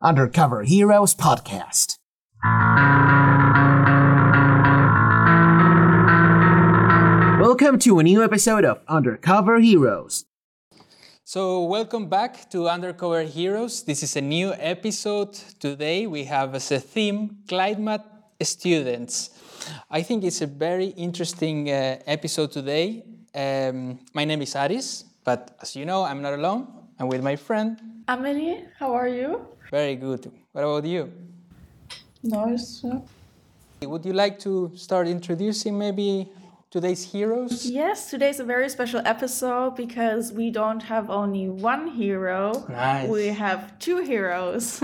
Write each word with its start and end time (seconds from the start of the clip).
Undercover 0.00 0.62
Heroes 0.62 1.12
Podcast. 1.12 1.98
Welcome 7.40 7.80
to 7.80 7.98
a 7.98 8.04
new 8.04 8.22
episode 8.22 8.64
of 8.64 8.78
Undercover 8.86 9.58
Heroes. 9.58 10.26
So, 11.24 11.64
welcome 11.64 12.06
back 12.06 12.48
to 12.50 12.68
Undercover 12.68 13.22
Heroes. 13.22 13.82
This 13.82 14.04
is 14.04 14.14
a 14.14 14.20
new 14.20 14.52
episode. 14.54 15.34
Today 15.58 16.06
we 16.06 16.22
have 16.24 16.54
as 16.54 16.70
a 16.70 16.78
theme 16.78 17.38
climate 17.48 18.02
students. 18.40 19.30
I 19.90 20.02
think 20.02 20.22
it's 20.22 20.42
a 20.42 20.46
very 20.46 20.94
interesting 20.96 21.68
uh, 21.70 21.98
episode 22.06 22.52
today. 22.52 23.02
Um, 23.34 23.98
my 24.14 24.24
name 24.24 24.42
is 24.42 24.54
Aris, 24.54 25.06
but 25.24 25.56
as 25.60 25.74
you 25.74 25.84
know, 25.84 26.04
I'm 26.04 26.22
not 26.22 26.34
alone. 26.34 26.68
I'm 27.00 27.08
with 27.08 27.24
my 27.24 27.34
friend. 27.34 27.80
Amelie, 28.06 28.64
how 28.78 28.94
are 28.94 29.08
you? 29.08 29.57
Very 29.70 29.96
good. 29.96 30.30
What 30.52 30.64
about 30.64 30.84
you? 30.84 31.12
Nice. 32.22 32.82
Uh, 32.84 33.00
Would 33.82 34.04
you 34.04 34.12
like 34.12 34.38
to 34.40 34.72
start 34.74 35.06
introducing 35.06 35.78
maybe 35.78 36.28
today's 36.70 37.04
heroes? 37.04 37.66
Yes, 37.66 38.10
today's 38.10 38.40
a 38.40 38.44
very 38.44 38.68
special 38.70 39.02
episode 39.04 39.76
because 39.76 40.32
we 40.32 40.50
don't 40.50 40.82
have 40.82 41.10
only 41.10 41.48
one 41.48 41.88
hero. 41.88 42.64
Nice. 42.68 43.08
We 43.08 43.26
have 43.26 43.78
two 43.78 43.98
heroes. 43.98 44.82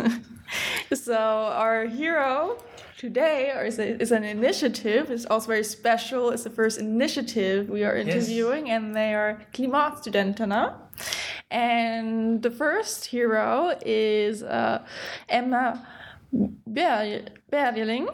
so 0.94 1.16
our 1.16 1.86
hero 1.86 2.58
today 2.98 3.52
is, 3.66 3.78
a, 3.78 4.00
is 4.00 4.12
an 4.12 4.24
initiative. 4.24 5.10
It's 5.10 5.24
also 5.26 5.48
very 5.48 5.64
special. 5.64 6.30
It's 6.30 6.44
the 6.44 6.50
first 6.50 6.78
initiative 6.78 7.70
we 7.70 7.84
are 7.84 7.96
interviewing, 7.96 8.70
and 8.70 8.94
they 8.94 9.14
are 9.14 9.42
Klimatstudenterna. 9.54 10.74
And 11.54 12.42
the 12.42 12.50
first 12.50 13.06
hero 13.06 13.78
is 13.86 14.42
uh, 14.42 14.84
Emma 15.28 15.86
Ber- 16.32 17.26
Bergeling. 17.52 18.08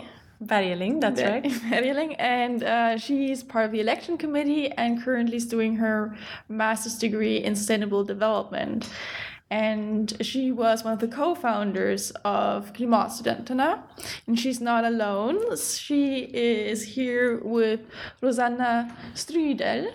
Bergeling, 0.45 1.01
that's 1.01 1.23
right. 1.23 1.45
Bergeling, 1.71 2.17
and 2.19 2.63
uh, 2.63 2.99
she's 2.99 3.43
part 3.43 3.65
of 3.65 3.73
the 3.73 3.81
election 3.81 4.19
committee 4.19 4.71
and 4.73 5.03
currently 5.03 5.39
is 5.39 5.47
doing 5.47 5.77
her 5.77 6.15
master's 6.51 6.99
degree 6.99 7.39
in 7.39 7.57
sustainable 7.57 8.05
development. 8.05 8.91
And 9.51 10.13
she 10.21 10.53
was 10.53 10.85
one 10.85 10.93
of 10.93 10.99
the 11.01 11.09
co-founders 11.09 12.11
of 12.25 12.75
Klimatstudenterna. 12.75 13.83
And 14.27 14.39
she's 14.39 14.61
not 14.61 14.85
alone. 14.85 15.57
She 15.57 16.19
is 16.25 16.83
here 16.83 17.41
with 17.43 17.81
Rosanna 18.21 18.95
Strydel. 19.15 19.93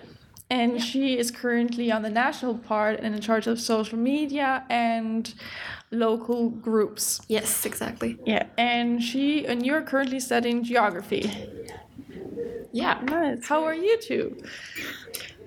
And 0.48 0.80
she 0.80 1.18
is 1.18 1.30
currently 1.32 1.90
on 1.90 2.02
the 2.02 2.10
national 2.10 2.58
part 2.58 3.00
and 3.00 3.14
in 3.14 3.20
charge 3.20 3.48
of 3.48 3.60
social 3.60 3.98
media 3.98 4.64
and 4.70 5.34
local 5.90 6.50
groups. 6.50 7.20
Yes, 7.26 7.66
exactly. 7.66 8.18
Yeah, 8.24 8.46
and 8.56 9.02
she 9.02 9.44
and 9.46 9.66
you're 9.66 9.82
currently 9.82 10.20
studying 10.20 10.62
geography. 10.62 11.30
Yeah. 12.72 13.00
Nice. 13.02 13.46
How 13.48 13.64
are 13.64 13.74
you 13.74 13.98
two? 14.00 14.36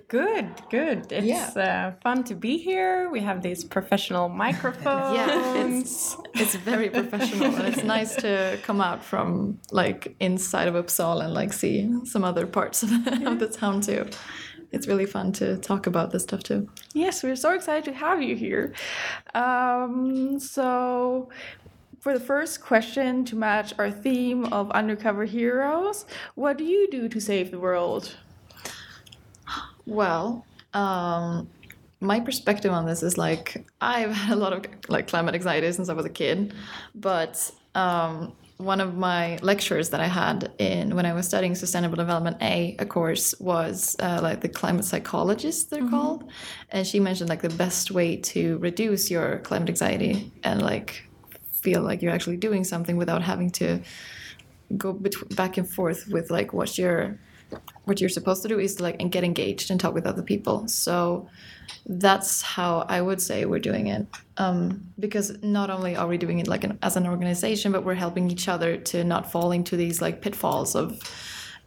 Good, 0.10 0.50
good. 0.72 1.12
It's 1.12 1.56
uh, 1.56 1.94
fun 2.02 2.24
to 2.24 2.34
be 2.34 2.58
here. 2.58 3.12
We 3.12 3.20
have 3.20 3.44
these 3.44 3.64
professional 3.64 4.28
microphones. 4.46 5.16
Yeah, 5.16 5.68
it's 5.68 6.18
it's 6.34 6.56
very 6.56 6.90
professional 6.90 7.56
and 7.56 7.68
it's 7.68 7.84
nice 7.84 8.16
to 8.16 8.58
come 8.64 8.82
out 8.82 9.06
from 9.06 9.60
like 9.72 10.16
inside 10.20 10.68
of 10.68 10.74
Uppsala 10.74 11.26
and 11.26 11.34
like 11.36 11.54
see 11.54 11.88
some 12.06 12.24
other 12.24 12.48
parts 12.48 12.82
of 12.82 12.90
the, 12.90 13.30
of 13.30 13.38
the 13.38 13.48
town 13.48 13.82
too. 13.82 14.08
It's 14.72 14.88
really 14.88 15.06
fun 15.06 15.32
to 15.34 15.58
talk 15.58 15.88
about 15.88 16.12
this 16.12 16.24
stuff 16.24 16.44
too. 16.44 16.70
Yes, 16.94 17.24
we're 17.24 17.36
so 17.36 17.54
excited 17.54 17.86
to 17.86 17.94
have 17.94 18.22
you 18.22 18.36
here. 18.36 18.74
Um, 19.34 20.40
so, 20.40 21.30
for 22.00 22.14
the 22.14 22.20
first 22.20 22.62
question 22.62 23.26
to 23.26 23.36
match 23.36 23.74
our 23.78 23.92
theme 23.92 24.46
of 24.46 24.70
undercover 24.72 25.26
heroes, 25.26 26.06
what 26.36 26.58
do 26.58 26.64
you 26.64 26.88
do 26.90 27.10
to 27.10 27.20
save 27.20 27.52
the 27.52 27.60
world? 27.60 28.16
Well, 29.86 30.46
um, 30.74 31.50
my 32.00 32.20
perspective 32.20 32.72
on 32.72 32.86
this 32.86 33.04
is 33.04 33.18
like 33.18 33.66
I've 33.82 34.12
had 34.12 34.38
a 34.38 34.40
lot 34.40 34.54
of 34.54 34.66
like 34.88 35.08
climate 35.08 35.36
anxiety 35.36 35.72
since 35.72 35.90
I 35.90 35.94
was 35.94 36.06
a 36.06 36.10
kid, 36.10 36.54
but 36.96 37.52
um, 37.76 38.34
one 38.60 38.82
of 38.82 38.98
my 38.98 39.38
lectures 39.42 39.90
that 39.92 40.02
I 40.02 40.08
had 40.08 40.52
in 40.58 40.94
when 40.94 41.06
I 41.06 41.14
was 41.14 41.26
studying 41.26 41.56
sustainable 41.56 41.96
development 41.96 42.38
A, 42.42 42.76
a 42.78 42.86
course 42.86 43.34
was 43.40 43.96
uh, 44.00 44.20
like 44.22 44.42
the 44.42 44.50
climate 44.50 44.84
psychologist 44.84 45.70
they're 45.70 45.88
called, 45.88 46.30
and 46.70 46.86
she 46.86 47.00
mentioned 47.00 47.30
like 47.30 47.42
the 47.42 47.50
best 47.50 47.90
way 47.90 48.18
to 48.18 48.58
reduce 48.58 49.10
your 49.10 49.40
climate 49.40 49.70
anxiety 49.70 50.30
and 50.44 50.62
like 50.62 51.06
feel 51.54 51.82
like 51.82 52.02
you're 52.02 52.12
actually 52.12 52.36
doing 52.36 52.66
something 52.66 52.98
without 52.98 53.22
having 53.22 53.50
to 53.52 53.80
go 54.78 54.92
bet- 54.92 55.36
back 55.38 55.58
and 55.58 55.70
forth 55.70 56.10
with 56.10 56.30
like 56.30 56.52
what 56.52 56.78
you're 56.78 57.18
what 57.86 58.00
you're 58.00 58.10
supposed 58.10 58.42
to 58.44 58.48
do 58.48 58.60
is 58.60 58.76
to 58.76 58.84
like 58.84 59.02
and 59.02 59.12
get 59.12 59.24
engaged 59.24 59.72
and 59.72 59.80
talk 59.80 59.94
with 59.94 60.06
other 60.06 60.22
people. 60.22 60.68
So 60.68 61.28
that's 61.86 62.42
how 62.42 62.86
i 62.90 63.00
would 63.02 63.22
say 63.22 63.46
we're 63.46 63.60
doing 63.60 63.88
it. 63.88 64.06
Um, 64.38 64.92
because 64.98 65.42
not 65.44 65.70
only 65.70 65.96
are 65.96 66.08
we 66.08 66.18
doing 66.18 66.40
it 66.40 66.48
like 66.48 66.64
an, 66.64 66.80
as 66.82 66.96
an 66.96 67.06
organization 67.06 67.72
but 67.72 67.84
we're 67.84 67.96
helping 67.96 68.32
each 68.32 68.48
other 68.48 68.78
to 68.78 69.04
not 69.04 69.32
fall 69.32 69.52
into 69.52 69.76
these 69.76 70.02
like 70.02 70.22
pitfalls 70.22 70.76
of 70.76 71.00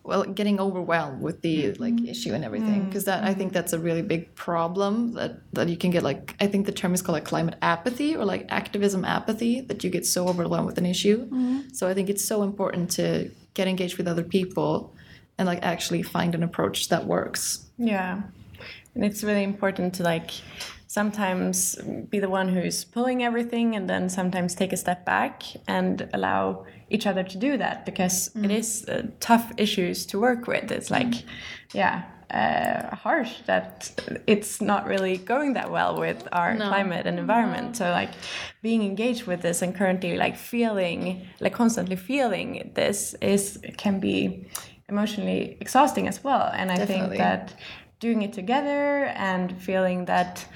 well 0.04 0.24
getting 0.24 0.58
overwhelmed 0.58 1.22
with 1.22 1.42
the 1.42 1.72
like 1.74 1.94
mm-hmm. 1.94 2.06
issue 2.06 2.32
and 2.34 2.44
everything. 2.44 2.82
Mm, 2.82 2.86
because 2.86 3.04
that 3.04 3.24
i 3.24 3.34
think 3.34 3.50
mm-hmm. 3.50 3.54
that's 3.54 3.72
a 3.72 3.78
really 3.78 4.02
big 4.02 4.34
problem 4.34 5.12
that 5.12 5.40
that 5.52 5.68
you 5.68 5.76
can 5.76 5.90
get 5.90 6.02
like 6.02 6.34
i 6.40 6.46
think 6.46 6.66
the 6.66 6.72
term 6.72 6.94
is 6.94 7.02
called 7.02 7.14
like 7.14 7.24
climate 7.24 7.56
apathy 7.62 8.16
or 8.16 8.24
like 8.24 8.46
activism 8.50 9.04
apathy 9.04 9.60
that 9.60 9.84
you 9.84 9.90
get 9.90 10.06
so 10.06 10.28
overwhelmed 10.28 10.66
with 10.66 10.78
an 10.78 10.86
issue. 10.86 11.26
Mm-hmm. 11.26 11.60
So 11.72 11.88
i 11.88 11.94
think 11.94 12.08
it's 12.08 12.24
so 12.24 12.42
important 12.42 12.90
to 12.92 13.30
get 13.54 13.68
engaged 13.68 13.98
with 13.98 14.08
other 14.08 14.24
people 14.24 14.94
and 15.38 15.46
like 15.46 15.62
actually 15.62 16.02
find 16.02 16.34
an 16.34 16.42
approach 16.42 16.88
that 16.88 17.06
works 17.06 17.66
Yeah. 17.78 18.22
And 18.94 19.04
it's 19.04 19.24
really 19.24 19.42
important 19.42 19.94
to 19.94 20.02
like 20.02 20.30
sometimes 20.86 21.76
be 22.10 22.18
the 22.18 22.28
one 22.28 22.48
who's 22.48 22.84
pulling 22.84 23.22
everything 23.22 23.74
and 23.74 23.88
then 23.88 24.10
sometimes 24.10 24.54
take 24.54 24.72
a 24.72 24.76
step 24.76 25.06
back 25.06 25.42
and 25.66 26.08
allow 26.12 26.66
each 26.90 27.06
other 27.06 27.22
to 27.22 27.38
do 27.38 27.56
that 27.56 27.86
because 27.86 28.30
it 28.36 28.50
is 28.50 28.84
uh, 28.86 29.06
tough 29.18 29.50
issues 29.56 30.04
to 30.04 30.20
work 30.20 30.46
with. 30.46 30.70
It's 30.70 30.90
like, 30.90 31.14
yeah, 31.72 32.02
uh, 32.30 32.94
harsh 32.94 33.40
that 33.46 33.90
it's 34.26 34.60
not 34.60 34.86
really 34.86 35.16
going 35.16 35.54
that 35.54 35.70
well 35.70 35.98
with 35.98 36.28
our 36.32 36.56
climate 36.56 37.06
and 37.06 37.18
environment. 37.18 37.76
So 37.76 37.90
like 37.90 38.10
being 38.62 38.82
engaged 38.82 39.26
with 39.26 39.40
this 39.40 39.62
and 39.62 39.74
currently 39.74 40.16
like 40.16 40.36
feeling, 40.36 41.26
like 41.40 41.54
constantly 41.54 41.96
feeling 41.96 42.70
this 42.74 43.14
is 43.22 43.58
can 43.78 44.00
be 44.00 44.46
emotionally 44.88 45.56
exhausting 45.60 46.08
as 46.08 46.22
well. 46.22 46.50
And 46.52 46.70
I 46.70 46.76
Definitely. 46.76 47.16
think 47.16 47.18
that 47.18 47.54
doing 48.00 48.22
it 48.22 48.32
together 48.32 49.06
and 49.14 49.60
feeling 49.62 50.06
that 50.06 50.46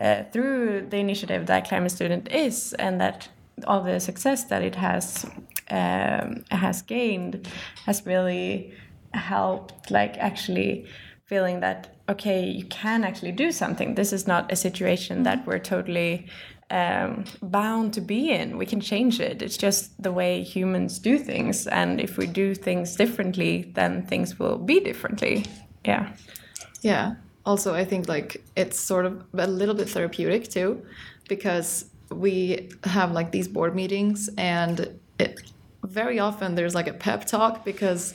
uh, 0.00 0.22
through 0.32 0.86
the 0.88 0.98
initiative 0.98 1.46
that 1.46 1.68
Climate 1.68 1.90
Student 1.90 2.30
is 2.30 2.74
and 2.74 3.00
that 3.00 3.28
all 3.66 3.82
the 3.82 3.98
success 3.98 4.44
that 4.44 4.62
it 4.62 4.74
has 4.74 5.26
um, 5.70 6.44
has 6.50 6.82
gained 6.82 7.48
has 7.86 8.04
really 8.06 8.72
helped 9.14 9.90
like 9.90 10.16
actually 10.18 10.86
feeling 11.24 11.60
that 11.60 11.96
okay 12.08 12.44
you 12.44 12.64
can 12.66 13.02
actually 13.02 13.32
do 13.32 13.50
something 13.50 13.94
this 13.94 14.12
is 14.12 14.26
not 14.26 14.52
a 14.52 14.56
situation 14.56 15.22
that 15.22 15.46
we're 15.46 15.58
totally 15.58 16.26
um, 16.70 17.24
bound 17.42 17.94
to 17.94 18.00
be 18.00 18.30
in. 18.30 18.58
We 18.58 18.66
can 18.66 18.80
change 18.80 19.20
it. 19.20 19.42
It's 19.42 19.56
just 19.56 20.02
the 20.02 20.12
way 20.12 20.42
humans 20.42 20.98
do 20.98 21.18
things. 21.18 21.66
And 21.66 22.00
if 22.00 22.18
we 22.18 22.26
do 22.26 22.54
things 22.54 22.96
differently 22.96 23.72
then 23.74 24.06
things 24.06 24.38
will 24.38 24.58
be 24.58 24.80
differently. 24.80 25.46
Yeah. 25.84 26.12
Yeah. 26.82 27.14
Also, 27.44 27.74
I 27.74 27.84
think 27.84 28.08
like 28.08 28.44
it's 28.56 28.78
sort 28.78 29.06
of 29.06 29.24
a 29.34 29.46
little 29.46 29.74
bit 29.74 29.88
therapeutic 29.88 30.48
too, 30.48 30.84
because 31.28 31.86
we 32.10 32.68
have 32.84 33.12
like 33.12 33.30
these 33.30 33.48
board 33.48 33.74
meetings, 33.74 34.28
and 34.36 34.98
it, 35.18 35.40
very 35.84 36.18
often 36.18 36.56
there's 36.56 36.74
like 36.74 36.88
a 36.88 36.92
pep 36.92 37.24
talk 37.26 37.64
because 37.64 38.14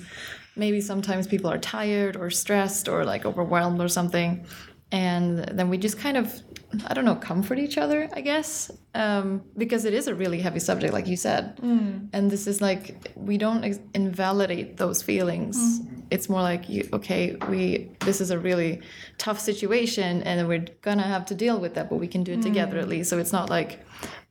maybe 0.57 0.81
sometimes 0.81 1.27
people 1.27 1.49
are 1.49 1.57
tired 1.57 2.17
or 2.17 2.29
stressed 2.29 2.89
or 2.89 3.05
like 3.05 3.25
overwhelmed 3.25 3.79
or 3.79 3.87
something, 3.87 4.45
and 4.91 5.39
then 5.39 5.69
we 5.69 5.77
just 5.77 5.97
kind 5.97 6.17
of 6.17 6.41
I 6.87 6.93
don't 6.93 7.05
know 7.05 7.15
comfort 7.15 7.59
each 7.59 7.77
other, 7.77 8.09
I 8.13 8.21
guess, 8.21 8.71
um, 8.95 9.41
because 9.57 9.83
it 9.85 9.93
is 9.93 10.07
a 10.07 10.15
really 10.15 10.39
heavy 10.39 10.59
subject, 10.59 10.93
like 10.93 11.07
you 11.07 11.17
said, 11.17 11.57
mm. 11.57 12.07
and 12.13 12.31
this 12.31 12.47
is 12.47 12.61
like 12.61 13.11
we 13.15 13.37
don't 13.37 13.79
invalidate 13.93 14.77
those 14.77 15.01
feelings. 15.01 15.57
Mm-hmm. 15.57 16.01
It's 16.11 16.27
more 16.29 16.41
like 16.41 16.67
you, 16.69 16.89
okay 16.93 17.35
we 17.49 17.91
this 18.01 18.19
is 18.19 18.31
a 18.31 18.39
really 18.39 18.81
tough 19.17 19.39
situation 19.39 20.23
and 20.23 20.47
we're 20.47 20.65
gonna 20.81 21.03
have 21.03 21.25
to 21.27 21.35
deal 21.35 21.57
with 21.59 21.73
that 21.75 21.89
but 21.89 21.97
we 21.97 22.07
can 22.07 22.23
do 22.23 22.33
it 22.33 22.41
together 22.41 22.77
at 22.77 22.85
mm. 22.85 22.89
least. 22.89 23.09
So 23.09 23.17
it's 23.17 23.33
not 23.33 23.49
like 23.49 23.85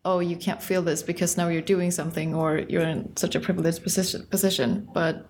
oh 0.04 0.18
you 0.20 0.36
can't 0.36 0.62
feel 0.62 0.82
this 0.82 1.02
because 1.02 1.36
now 1.36 1.48
you're 1.48 1.62
doing 1.62 1.90
something 1.90 2.34
or 2.34 2.58
you're 2.58 2.82
in 2.82 3.16
such 3.16 3.34
a 3.34 3.40
privileged 3.40 3.82
position 3.82 4.26
position. 4.26 4.88
But 4.92 5.29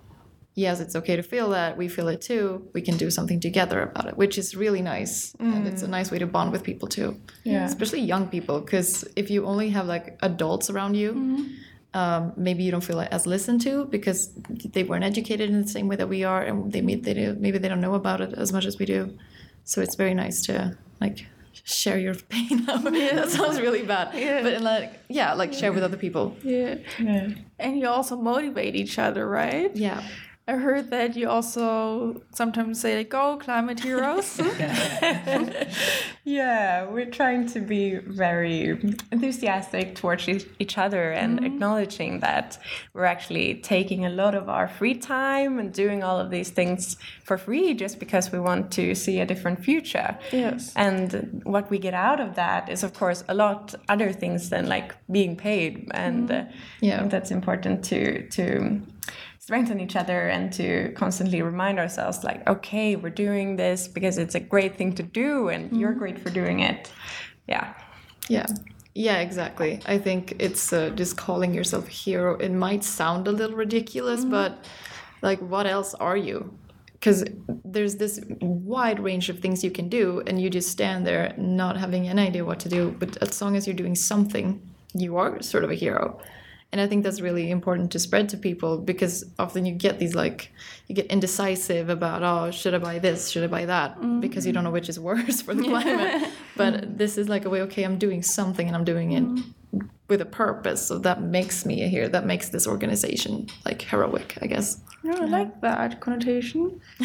yes, 0.54 0.80
it's 0.80 0.96
okay 0.96 1.16
to 1.16 1.22
feel 1.22 1.50
that. 1.50 1.76
We 1.76 1.88
feel 1.88 2.08
it 2.08 2.20
too. 2.20 2.68
We 2.72 2.82
can 2.82 2.96
do 2.96 3.10
something 3.10 3.40
together 3.40 3.82
about 3.82 4.06
it, 4.06 4.16
which 4.16 4.38
is 4.38 4.56
really 4.56 4.82
nice. 4.82 5.34
And 5.38 5.66
it's 5.66 5.82
a 5.82 5.88
nice 5.88 6.10
way 6.10 6.18
to 6.18 6.26
bond 6.26 6.52
with 6.52 6.62
people 6.62 6.88
too. 6.88 7.20
Yeah. 7.44 7.64
Especially 7.64 8.00
young 8.00 8.28
people, 8.28 8.60
because 8.60 9.04
if 9.16 9.30
you 9.30 9.46
only 9.46 9.70
have 9.70 9.86
like 9.86 10.18
adults 10.22 10.70
around 10.70 10.94
you, 10.96 11.46
um, 11.94 12.32
maybe 12.36 12.62
you 12.62 12.70
don't 12.70 12.84
feel 12.84 13.00
as 13.00 13.26
listened 13.26 13.60
to 13.62 13.84
because 13.86 14.32
they 14.72 14.84
weren't 14.84 15.04
educated 15.04 15.50
in 15.50 15.62
the 15.62 15.68
same 15.68 15.88
way 15.88 15.96
that 15.96 16.08
we 16.08 16.24
are, 16.24 16.42
and 16.42 16.72
they 16.72 16.80
maybe 16.80 17.00
they 17.00 17.14
do, 17.14 17.36
maybe 17.38 17.58
they 17.58 17.68
don't 17.68 17.80
know 17.80 17.94
about 17.94 18.20
it 18.20 18.32
as 18.34 18.52
much 18.52 18.64
as 18.64 18.78
we 18.78 18.86
do. 18.86 19.16
So 19.64 19.80
it's 19.80 19.96
very 19.96 20.14
nice 20.14 20.42
to 20.42 20.76
like 21.00 21.26
share 21.52 21.98
your 21.98 22.14
pain. 22.28 22.64
that 22.66 23.28
sounds 23.30 23.60
really 23.60 23.82
bad, 23.82 24.12
but 24.42 24.62
like 24.62 25.00
yeah, 25.08 25.34
like 25.34 25.52
share 25.52 25.72
with 25.72 25.82
other 25.82 25.96
people. 25.96 26.36
Yeah. 26.42 26.76
And 27.58 27.78
you 27.78 27.88
also 27.88 28.16
motivate 28.16 28.76
each 28.76 28.98
other, 28.98 29.26
right? 29.26 29.74
Yeah. 29.74 30.02
I 30.50 30.54
heard 30.56 30.90
that 30.90 31.14
you 31.14 31.28
also 31.28 32.22
sometimes 32.34 32.80
say 32.80 32.96
like, 32.98 33.10
"Go, 33.10 33.36
climate 33.36 33.80
heroes." 33.80 34.40
Yeah, 36.24 36.86
we're 36.86 37.10
trying 37.10 37.46
to 37.54 37.60
be 37.60 37.96
very 37.96 38.70
enthusiastic 39.10 39.94
towards 39.94 40.28
each- 40.28 40.78
other 40.78 41.10
and 41.12 41.44
acknowledging 41.44 42.20
that 42.20 42.58
we're 42.94 43.04
actually 43.14 43.54
taking 43.56 44.04
a 44.06 44.10
lot 44.10 44.34
of 44.34 44.48
our 44.48 44.68
free 44.68 44.94
time 44.94 45.58
and 45.58 45.72
doing 45.72 46.02
all 46.04 46.18
of 46.20 46.30
these 46.30 46.50
things 46.50 46.96
for 47.24 47.36
free 47.38 47.74
just 47.74 47.98
because 47.98 48.30
we 48.32 48.38
want 48.38 48.70
to 48.72 48.94
see 48.94 49.20
a 49.20 49.26
different 49.26 49.64
future. 49.64 50.16
Yes. 50.32 50.72
And 50.76 51.40
what 51.44 51.70
we 51.70 51.78
get 51.78 51.94
out 51.94 52.20
of 52.20 52.34
that 52.36 52.68
is, 52.68 52.82
of 52.84 52.92
course, 52.94 53.24
a 53.28 53.34
lot 53.34 53.74
other 53.88 54.12
things 54.12 54.50
than 54.50 54.68
like 54.68 54.94
being 55.10 55.36
paid, 55.36 55.88
and 55.92 56.30
uh, 56.30 56.44
Yeah. 56.80 57.06
That's 57.08 57.30
important 57.30 57.84
to 57.90 58.28
to 58.36 58.80
strengthen 59.40 59.80
each 59.80 59.96
other 59.96 60.28
and 60.28 60.52
to 60.52 60.92
constantly 60.94 61.42
remind 61.42 61.78
ourselves 61.78 62.22
like 62.24 62.46
okay 62.48 62.94
we're 62.96 63.10
doing 63.26 63.56
this 63.56 63.88
because 63.88 64.18
it's 64.18 64.36
a 64.36 64.40
great 64.40 64.76
thing 64.78 64.94
to 64.94 65.02
do 65.02 65.48
and 65.48 65.62
you're 65.80 65.94
great 65.94 66.18
for 66.18 66.30
doing 66.30 66.60
it 66.60 66.92
yeah 67.48 67.74
Yeah. 68.28 68.46
Yeah, 68.94 69.18
exactly. 69.20 69.80
I 69.86 69.98
think 69.98 70.34
it's 70.38 70.72
uh, 70.72 70.90
just 70.90 71.16
calling 71.16 71.54
yourself 71.54 71.86
a 71.88 71.90
hero. 71.90 72.36
It 72.36 72.50
might 72.52 72.84
sound 72.84 73.28
a 73.28 73.32
little 73.32 73.56
ridiculous, 73.56 74.24
but 74.24 74.66
like, 75.22 75.40
what 75.40 75.66
else 75.66 75.94
are 75.94 76.16
you? 76.16 76.38
Because 76.94 77.24
there's 77.64 77.96
this 77.96 78.20
wide 78.40 79.00
range 79.00 79.30
of 79.30 79.38
things 79.40 79.64
you 79.64 79.70
can 79.70 79.88
do, 79.88 80.22
and 80.26 80.40
you 80.42 80.50
just 80.50 80.70
stand 80.70 81.06
there 81.06 81.34
not 81.38 81.76
having 81.78 82.08
any 82.08 82.22
idea 82.22 82.44
what 82.44 82.60
to 82.60 82.68
do. 82.68 82.94
But 82.98 83.16
as 83.22 83.40
long 83.40 83.56
as 83.56 83.66
you're 83.66 83.76
doing 83.76 83.94
something, 83.96 84.60
you 84.92 85.16
are 85.16 85.40
sort 85.42 85.64
of 85.64 85.70
a 85.70 85.76
hero. 85.76 86.20
And 86.72 86.80
I 86.80 86.86
think 86.86 87.02
that's 87.02 87.20
really 87.20 87.50
important 87.50 87.90
to 87.92 87.98
spread 87.98 88.28
to 88.28 88.36
people 88.36 88.78
because 88.78 89.24
often 89.40 89.66
you 89.66 89.74
get 89.74 89.98
these 89.98 90.14
like, 90.14 90.52
you 90.86 90.94
get 90.94 91.06
indecisive 91.06 91.88
about, 91.88 92.22
oh, 92.22 92.52
should 92.52 92.74
I 92.74 92.78
buy 92.78 93.00
this? 93.00 93.28
Should 93.28 93.42
I 93.42 93.48
buy 93.48 93.64
that? 93.66 94.20
Because 94.20 94.46
you 94.46 94.52
don't 94.52 94.62
know 94.62 94.70
which 94.70 94.88
is 94.88 95.00
worse 95.00 95.42
for 95.42 95.52
the 95.52 95.62
climate. 95.68 96.30
but 96.56 96.96
this 96.96 97.18
is 97.18 97.28
like 97.28 97.44
a 97.44 97.50
way, 97.50 97.62
okay, 97.62 97.82
I'm 97.82 97.98
doing 97.98 98.22
something 98.22 98.68
and 98.68 98.76
I'm 98.76 98.84
doing 98.84 99.12
it 99.12 99.44
with 100.08 100.20
a 100.20 100.26
purpose. 100.26 100.86
So 100.86 100.98
that 100.98 101.22
makes 101.22 101.66
me 101.66 101.82
a 101.82 101.88
hero. 101.88 102.08
That 102.08 102.26
makes 102.26 102.50
this 102.50 102.66
organization 102.66 103.48
like 103.64 103.82
heroic, 103.82 104.38
I 104.40 104.46
guess. 104.46 104.80
Yeah, 105.02 105.16
I 105.20 105.24
like 105.24 105.60
that 105.62 106.00
connotation. 106.00 106.80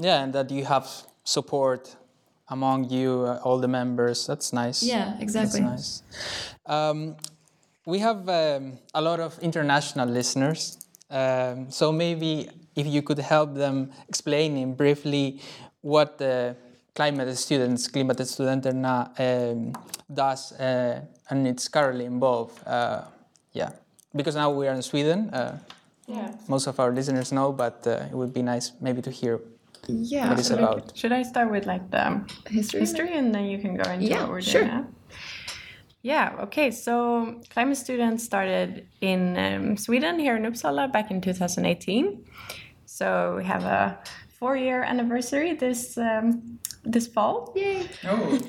yeah, 0.00 0.22
and 0.22 0.34
that 0.34 0.50
you 0.50 0.64
have 0.64 0.86
support 1.24 1.96
among 2.48 2.90
you, 2.90 3.24
uh, 3.26 3.40
all 3.44 3.58
the 3.58 3.68
members. 3.68 4.26
That's 4.26 4.52
nice. 4.52 4.82
Yeah, 4.82 5.16
exactly. 5.20 5.60
That's 5.60 6.02
nice. 6.02 6.02
Um, 6.66 7.16
we 7.88 7.98
have 8.00 8.28
um, 8.28 8.78
a 8.94 9.00
lot 9.00 9.18
of 9.18 9.38
international 9.40 10.08
listeners, 10.08 10.76
um, 11.10 11.70
so 11.70 11.90
maybe 11.90 12.48
if 12.76 12.86
you 12.86 13.00
could 13.02 13.18
help 13.18 13.54
them 13.54 13.90
explaining 14.08 14.74
briefly 14.74 15.40
what 15.80 16.18
the 16.18 16.54
climate 16.94 17.34
students, 17.38 17.88
Klimatstudenterna, 17.88 18.96
um, 19.18 19.72
does 20.12 20.52
uh, 20.52 21.00
and 21.30 21.46
it's 21.48 21.66
currently 21.68 22.04
involved. 22.04 22.56
Uh, 22.66 23.02
yeah, 23.52 23.70
because 24.14 24.34
now 24.36 24.50
we 24.50 24.68
are 24.68 24.74
in 24.74 24.82
Sweden. 24.82 25.30
Uh, 25.32 25.58
yeah 26.06 26.32
most 26.48 26.66
of 26.66 26.80
our 26.80 26.90
listeners 26.98 27.32
know, 27.32 27.52
but 27.52 27.86
uh, 27.86 28.10
it 28.10 28.14
would 28.20 28.32
be 28.32 28.42
nice 28.42 28.72
maybe 28.80 29.00
to 29.02 29.10
hear 29.10 29.40
Yeah. 29.88 30.28
what 30.28 30.38
it's 30.38 30.50
about. 30.50 30.92
should 31.00 31.12
i 31.12 31.22
start 31.22 31.50
with 31.50 31.64
like 31.72 31.84
the 31.90 32.04
History? 32.50 32.80
history 32.80 33.12
and 33.20 33.34
then 33.34 33.44
you 33.52 33.58
can 33.58 33.72
go 33.76 33.84
into 33.90 34.06
Yeah, 34.06 34.20
what 34.22 34.30
we're 34.30 34.40
sure. 34.52 34.64
doing 34.64 34.74
now? 34.74 34.84
Yeah 36.02 36.34
okay 36.40 36.70
so 36.70 37.40
climate 37.50 37.76
students 37.76 38.24
started 38.24 38.86
in 39.00 39.36
um, 39.36 39.76
sweden 39.76 40.18
here 40.18 40.36
in 40.36 40.44
uppsala 40.44 40.90
back 40.92 41.10
in 41.10 41.20
2018 41.20 42.24
so 42.86 43.34
we 43.36 43.44
have 43.44 43.64
a 43.64 43.98
four 44.38 44.56
year 44.56 44.82
anniversary 44.82 45.54
this 45.54 45.98
um, 45.98 46.58
this 46.88 47.06
fall. 47.06 47.52
Yay. 47.54 47.80
um, 48.04 48.40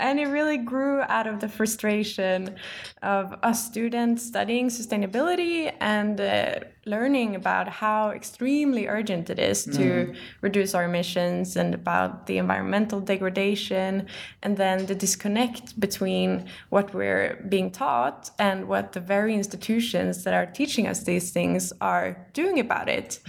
and 0.00 0.18
it 0.18 0.28
really 0.28 0.58
grew 0.58 1.02
out 1.02 1.26
of 1.26 1.40
the 1.40 1.48
frustration 1.48 2.56
of 3.02 3.34
us 3.42 3.64
students 3.64 4.24
studying 4.24 4.68
sustainability 4.68 5.72
and 5.80 6.20
uh, 6.20 6.60
learning 6.84 7.36
about 7.36 7.68
how 7.68 8.10
extremely 8.10 8.88
urgent 8.88 9.30
it 9.30 9.38
is 9.38 9.64
to 9.64 10.12
reduce 10.40 10.74
our 10.74 10.84
emissions 10.84 11.56
and 11.56 11.74
about 11.74 12.26
the 12.26 12.38
environmental 12.38 13.00
degradation 13.00 14.06
and 14.42 14.56
then 14.56 14.86
the 14.86 14.94
disconnect 14.94 15.78
between 15.78 16.44
what 16.70 16.92
we're 16.92 17.44
being 17.48 17.70
taught 17.70 18.30
and 18.38 18.66
what 18.66 18.92
the 18.92 19.00
very 19.00 19.34
institutions 19.34 20.24
that 20.24 20.34
are 20.34 20.46
teaching 20.46 20.86
us 20.86 21.04
these 21.04 21.30
things 21.30 21.72
are 21.80 22.26
doing 22.32 22.58
about 22.58 22.88
it 22.88 23.20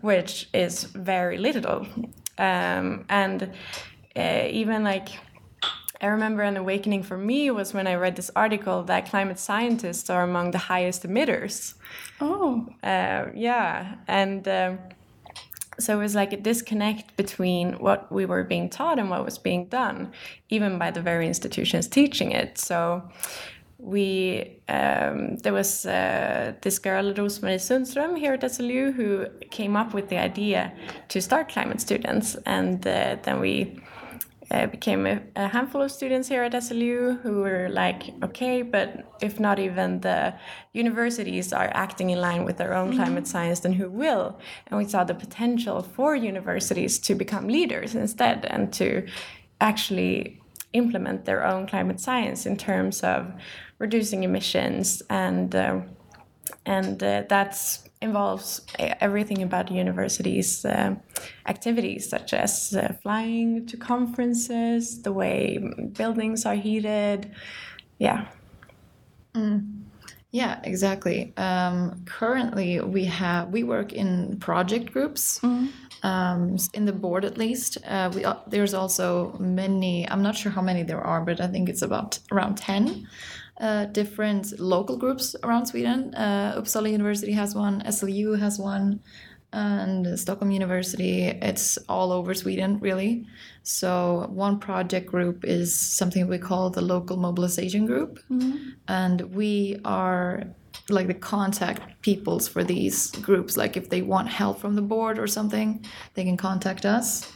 which 0.00 0.48
is 0.52 0.84
very 0.84 1.38
little. 1.38 1.86
Um, 2.38 3.04
and 3.08 3.50
uh, 4.16 4.46
even 4.50 4.84
like 4.84 5.08
I 6.00 6.06
remember 6.06 6.42
an 6.42 6.56
awakening 6.56 7.02
for 7.02 7.18
me 7.18 7.50
was 7.50 7.74
when 7.74 7.86
I 7.86 7.94
read 7.94 8.16
this 8.16 8.30
article 8.36 8.84
that 8.84 9.10
climate 9.10 9.38
scientists 9.38 10.08
are 10.08 10.22
among 10.22 10.52
the 10.52 10.58
highest 10.58 11.02
emitters. 11.02 11.74
Oh. 12.20 12.66
Uh, 12.82 13.26
yeah, 13.34 13.96
and 14.06 14.46
um, 14.46 14.78
so 15.80 15.98
it 15.98 16.02
was 16.02 16.14
like 16.14 16.32
a 16.32 16.36
disconnect 16.36 17.16
between 17.16 17.74
what 17.74 18.10
we 18.12 18.26
were 18.26 18.44
being 18.44 18.68
taught 18.68 18.98
and 18.98 19.10
what 19.10 19.24
was 19.24 19.38
being 19.38 19.66
done, 19.66 20.12
even 20.48 20.78
by 20.78 20.90
the 20.90 21.00
very 21.00 21.26
institutions 21.26 21.88
teaching 21.88 22.32
it. 22.32 22.58
So 22.58 23.08
we 23.78 24.60
um, 24.68 25.36
there 25.36 25.52
was 25.52 25.86
uh, 25.86 26.52
this 26.62 26.78
girl 26.78 27.12
Rosmarie 27.14 27.60
Sundström 27.60 28.18
here 28.18 28.34
at 28.34 28.42
SLU 28.42 28.92
who 28.92 29.26
came 29.50 29.76
up 29.76 29.94
with 29.94 30.08
the 30.08 30.18
idea 30.18 30.72
to 31.08 31.20
start 31.20 31.48
climate 31.48 31.80
students, 31.80 32.36
and 32.44 32.84
uh, 32.86 33.16
then 33.22 33.40
we 33.40 33.80
uh, 34.50 34.66
became 34.66 35.06
a, 35.06 35.20
a 35.36 35.48
handful 35.48 35.82
of 35.82 35.90
students 35.90 36.28
here 36.28 36.42
at 36.42 36.52
SLU 36.52 37.20
who 37.20 37.40
were 37.40 37.68
like, 37.70 38.14
okay, 38.22 38.62
but 38.62 39.04
if 39.20 39.38
not 39.38 39.58
even 39.58 40.00
the 40.00 40.34
universities 40.72 41.52
are 41.52 41.70
acting 41.74 42.10
in 42.10 42.20
line 42.20 42.44
with 42.44 42.56
their 42.56 42.74
own 42.74 42.94
climate 42.94 43.26
science, 43.26 43.60
then 43.60 43.74
who 43.74 43.90
will? 43.90 44.38
And 44.66 44.78
we 44.78 44.86
saw 44.86 45.04
the 45.04 45.14
potential 45.14 45.82
for 45.82 46.16
universities 46.16 46.98
to 47.00 47.14
become 47.14 47.48
leaders 47.48 47.94
instead 47.94 48.46
and 48.46 48.72
to 48.74 49.06
actually 49.60 50.40
implement 50.72 51.24
their 51.24 51.46
own 51.46 51.66
climate 51.66 52.00
science 52.00 52.46
in 52.46 52.56
terms 52.56 53.02
of 53.02 53.32
reducing 53.78 54.22
emissions 54.22 55.02
and 55.10 55.54
uh, 55.54 55.80
and 56.64 57.02
uh, 57.02 57.24
that 57.28 57.78
involves 58.00 58.66
uh, 58.78 58.94
everything 59.00 59.42
about 59.42 59.70
universities' 59.70 60.64
uh, 60.64 60.94
activities, 61.46 62.08
such 62.08 62.32
as 62.32 62.74
uh, 62.74 62.94
flying 63.02 63.66
to 63.66 63.76
conferences, 63.76 65.02
the 65.02 65.12
way 65.12 65.58
buildings 65.92 66.46
are 66.46 66.54
heated. 66.54 67.32
Yeah. 67.98 68.26
Yeah, 70.30 70.60
exactly. 70.62 71.32
Um, 71.36 72.02
currently, 72.04 72.80
we 72.80 73.04
have 73.06 73.48
we 73.48 73.62
work 73.62 73.92
in 73.92 74.38
project 74.38 74.92
groups. 74.92 75.40
Um, 76.02 76.56
in 76.74 76.84
the 76.84 76.92
board, 76.92 77.24
at 77.24 77.38
least, 77.38 77.78
uh, 77.86 78.10
we 78.14 78.24
there's 78.46 78.74
also 78.74 79.36
many. 79.38 80.08
I'm 80.08 80.22
not 80.22 80.36
sure 80.36 80.52
how 80.52 80.62
many 80.62 80.82
there 80.82 81.00
are, 81.00 81.22
but 81.22 81.40
I 81.40 81.46
think 81.46 81.68
it's 81.68 81.82
about 81.82 82.18
around 82.30 82.58
ten 82.58 83.08
uh, 83.60 83.86
different 83.86 84.58
local 84.60 84.96
groups 84.96 85.34
around 85.42 85.66
Sweden. 85.66 86.14
Uh, 86.14 86.60
Uppsala 86.60 86.90
University 86.90 87.32
has 87.32 87.54
one. 87.54 87.82
SLU 87.82 88.38
has 88.38 88.58
one. 88.58 89.00
And 89.50 90.18
Stockholm 90.18 90.50
University, 90.50 91.22
it's 91.24 91.78
all 91.88 92.12
over 92.12 92.34
Sweden, 92.34 92.78
really. 92.80 93.26
So, 93.62 94.26
one 94.28 94.60
project 94.60 95.06
group 95.06 95.42
is 95.42 95.74
something 95.74 96.28
we 96.28 96.36
call 96.36 96.68
the 96.68 96.82
local 96.82 97.16
mobilization 97.16 97.86
group 97.86 98.20
and 98.88 99.22
we 99.34 99.80
are 99.86 100.44
like 100.90 101.06
the 101.06 101.14
contact 101.14 102.00
peoples 102.02 102.48
for 102.48 102.64
these 102.64 103.10
groups 103.10 103.56
like 103.56 103.76
if 103.76 103.90
they 103.90 104.02
want 104.02 104.28
help 104.28 104.58
from 104.58 104.74
the 104.74 104.82
board 104.82 105.18
or 105.18 105.26
something 105.26 105.84
they 106.14 106.24
can 106.24 106.36
contact 106.36 106.86
us 106.86 107.30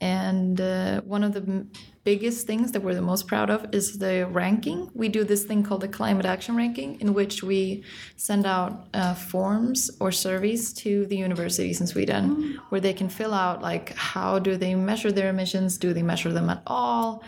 and 0.00 0.60
uh, 0.60 1.00
one 1.02 1.22
of 1.24 1.32
the 1.32 1.66
biggest 2.04 2.46
things 2.46 2.72
that 2.72 2.82
we're 2.82 2.94
the 2.94 3.02
most 3.02 3.28
proud 3.28 3.48
of 3.48 3.66
is 3.72 3.98
the 3.98 4.26
ranking. 4.30 4.90
We 4.94 5.08
do 5.08 5.24
this 5.24 5.44
thing 5.44 5.62
called 5.62 5.82
the 5.82 5.88
climate 5.88 6.26
action 6.26 6.56
ranking, 6.56 7.00
in 7.00 7.14
which 7.14 7.42
we 7.42 7.84
send 8.16 8.44
out 8.44 8.88
uh, 8.92 9.14
forms 9.14 9.90
or 10.00 10.10
surveys 10.10 10.72
to 10.74 11.06
the 11.06 11.16
universities 11.16 11.80
in 11.80 11.86
Sweden, 11.86 12.58
where 12.70 12.80
they 12.80 12.92
can 12.92 13.08
fill 13.08 13.32
out 13.32 13.62
like 13.62 13.94
how 13.94 14.38
do 14.38 14.56
they 14.56 14.74
measure 14.74 15.12
their 15.12 15.30
emissions, 15.30 15.78
do 15.78 15.92
they 15.92 16.02
measure 16.02 16.32
them 16.32 16.50
at 16.50 16.62
all, 16.66 17.22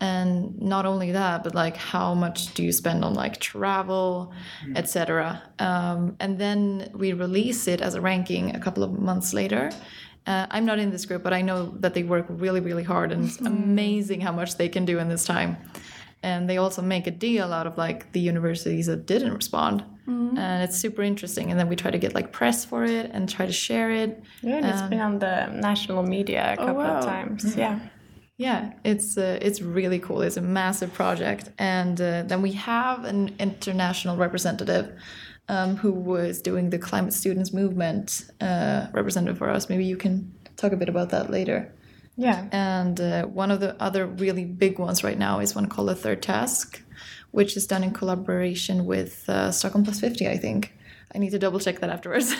and 0.00 0.60
not 0.60 0.86
only 0.86 1.12
that, 1.12 1.44
but 1.44 1.54
like 1.54 1.76
how 1.76 2.14
much 2.14 2.52
do 2.54 2.62
you 2.62 2.72
spend 2.72 3.04
on 3.04 3.14
like 3.14 3.40
travel, 3.40 4.32
etc. 4.74 5.42
Um, 5.58 6.16
and 6.20 6.38
then 6.38 6.90
we 6.94 7.12
release 7.12 7.68
it 7.68 7.80
as 7.80 7.94
a 7.94 8.00
ranking 8.00 8.54
a 8.54 8.60
couple 8.60 8.82
of 8.82 8.92
months 8.92 9.32
later. 9.32 9.70
Uh, 10.26 10.46
I'm 10.50 10.64
not 10.64 10.78
in 10.78 10.90
this 10.90 11.04
group, 11.04 11.22
but 11.22 11.32
I 11.32 11.42
know 11.42 11.74
that 11.80 11.92
they 11.94 12.02
work 12.02 12.26
really, 12.28 12.60
really 12.60 12.82
hard, 12.82 13.12
and 13.12 13.26
it's 13.26 13.40
amazing 13.40 14.20
how 14.20 14.32
much 14.32 14.56
they 14.56 14.68
can 14.68 14.84
do 14.84 14.98
in 14.98 15.08
this 15.08 15.24
time. 15.24 15.56
And 16.22 16.48
they 16.48 16.56
also 16.56 16.80
make 16.80 17.06
a 17.06 17.10
deal 17.10 17.52
out 17.52 17.66
of 17.66 17.76
like 17.76 18.12
the 18.12 18.20
universities 18.20 18.86
that 18.86 19.04
didn't 19.06 19.34
respond, 19.34 19.84
and 20.06 20.62
it's 20.62 20.78
super 20.78 21.02
interesting. 21.02 21.50
And 21.50 21.60
then 21.60 21.68
we 21.68 21.76
try 21.76 21.90
to 21.90 21.98
get 21.98 22.14
like 22.14 22.32
press 22.32 22.64
for 22.64 22.84
it 22.84 23.10
and 23.12 23.28
try 23.28 23.44
to 23.44 23.52
share 23.52 23.90
it. 23.90 24.22
Yeah, 24.40 24.56
and 24.56 24.66
it's 24.66 24.82
been 24.82 25.00
on 25.00 25.18
the 25.18 25.48
national 25.48 26.02
media 26.02 26.54
a 26.54 26.56
couple 26.56 26.76
wow. 26.76 26.98
of 26.98 27.04
times. 27.04 27.54
Yeah. 27.56 27.80
Yeah, 28.36 28.72
it's 28.84 29.16
uh, 29.16 29.38
it's 29.40 29.60
really 29.62 30.00
cool. 30.00 30.22
It's 30.22 30.36
a 30.36 30.42
massive 30.42 30.92
project, 30.92 31.50
and 31.56 32.00
uh, 32.00 32.24
then 32.24 32.42
we 32.42 32.50
have 32.52 33.04
an 33.04 33.32
international 33.38 34.16
representative 34.16 34.90
um, 35.48 35.76
who 35.76 35.92
was 35.92 36.40
doing 36.40 36.70
the 36.70 36.78
climate 36.78 37.12
students 37.12 37.52
movement 37.52 38.30
uh, 38.40 38.86
representative 38.92 39.38
for 39.38 39.50
us. 39.50 39.68
Maybe 39.68 39.84
you 39.84 39.96
can 39.96 40.32
talk 40.56 40.72
a 40.72 40.76
bit 40.76 40.88
about 40.88 41.10
that 41.10 41.30
later. 41.30 41.72
Yeah. 42.16 42.46
And 42.52 43.00
uh, 43.00 43.26
one 43.26 43.50
of 43.50 43.60
the 43.60 43.80
other 43.82 44.06
really 44.06 44.44
big 44.44 44.78
ones 44.78 45.02
right 45.02 45.18
now 45.18 45.40
is 45.40 45.54
one 45.54 45.66
called 45.66 45.88
the 45.88 45.94
Third 45.94 46.22
Task, 46.22 46.82
which 47.32 47.56
is 47.56 47.66
done 47.66 47.82
in 47.82 47.92
collaboration 47.92 48.86
with 48.86 49.28
uh, 49.28 49.50
Stockholm 49.50 49.84
Plus 49.84 50.00
50, 50.00 50.28
I 50.28 50.36
think. 50.36 50.72
I 51.14 51.18
need 51.18 51.30
to 51.30 51.38
double 51.38 51.60
check 51.60 51.80
that 51.80 51.90
afterwards. 51.90 52.34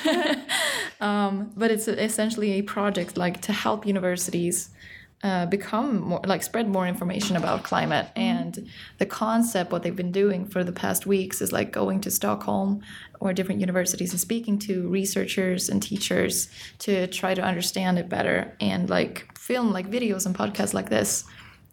um, 1.01 1.53
but 1.57 1.71
it's 1.71 1.87
essentially 1.87 2.53
a 2.53 2.63
project 2.63 3.17
like 3.17 3.41
to 3.43 3.53
help 3.53 3.87
universities 3.87 4.71
uh, 5.25 5.47
become 5.47 6.03
more 6.03 6.21
like 6.27 6.43
spread 6.43 6.69
more 6.69 6.87
information 6.87 7.35
about 7.35 7.63
climate. 7.63 8.07
And 8.15 8.69
the 8.99 9.07
concept 9.07 9.73
what 9.73 9.83
they've 9.83 9.97
been 9.97 10.13
doing 10.13 10.45
for 10.45 10.63
the 10.63 10.71
past 10.71 11.07
weeks 11.07 11.41
is 11.41 11.51
like 11.51 11.73
going 11.73 12.03
to 12.03 12.11
stockholm 12.11 12.83
or 13.21 13.33
different 13.33 13.63
universities 13.63 14.11
and 14.11 14.21
speaking 14.21 14.59
to 14.59 14.87
researchers 14.89 15.71
and 15.71 15.83
teachers 15.83 16.51
to 16.81 17.07
try 17.07 17.33
to 17.33 17.41
understand 17.41 17.99
it 17.99 18.11
better 18.11 18.55
and 18.61 18.91
like 18.91 19.27
film 19.39 19.73
like 19.73 19.91
videos 19.91 20.27
and 20.27 20.37
podcasts 20.37 20.75
like 20.75 20.91
this. 20.91 21.25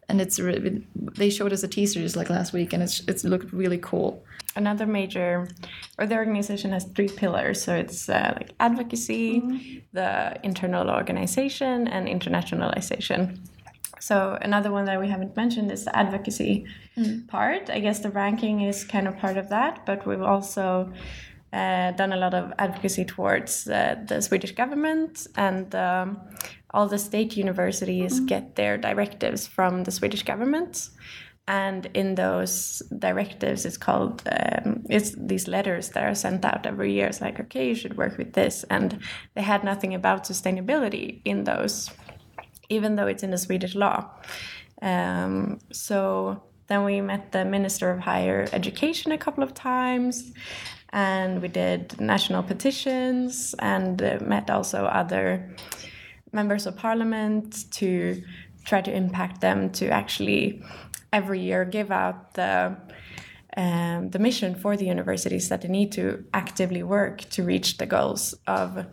And 0.07 0.21
it's 0.21 0.39
re- 0.39 0.85
they 0.95 1.29
showed 1.29 1.51
us 1.51 1.61
a 1.63 1.67
teaser 1.67 1.99
just 1.99 2.15
like 2.15 2.29
last 2.29 2.53
week 2.53 2.71
and 2.71 2.81
it's 2.81 3.01
it's 3.01 3.25
looked 3.25 3.51
really 3.51 3.79
cool 3.79 4.23
Another 4.55 4.85
major, 4.85 5.47
or 5.97 6.05
the 6.05 6.15
organization 6.15 6.71
has 6.71 6.83
three 6.83 7.07
pillars. 7.07 7.61
So 7.61 7.73
it's 7.75 8.09
uh, 8.09 8.33
like 8.35 8.53
advocacy, 8.59 9.83
the 9.93 10.37
internal 10.43 10.89
organization, 10.89 11.87
and 11.87 12.07
internationalization. 12.07 13.39
So 14.01 14.37
another 14.41 14.71
one 14.71 14.85
that 14.85 14.99
we 14.99 15.07
haven't 15.07 15.37
mentioned 15.37 15.71
is 15.71 15.85
the 15.85 15.95
advocacy 15.95 16.65
part. 17.27 17.69
I 17.69 17.79
guess 17.79 17.99
the 17.99 18.09
ranking 18.09 18.61
is 18.61 18.83
kind 18.83 19.07
of 19.07 19.17
part 19.17 19.37
of 19.37 19.49
that, 19.49 19.85
but 19.85 20.05
we've 20.07 20.21
also 20.21 20.91
uh, 21.53 21.91
done 21.91 22.11
a 22.11 22.17
lot 22.17 22.33
of 22.33 22.51
advocacy 22.57 23.05
towards 23.05 23.67
uh, 23.67 23.95
the 24.07 24.21
Swedish 24.21 24.53
government 24.53 25.27
and 25.35 25.75
um, 25.75 26.19
all 26.73 26.87
the 26.87 26.97
state 26.97 27.37
universities 27.37 28.19
get 28.21 28.55
their 28.55 28.77
directives 28.77 29.47
from 29.47 29.83
the 29.83 29.91
Swedish 29.91 30.23
government. 30.23 30.89
And 31.47 31.87
in 31.93 32.15
those 32.15 32.81
directives, 32.97 33.65
it's 33.65 33.77
called 33.77 34.21
um, 34.31 34.85
it's 34.89 35.15
these 35.17 35.47
letters 35.47 35.89
that 35.89 36.03
are 36.03 36.15
sent 36.15 36.45
out 36.45 36.65
every 36.65 36.93
year. 36.93 37.07
It's 37.07 37.19
like, 37.19 37.39
okay, 37.39 37.67
you 37.67 37.75
should 37.75 37.97
work 37.97 38.17
with 38.17 38.33
this, 38.33 38.63
and 38.69 38.99
they 39.33 39.41
had 39.41 39.63
nothing 39.63 39.93
about 39.93 40.23
sustainability 40.23 41.21
in 41.25 41.43
those, 41.43 41.89
even 42.69 42.95
though 42.95 43.07
it's 43.07 43.23
in 43.23 43.31
the 43.31 43.37
Swedish 43.37 43.75
law. 43.75 44.09
Um, 44.81 45.59
so 45.71 46.43
then 46.67 46.85
we 46.85 47.01
met 47.01 47.31
the 47.31 47.43
Minister 47.43 47.89
of 47.89 47.99
Higher 47.99 48.47
Education 48.53 49.11
a 49.11 49.17
couple 49.17 49.43
of 49.43 49.53
times, 49.53 50.31
and 50.93 51.41
we 51.41 51.47
did 51.47 51.99
national 51.99 52.43
petitions 52.43 53.55
and 53.59 54.01
uh, 54.01 54.19
met 54.21 54.49
also 54.49 54.85
other 54.85 55.55
members 56.31 56.65
of 56.65 56.77
parliament 56.77 57.69
to 57.71 58.23
try 58.63 58.79
to 58.81 58.95
impact 58.95 59.41
them 59.41 59.69
to 59.71 59.89
actually 59.89 60.63
every 61.13 61.39
year 61.39 61.65
give 61.65 61.91
out 61.91 62.33
the 62.33 62.77
um, 63.57 64.09
the 64.11 64.19
mission 64.19 64.55
for 64.55 64.77
the 64.77 64.85
universities 64.85 65.49
that 65.49 65.61
they 65.61 65.67
need 65.67 65.91
to 65.91 66.23
actively 66.33 66.83
work 66.83 67.19
to 67.31 67.43
reach 67.43 67.77
the 67.77 67.85
goals 67.85 68.33
of 68.47 68.85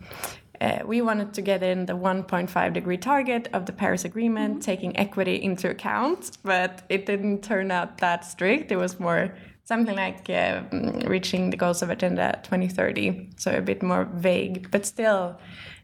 uh, 0.61 0.79
we 0.85 1.01
wanted 1.01 1.33
to 1.33 1.41
get 1.41 1.63
in 1.63 1.85
the 1.85 1.93
1.5 1.93 2.73
degree 2.73 2.97
target 2.97 3.47
of 3.53 3.65
the 3.65 3.71
Paris 3.71 4.03
Agreement, 4.03 4.61
taking 4.61 4.97
equity 4.97 5.41
into 5.41 5.69
account, 5.69 6.37
but 6.43 6.83
it 6.89 7.05
didn't 7.05 7.41
turn 7.41 7.71
out 7.71 7.99
that 7.99 8.25
strict. 8.25 8.71
It 8.71 8.75
was 8.75 8.99
more 8.99 9.33
something 9.63 9.95
like 9.95 10.29
uh, 10.29 10.63
reaching 11.05 11.51
the 11.51 11.57
goals 11.57 11.81
of 11.81 11.89
Agenda 11.89 12.39
2030, 12.43 13.29
so 13.37 13.55
a 13.55 13.61
bit 13.61 13.81
more 13.81 14.05
vague, 14.15 14.69
but 14.71 14.85
still, 14.85 15.39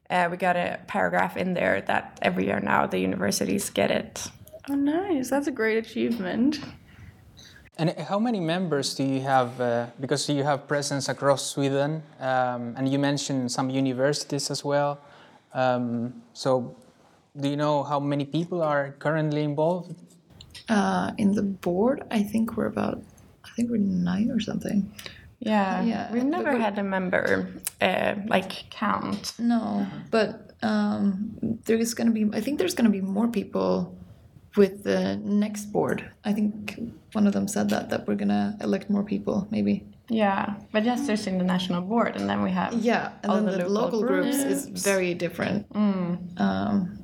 uh, 0.09 0.27
we 0.29 0.37
got 0.37 0.55
a 0.55 0.79
paragraph 0.87 1.37
in 1.37 1.53
there 1.53 1.81
that 1.81 2.19
every 2.21 2.45
year 2.47 2.59
now 2.59 2.85
the 2.85 2.99
universities 2.99 3.69
get 3.69 3.91
it. 3.91 4.27
Oh, 4.69 4.75
nice. 4.75 5.29
That's 5.29 5.47
a 5.47 5.51
great 5.51 5.77
achievement. 5.77 6.59
And 7.77 7.89
how 8.07 8.19
many 8.19 8.39
members 8.39 8.95
do 8.95 9.03
you 9.03 9.21
have? 9.21 9.59
Uh, 9.59 9.87
because 9.99 10.29
you 10.29 10.43
have 10.43 10.65
presence 10.67 11.09
across 11.09 11.45
Sweden, 11.45 12.01
um, 12.21 12.73
and 12.77 12.87
you 12.87 12.97
mentioned 12.97 13.51
some 13.51 13.69
universities 13.69 14.49
as 14.49 14.63
well. 14.63 14.97
Um, 15.53 16.21
so, 16.33 16.75
do 17.37 17.49
you 17.49 17.57
know 17.57 17.83
how 17.83 17.99
many 17.99 18.25
people 18.25 18.61
are 18.63 18.95
currently 18.99 19.43
involved? 19.43 19.93
uh, 20.69 21.11
in 21.17 21.33
the 21.35 21.43
board 21.43 22.01
i 22.09 22.23
think 22.23 22.55
we're 22.57 22.65
about 22.65 22.97
i 23.43 23.49
think 23.55 23.69
we're 23.69 23.77
nine 23.77 24.31
or 24.31 24.39
something 24.39 24.89
Yeah, 25.39 25.83
Yeah, 25.83 26.11
we've 26.13 26.23
never 26.25 26.53
we- 26.55 26.61
had 26.61 26.79
a 26.79 26.83
member 26.83 27.45
uh, 27.81 28.15
like 28.27 28.69
count. 28.71 29.33
No, 29.37 29.85
but 30.11 30.55
um, 30.63 31.35
there's 31.65 31.93
gonna 31.93 32.11
be. 32.15 32.23
I 32.33 32.39
think 32.41 32.57
there's 32.57 32.73
gonna 32.73 32.89
be 32.89 33.01
more 33.01 33.27
people 33.27 33.93
with 34.57 34.83
the 34.83 35.17
next 35.17 35.65
board. 35.71 36.09
I 36.23 36.33
think 36.33 36.79
one 37.13 37.27
of 37.27 37.33
them 37.33 37.47
said 37.47 37.69
that 37.69 37.89
that 37.89 38.07
we're 38.07 38.15
gonna 38.15 38.57
elect 38.61 38.89
more 38.89 39.03
people, 39.03 39.47
maybe. 39.51 39.83
Yeah, 40.07 40.55
but 40.71 40.83
just 40.83 41.07
there's 41.07 41.25
in 41.27 41.37
the 41.39 41.43
national 41.43 41.81
board, 41.81 42.15
and 42.15 42.29
then 42.29 42.43
we 42.43 42.51
have 42.51 42.73
Yeah, 42.73 43.11
and 43.23 43.31
All 43.31 43.37
then 43.41 43.45
the 43.45 43.63
the, 43.63 43.69
local 43.69 43.99
local, 44.01 44.07
groups, 44.07 44.37
is 44.37 44.67
very 44.67 45.13
different. 45.15 45.65
Um, 46.37 46.99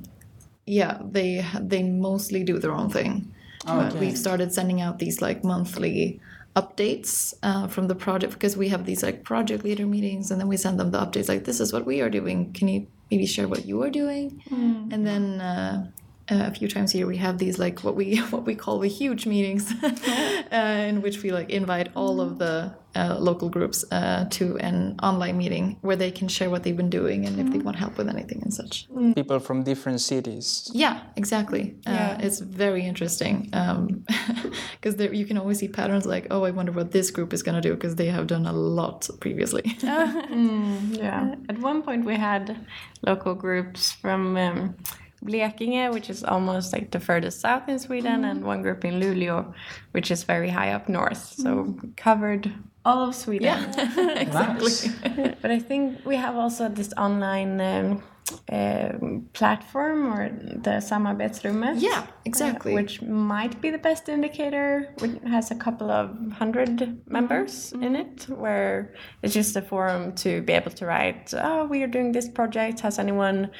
yeah, 0.66 0.98
they 1.10 1.44
they 1.60 1.82
mostly 1.82 2.44
do 2.44 2.58
their 2.58 2.72
own 2.72 2.90
thing. 2.90 3.32
But 3.66 3.94
we've 3.94 4.18
started 4.18 4.52
sending 4.52 4.80
out 4.80 4.98
these 4.98 5.20
like 5.22 5.44
monthly 5.44 6.20
updates 6.56 7.32
uh, 7.42 7.66
from 7.68 7.88
the 7.88 7.94
project 7.94 8.32
because 8.34 8.56
we 8.56 8.68
have 8.68 8.84
these 8.84 9.02
like 9.02 9.24
project 9.24 9.64
leader 9.64 9.86
meetings 9.86 10.30
and 10.30 10.40
then 10.40 10.48
we 10.48 10.56
send 10.56 10.78
them 10.78 10.90
the 10.90 10.98
updates 10.98 11.28
like 11.28 11.44
this 11.44 11.60
is 11.60 11.72
what 11.72 11.86
we 11.86 12.02
are 12.02 12.10
doing 12.10 12.52
can 12.52 12.68
you 12.68 12.86
maybe 13.10 13.24
share 13.24 13.48
what 13.48 13.64
you 13.64 13.82
are 13.82 13.88
doing 13.88 14.42
and 14.50 15.06
then 15.06 15.40
uh, 15.40 15.86
uh, 16.30 16.44
a 16.46 16.50
few 16.54 16.68
times 16.68 16.94
a 16.94 16.98
year 16.98 17.06
we 17.06 17.16
have 17.16 17.38
these 17.38 17.58
like 17.58 17.80
what 17.80 17.94
we 17.94 18.16
what 18.30 18.44
we 18.44 18.54
call 18.54 18.78
the 18.78 18.88
huge 18.88 19.26
meetings 19.26 19.72
uh, 19.82 20.56
in 20.88 21.02
which 21.02 21.22
we 21.22 21.32
like 21.32 21.50
invite 21.50 21.88
all 21.94 22.20
of 22.20 22.38
the 22.38 22.72
uh, 22.94 23.16
local 23.18 23.48
groups 23.48 23.86
uh, 23.90 24.26
to 24.28 24.58
an 24.58 24.94
online 25.02 25.38
meeting 25.38 25.78
where 25.80 25.96
they 25.96 26.10
can 26.10 26.28
share 26.28 26.50
what 26.50 26.62
they've 26.62 26.76
been 26.76 26.90
doing 26.90 27.24
and 27.24 27.40
if 27.40 27.50
they 27.50 27.58
want 27.58 27.76
help 27.76 27.96
with 27.96 28.08
anything 28.08 28.40
and 28.42 28.52
such 28.52 28.86
People 29.14 29.38
from 29.40 29.62
different 29.62 30.00
cities. 30.00 30.70
yeah, 30.74 31.00
exactly. 31.16 31.74
Uh, 31.86 32.16
it's 32.20 32.40
very 32.40 32.84
interesting 32.84 33.50
because 34.72 34.96
there 34.96 35.12
you 35.12 35.24
can 35.24 35.38
always 35.38 35.58
see 35.58 35.68
patterns 35.68 36.04
like, 36.04 36.26
oh, 36.30 36.44
I 36.44 36.50
wonder 36.50 36.72
what 36.72 36.92
this 36.92 37.10
group 37.10 37.32
is 37.32 37.42
going 37.42 37.54
to 37.54 37.66
do 37.66 37.74
because 37.74 37.96
they 37.96 38.06
have 38.06 38.26
done 38.26 38.46
a 38.46 38.52
lot 38.52 39.08
previously. 39.20 39.62
Yeah. 39.82 41.34
At 41.48 41.58
one 41.58 41.82
point, 41.82 42.04
we 42.04 42.16
had 42.16 42.66
local 43.06 43.34
groups 43.34 43.92
from 43.92 44.36
um, 44.36 44.76
Blekinge, 45.22 45.92
which 45.92 46.10
is 46.10 46.24
almost 46.24 46.72
like 46.72 46.90
the 46.90 47.00
furthest 47.00 47.40
south 47.40 47.68
in 47.68 47.78
Sweden, 47.78 48.24
and 48.24 48.44
one 48.44 48.62
group 48.62 48.84
in 48.84 49.00
Luleå, 49.00 49.52
which 49.92 50.10
is 50.10 50.24
very 50.24 50.50
high 50.50 50.72
up 50.72 50.88
north. 50.88 51.34
So 51.36 51.76
we 51.82 51.90
covered 51.96 52.52
all 52.84 53.08
of 53.08 53.14
Sweden. 53.14 53.44
Yeah, 53.44 54.14
exactly. 54.16 54.72
but 55.40 55.50
I 55.50 55.58
think 55.58 56.04
we 56.04 56.16
have 56.16 56.36
also 56.36 56.68
this 56.68 56.92
online 56.96 57.60
um, 57.60 58.02
um, 58.50 59.28
platform 59.32 60.12
or 60.12 60.28
the 60.28 60.80
Samarbetsrummet. 60.80 61.80
Yeah, 61.80 62.06
exactly. 62.24 62.72
Uh, 62.72 62.76
which 62.76 63.02
might 63.02 63.60
be 63.60 63.70
the 63.70 63.78
best 63.78 64.08
indicator. 64.08 64.94
It 65.02 65.22
has 65.26 65.50
a 65.50 65.54
couple 65.54 65.90
of 65.90 66.16
hundred 66.32 67.00
members 67.08 67.72
in 67.72 67.96
it, 67.96 68.26
where 68.28 68.94
it's 69.22 69.34
just 69.34 69.56
a 69.56 69.62
forum 69.62 70.14
to 70.16 70.42
be 70.42 70.52
able 70.52 70.70
to 70.72 70.86
write, 70.86 71.32
oh, 71.36 71.64
we 71.66 71.82
are 71.82 71.86
doing 71.88 72.12
this 72.12 72.28
project. 72.28 72.80
Has 72.80 72.98
anyone 72.98 73.50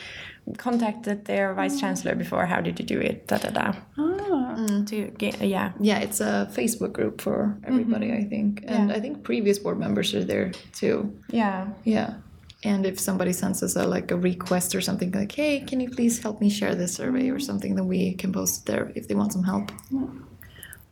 contacted 0.59 1.25
their 1.25 1.55
vice 1.55 1.79
chancellor 1.81 2.14
before? 2.17 2.47
How 2.47 2.61
did 2.61 2.79
you 2.81 2.87
do 2.87 2.99
it? 3.00 3.29
Da 3.29 3.38
da 3.38 3.50
da. 3.50 3.73
To 4.87 5.07
get, 5.19 5.41
yeah. 5.41 5.73
yeah, 5.81 5.99
it's 6.00 6.21
a 6.21 6.49
Facebook 6.52 6.93
group 6.93 7.21
for 7.21 7.57
everybody, 7.64 8.12
I 8.12 8.25
think, 8.25 8.64
and 8.67 8.91
Yeah. 8.91 8.97
I 8.97 9.00
think 9.00 9.23
previous 9.23 9.59
board 9.59 9.79
members 9.79 10.14
are 10.14 10.25
there 10.25 10.52
too. 10.73 11.14
Yeah. 11.29 11.69
Yeah. 11.85 12.14
And 12.64 12.87
if 12.87 13.00
somebody 13.00 13.33
sends 13.33 13.62
us 13.62 13.75
a 13.76 13.87
like 13.87 14.11
a 14.11 14.16
request 14.16 14.75
or 14.75 14.81
something 14.81 15.11
like, 15.11 15.33
"Hey, 15.33 15.61
can 15.61 15.81
you 15.81 15.90
please 15.90 16.23
help 16.23 16.40
me 16.40 16.49
share 16.49 16.75
this 16.75 16.95
survey 16.95 17.28
or 17.31 17.40
something?" 17.40 17.75
then 17.75 17.88
we 17.88 18.14
can 18.14 18.33
post 18.33 18.61
it 18.61 18.66
there 18.66 18.92
if 18.95 19.09
they 19.09 19.14
want 19.14 19.33
some 19.33 19.45
help. 19.45 19.73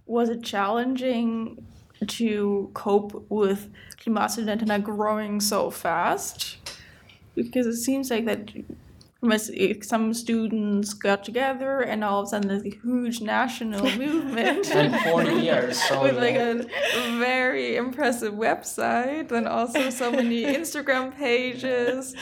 Was 0.07 0.29
it 0.29 0.43
challenging 0.43 1.65
to 2.07 2.71
cope 2.75 3.27
with 3.29 3.69
klimatstudenterna 4.00 4.83
growing 4.83 5.41
so 5.41 5.71
fast? 5.71 6.57
Because 7.35 7.67
it 7.67 7.77
seems 7.77 8.11
like 8.11 8.25
that 8.25 8.50
some 9.83 10.15
students 10.15 10.95
got 10.95 11.25
together 11.25 11.81
and 11.81 12.03
all 12.03 12.21
of 12.21 12.27
a 12.27 12.29
sudden 12.29 12.49
there's 12.49 12.65
a 12.65 12.71
huge 12.83 13.21
national 13.21 13.85
movement. 13.99 14.71
And 14.71 14.95
40 15.03 15.33
years. 15.33 15.83
So 15.83 16.03
with 16.03 16.17
like 16.17 16.35
yeah. 16.35 16.62
a 16.62 17.19
very 17.19 17.77
impressive 17.77 18.35
website 18.35 19.31
and 19.31 19.47
also 19.47 19.91
so 19.91 20.11
many 20.11 20.45
Instagram 20.61 21.15
pages 21.17 22.15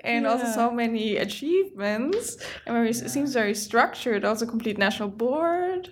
and 0.00 0.26
also 0.26 0.46
so 0.46 0.70
many 0.70 1.16
achievements 1.16 2.36
and 2.66 2.74
very, 2.74 2.90
it 2.90 3.10
seems 3.10 3.32
very 3.32 3.54
structured 3.54 4.24
also 4.24 4.46
complete 4.46 4.78
national 4.78 5.08
board 5.08 5.90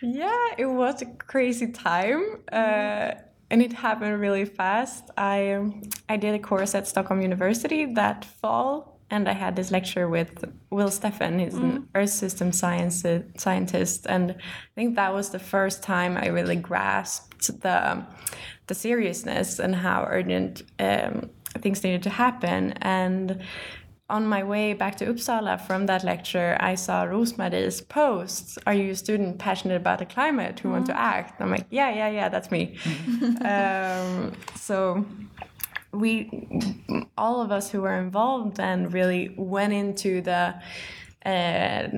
Yeah, 0.00 0.48
it 0.56 0.66
was 0.66 1.02
a 1.02 1.06
crazy 1.06 1.68
time, 1.72 2.42
uh, 2.52 3.12
and 3.50 3.62
it 3.62 3.72
happened 3.72 4.20
really 4.20 4.44
fast. 4.44 5.10
I 5.16 5.52
um, 5.52 5.82
I 6.08 6.16
did 6.16 6.34
a 6.34 6.38
course 6.38 6.74
at 6.74 6.86
Stockholm 6.86 7.20
University 7.20 7.86
that 7.94 8.24
fall, 8.24 8.97
and 9.10 9.28
I 9.28 9.32
had 9.32 9.56
this 9.56 9.70
lecture 9.70 10.08
with 10.08 10.44
Will 10.70 10.88
Steffen. 10.88 11.40
He's 11.40 11.54
an 11.54 11.88
Earth 11.94 12.10
system 12.10 12.52
science 12.52 13.04
scientist, 13.36 14.06
and 14.06 14.32
I 14.32 14.74
think 14.74 14.96
that 14.96 15.14
was 15.14 15.30
the 15.30 15.38
first 15.38 15.82
time 15.82 16.16
I 16.16 16.26
really 16.26 16.56
grasped 16.56 17.60
the 17.62 18.04
the 18.66 18.74
seriousness 18.74 19.58
and 19.58 19.74
how 19.74 20.06
urgent 20.08 20.62
um, 20.78 21.30
things 21.60 21.82
needed 21.82 22.02
to 22.02 22.10
happen. 22.10 22.72
And 22.82 23.42
on 24.10 24.26
my 24.26 24.42
way 24.42 24.72
back 24.72 24.96
to 24.96 25.06
Uppsala 25.06 25.60
from 25.60 25.86
that 25.86 26.04
lecture, 26.04 26.56
I 26.60 26.76
saw 26.76 27.04
Rosmarie's 27.04 27.80
post. 27.80 28.58
Are 28.66 28.74
you 28.74 28.92
a 28.92 28.94
student 28.94 29.38
passionate 29.38 29.76
about 29.76 29.98
the 29.98 30.06
climate 30.06 30.60
who 30.60 30.70
want 30.70 30.86
to 30.86 30.98
act? 30.98 31.40
I'm 31.40 31.50
like, 31.50 31.66
yeah, 31.70 31.90
yeah, 31.90 32.08
yeah, 32.08 32.28
that's 32.28 32.50
me. 32.50 32.78
um, 33.44 34.32
so 34.54 35.04
we, 35.92 36.30
all 37.16 37.40
of 37.40 37.50
us 37.50 37.70
who 37.70 37.82
were 37.82 37.98
involved, 37.98 38.56
then 38.56 38.90
really 38.90 39.34
went 39.36 39.72
into 39.72 40.20
the 40.20 40.54
uh, 41.24 41.88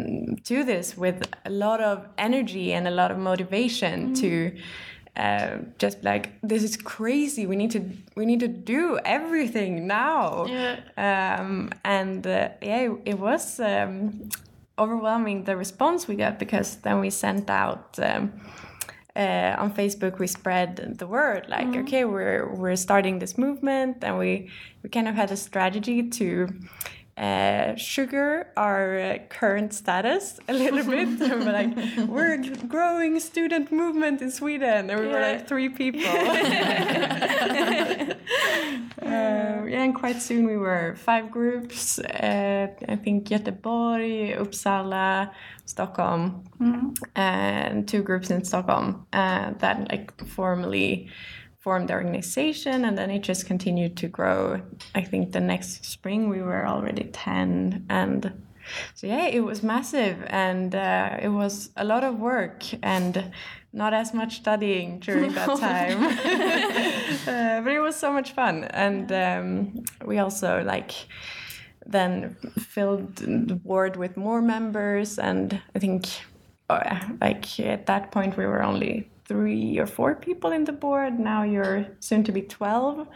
to 0.44 0.64
this 0.64 0.96
with 0.96 1.28
a 1.44 1.50
lot 1.50 1.80
of 1.80 2.06
energy 2.18 2.72
and 2.72 2.88
a 2.88 2.90
lot 2.90 3.10
of 3.10 3.18
motivation 3.18 4.14
to 4.14 4.56
uh, 5.16 5.58
just 5.78 6.02
like 6.02 6.40
this 6.42 6.62
is 6.62 6.76
crazy. 6.76 7.46
We 7.46 7.56
need 7.56 7.70
to 7.72 7.90
we 8.16 8.24
need 8.24 8.40
to 8.40 8.48
do 8.48 8.98
everything 9.04 9.86
now. 9.86 10.46
Yeah. 10.46 10.80
Um, 10.96 11.70
and 11.84 12.26
uh, 12.26 12.50
yeah, 12.62 12.90
it, 12.90 12.92
it 13.04 13.18
was 13.18 13.60
um, 13.60 14.28
overwhelming 14.78 15.44
the 15.44 15.56
response 15.56 16.08
we 16.08 16.14
got 16.14 16.38
because 16.38 16.76
then 16.76 17.00
we 17.00 17.10
sent 17.10 17.50
out. 17.50 17.98
Um, 18.00 18.32
uh, 19.20 19.54
on 19.58 19.74
Facebook, 19.74 20.18
we 20.18 20.26
spread 20.26 20.98
the 20.98 21.06
word 21.06 21.46
like, 21.48 21.76
okay, 21.76 22.04
we're 22.04 22.48
we're 22.54 22.76
starting 22.76 23.18
this 23.18 23.36
movement, 23.36 24.02
and 24.02 24.16
we 24.18 24.48
we 24.82 24.88
kind 24.88 25.08
of 25.08 25.14
had 25.14 25.30
a 25.30 25.36
strategy 25.36 26.08
to 26.08 26.48
uh, 27.18 27.74
sugar 27.76 28.50
our 28.56 28.98
uh, 28.98 29.18
current 29.28 29.74
status 29.74 30.40
a 30.48 30.54
little 30.54 30.82
bit. 30.84 31.20
we're 31.44 31.52
like, 31.52 31.76
we're 32.08 32.32
a 32.32 32.38
growing 32.66 33.20
student 33.20 33.70
movement 33.70 34.22
in 34.22 34.30
Sweden, 34.30 34.88
and 34.88 34.98
we 34.98 35.06
were 35.06 35.20
like 35.20 35.46
three 35.46 35.68
people. 35.68 36.00
Uh, 39.02 39.64
yeah, 39.66 39.82
and 39.82 39.94
quite 39.94 40.22
soon 40.22 40.46
we 40.46 40.56
were 40.56 40.94
five 40.96 41.30
groups. 41.30 41.98
Uh, 41.98 42.68
I 42.88 42.96
think 42.96 43.28
Göteborg, 43.28 44.38
Uppsala, 44.38 45.30
Stockholm, 45.64 46.44
and 47.16 47.88
two 47.88 48.02
groups 48.02 48.30
in 48.30 48.44
Stockholm 48.44 49.06
uh, 49.12 49.52
that 49.58 49.90
like 49.90 50.12
formally 50.26 51.08
formed 51.58 51.88
the 51.88 51.94
organization, 51.94 52.84
and 52.84 52.96
then 52.96 53.10
it 53.10 53.22
just 53.22 53.46
continued 53.46 53.96
to 53.98 54.08
grow. 54.08 54.60
I 54.94 55.02
think 55.02 55.32
the 55.32 55.40
next 55.40 55.84
spring 55.84 56.28
we 56.28 56.40
were 56.42 56.66
already 56.66 57.04
ten, 57.04 57.86
and 57.88 58.32
so 58.94 59.06
yeah, 59.06 59.26
it 59.26 59.40
was 59.40 59.62
massive, 59.62 60.24
and 60.28 60.74
uh, 60.74 61.18
it 61.20 61.28
was 61.28 61.70
a 61.76 61.84
lot 61.84 62.04
of 62.04 62.18
work 62.18 62.64
and 62.82 63.32
not 63.72 63.94
as 63.94 64.12
much 64.12 64.36
studying 64.36 64.98
during 65.00 65.32
that 65.32 65.46
time. 65.58 66.04
uh, 67.28 67.60
but 67.62 67.72
it 67.72 67.80
was 67.80 67.96
so 67.96 68.12
much 68.12 68.32
fun, 68.32 68.64
and 68.64 69.12
um, 69.12 69.84
we 70.04 70.18
also 70.18 70.62
like 70.64 70.92
then 71.86 72.36
filled 72.58 73.16
the 73.16 73.54
board 73.54 73.96
with 73.96 74.16
more 74.16 74.42
members, 74.42 75.18
and 75.18 75.60
I 75.74 75.78
think 75.78 76.06
uh, 76.68 77.00
like 77.20 77.60
at 77.60 77.86
that 77.86 78.12
point 78.12 78.36
we 78.36 78.46
were 78.46 78.62
only 78.62 79.10
three 79.24 79.78
or 79.78 79.86
four 79.86 80.14
people 80.14 80.52
in 80.52 80.64
the 80.64 80.72
board. 80.72 81.18
Now 81.18 81.42
you're 81.42 81.86
soon 82.00 82.24
to 82.24 82.32
be 82.32 82.42
twelve, 82.42 83.06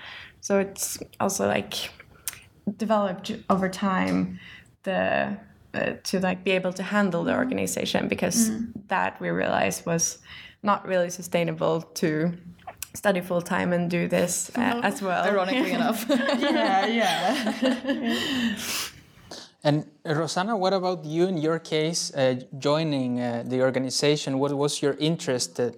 so 0.41 0.59
it's 0.59 0.99
also 1.21 1.47
like 1.47 1.91
developed 2.77 3.33
over 3.51 3.69
time 3.69 4.39
the 4.85 5.37
uh, 5.75 5.95
to 6.05 6.21
like 6.21 6.45
be 6.45 6.53
able 6.53 6.73
to 6.73 6.83
handle 6.83 7.25
the 7.25 7.35
organization 7.35 8.07
because 8.09 8.51
that 8.89 9.21
we 9.21 9.29
realized 9.31 9.85
was 9.85 10.19
not 10.63 10.87
really 10.87 11.11
sustainable 11.11 11.83
to 11.83 12.33
study 12.95 13.21
full 13.21 13.43
time 13.43 13.73
and 13.73 13.91
do 13.91 14.07
this 14.07 14.51
uh, 14.57 14.81
as 14.85 15.03
well. 15.03 15.25
Ironically 15.25 15.73
enough. 15.81 16.07
yeah, 16.09 16.87
yeah. 16.87 18.57
And 19.65 19.87
Rosanna, 20.05 20.57
what 20.59 20.75
about 20.75 21.07
you 21.07 21.27
in 21.27 21.39
your 21.39 21.59
case, 21.59 22.13
uh, 22.15 22.35
joining 22.59 23.19
uh, 23.19 23.45
the 23.47 23.63
organization? 23.63 24.39
What 24.39 24.53
was 24.53 24.83
your 24.83 24.95
interest, 25.01 25.59
uh, 25.59 25.71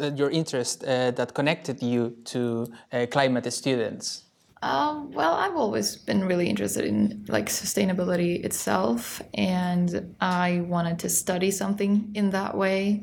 uh, 0.00 0.12
your 0.16 0.30
interest 0.30 0.82
uh, 0.82 1.10
that 1.10 1.34
connected 1.34 1.82
you 1.82 2.16
to 2.24 2.72
uh, 2.90 3.06
climate 3.10 3.52
students? 3.52 4.22
Um, 4.62 5.10
well, 5.12 5.34
I've 5.34 5.56
always 5.56 5.96
been 5.96 6.24
really 6.24 6.48
interested 6.48 6.84
in 6.84 7.24
like 7.28 7.46
sustainability 7.46 8.44
itself, 8.44 9.20
and 9.34 10.14
I 10.20 10.60
wanted 10.60 11.00
to 11.00 11.08
study 11.08 11.50
something 11.50 12.12
in 12.14 12.30
that 12.30 12.56
way. 12.56 13.02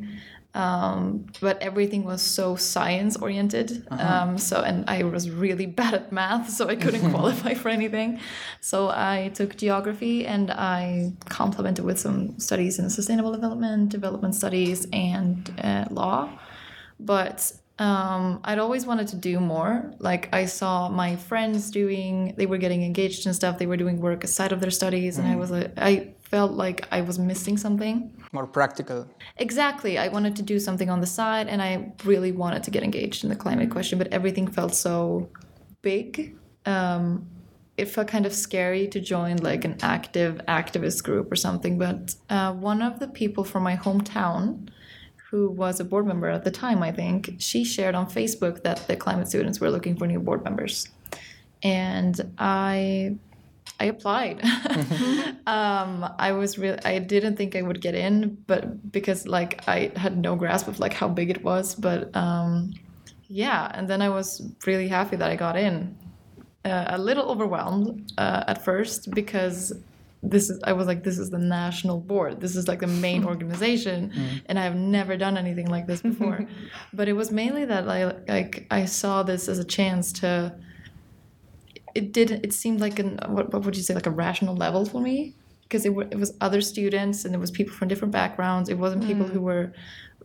Um, 0.55 1.27
but 1.41 1.61
everything 1.61 2.05
was 2.05 2.23
so 2.23 2.55
science 2.55 3.15
oriented. 3.17 3.85
Um, 3.91 4.39
so, 4.39 4.61
and 4.61 4.89
I 4.89 5.03
was 5.03 5.29
really 5.29 5.65
bad 5.81 5.93
at 5.93 6.11
math, 6.11 6.49
so 6.49 6.67
I 6.67 6.75
couldn't 6.75 7.11
qualify 7.13 7.53
for 7.53 7.69
anything. 7.69 8.19
So 8.59 8.89
I 8.89 9.31
took 9.35 9.55
geography 9.57 10.25
and 10.25 10.49
I 10.49 11.13
complemented 11.25 11.85
with 11.85 11.99
some 11.99 12.39
studies 12.39 12.79
in 12.79 12.89
sustainable 12.89 13.31
development, 13.31 13.89
development 13.89 14.33
studies, 14.33 14.87
and 14.91 15.53
uh, 15.63 15.85
law 15.91 16.29
but 16.99 17.51
um, 17.79 18.41
I'd 18.43 18.59
always 18.59 18.85
wanted 18.85 19.07
to 19.09 19.15
do 19.15 19.39
more. 19.39 19.93
Like 19.99 20.27
I 20.33 20.45
saw 20.45 20.89
my 20.89 21.15
friends 21.15 21.71
doing, 21.71 22.35
they 22.37 22.45
were 22.45 22.57
getting 22.57 22.83
engaged 22.83 23.25
and 23.25 23.33
stuff. 23.33 23.57
They 23.57 23.65
were 23.65 23.77
doing 23.77 24.01
work 24.01 24.23
aside 24.23 24.51
of 24.51 24.59
their 24.59 24.71
studies, 24.71 25.17
and 25.17 25.27
I 25.27 25.35
was, 25.37 25.49
like, 25.49 25.71
I 25.77 26.13
felt 26.21 26.51
like 26.51 26.87
I 26.91 27.01
was 27.01 27.17
missing 27.17 27.57
something. 27.57 28.13
More 28.33 28.45
practical. 28.45 29.07
Exactly, 29.37 29.97
I 29.97 30.09
wanted 30.09 30.35
to 30.35 30.43
do 30.43 30.59
something 30.59 30.89
on 30.89 30.99
the 30.99 31.07
side, 31.07 31.47
and 31.47 31.61
I 31.61 31.93
really 32.03 32.33
wanted 32.33 32.63
to 32.63 32.71
get 32.71 32.83
engaged 32.83 33.23
in 33.23 33.29
the 33.29 33.35
climate 33.35 33.71
question, 33.71 33.97
but 33.97 34.07
everything 34.11 34.47
felt 34.47 34.75
so 34.75 35.29
big. 35.81 36.35
Um, 36.65 37.27
it 37.77 37.85
felt 37.85 38.09
kind 38.09 38.25
of 38.25 38.33
scary 38.33 38.89
to 38.89 38.99
join 38.99 39.37
like 39.37 39.63
an 39.63 39.77
active 39.81 40.41
activist 40.49 41.01
group 41.01 41.31
or 41.31 41.37
something. 41.37 41.77
But 41.77 42.13
uh, 42.29 42.51
one 42.51 42.81
of 42.81 42.99
the 42.99 43.07
people 43.07 43.45
from 43.45 43.63
my 43.63 43.77
hometown 43.77 44.67
who 45.29 45.49
was 45.51 45.79
a 45.79 45.83
board 45.83 46.05
member 46.07 46.27
at 46.27 46.43
the 46.43 46.51
time, 46.51 46.81
I 46.83 46.91
think, 46.91 47.35
she 47.39 47.63
shared 47.63 47.95
on 47.95 48.07
Facebook 48.07 48.63
that 48.63 48.87
the 48.87 48.95
climate 48.95 49.27
students 49.27 49.59
were 49.59 49.69
looking 49.69 49.95
for 49.95 50.07
new 50.07 50.19
board 50.19 50.43
members. 50.43 50.87
And 51.63 52.19
I 52.37 53.15
I 53.79 53.85
applied. 53.85 54.43
um, 55.47 56.09
I 56.19 56.31
was 56.33 56.57
really 56.57 56.79
I 56.83 56.99
didn't 56.99 57.35
think 57.37 57.55
I 57.55 57.61
would 57.61 57.81
get 57.81 57.95
in, 57.95 58.37
but 58.47 58.91
because 58.91 59.27
like 59.27 59.67
I 59.67 59.91
had 59.95 60.17
no 60.17 60.35
grasp 60.35 60.67
of 60.67 60.79
like 60.79 60.93
how 60.93 61.07
big 61.07 61.29
it 61.29 61.43
was, 61.43 61.75
but 61.75 62.15
um, 62.15 62.73
yeah, 63.27 63.71
and 63.73 63.87
then 63.87 64.01
I 64.01 64.09
was 64.09 64.41
really 64.65 64.87
happy 64.87 65.15
that 65.17 65.29
I 65.29 65.35
got 65.35 65.55
in. 65.57 65.95
uh, 66.65 66.85
a 66.87 66.97
little 66.97 67.25
overwhelmed 67.29 68.11
uh, 68.17 68.43
at 68.47 68.63
first 68.63 69.11
because 69.11 69.73
this 70.21 70.49
is 70.49 70.59
I 70.63 70.73
was 70.73 70.87
like 70.87 71.03
this 71.03 71.17
is 71.17 71.29
the 71.29 71.37
national 71.37 71.99
board. 71.99 72.41
This 72.41 72.55
is 72.55 72.67
like 72.67 72.79
the 72.79 72.87
main 72.87 73.23
organization, 73.31 74.11
mm. 74.11 74.41
and 74.47 74.59
I 74.59 74.63
have 74.63 74.75
never 74.75 75.17
done 75.17 75.37
anything 75.37 75.67
like 75.67 75.87
this 75.87 76.01
before. 76.01 76.45
but 76.93 77.07
it 77.07 77.13
was 77.13 77.31
mainly 77.31 77.65
that 77.65 77.87
I 77.87 78.05
like 78.27 78.67
I 78.69 78.85
saw 78.85 79.23
this 79.23 79.47
as 79.47 79.59
a 79.59 79.65
chance 79.65 80.11
to. 80.13 80.55
It 81.95 82.11
did. 82.11 82.31
It 82.31 82.53
seemed 82.53 82.81
like 82.81 82.99
an 82.99 83.19
what, 83.27 83.51
what 83.51 83.63
would 83.63 83.75
you 83.75 83.83
say 83.83 83.93
like 83.93 84.05
a 84.05 84.11
rational 84.11 84.55
level 84.55 84.85
for 84.85 85.01
me 85.01 85.35
because 85.63 85.85
it, 85.85 85.91
it 86.11 86.17
was 86.17 86.33
other 86.41 86.61
students 86.61 87.25
and 87.25 87.35
it 87.35 87.37
was 87.37 87.51
people 87.51 87.73
from 87.73 87.87
different 87.87 88.11
backgrounds. 88.11 88.69
It 88.69 88.77
wasn't 88.77 89.05
people 89.05 89.25
mm. 89.25 89.31
who 89.31 89.41
were 89.41 89.71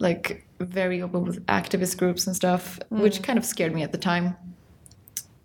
like 0.01 0.47
very 0.59 1.03
open 1.03 1.25
with 1.25 1.45
activist 1.47 1.99
groups 1.99 2.27
and 2.27 2.35
stuff, 2.35 2.81
which 2.89 3.21
mm. 3.21 3.25
kind 3.25 3.39
of 3.39 3.45
scared 3.45 3.75
me 3.75 3.83
at 3.83 3.93
the 3.93 3.99
time. 3.99 4.37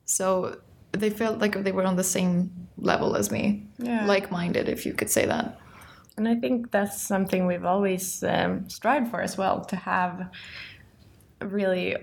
So 0.05 0.57
they 0.91 1.09
felt 1.09 1.39
like 1.39 1.63
they 1.63 1.71
were 1.71 1.83
on 1.85 1.95
the 1.95 2.03
same 2.03 2.51
level 2.77 3.15
as 3.15 3.31
me, 3.31 3.67
Yeah. 3.77 4.05
like-minded, 4.05 4.69
if 4.69 4.85
you 4.85 4.93
could 4.93 5.09
say 5.09 5.25
that. 5.25 5.59
And 6.17 6.27
I 6.27 6.35
think 6.35 6.71
that's 6.71 7.01
something 7.01 7.45
we've 7.47 7.65
always 7.65 8.23
um, 8.23 8.69
strived 8.69 9.09
for 9.09 9.21
as 9.21 9.37
well 9.37 9.63
to 9.65 9.75
have 9.75 10.29
really 11.41 11.95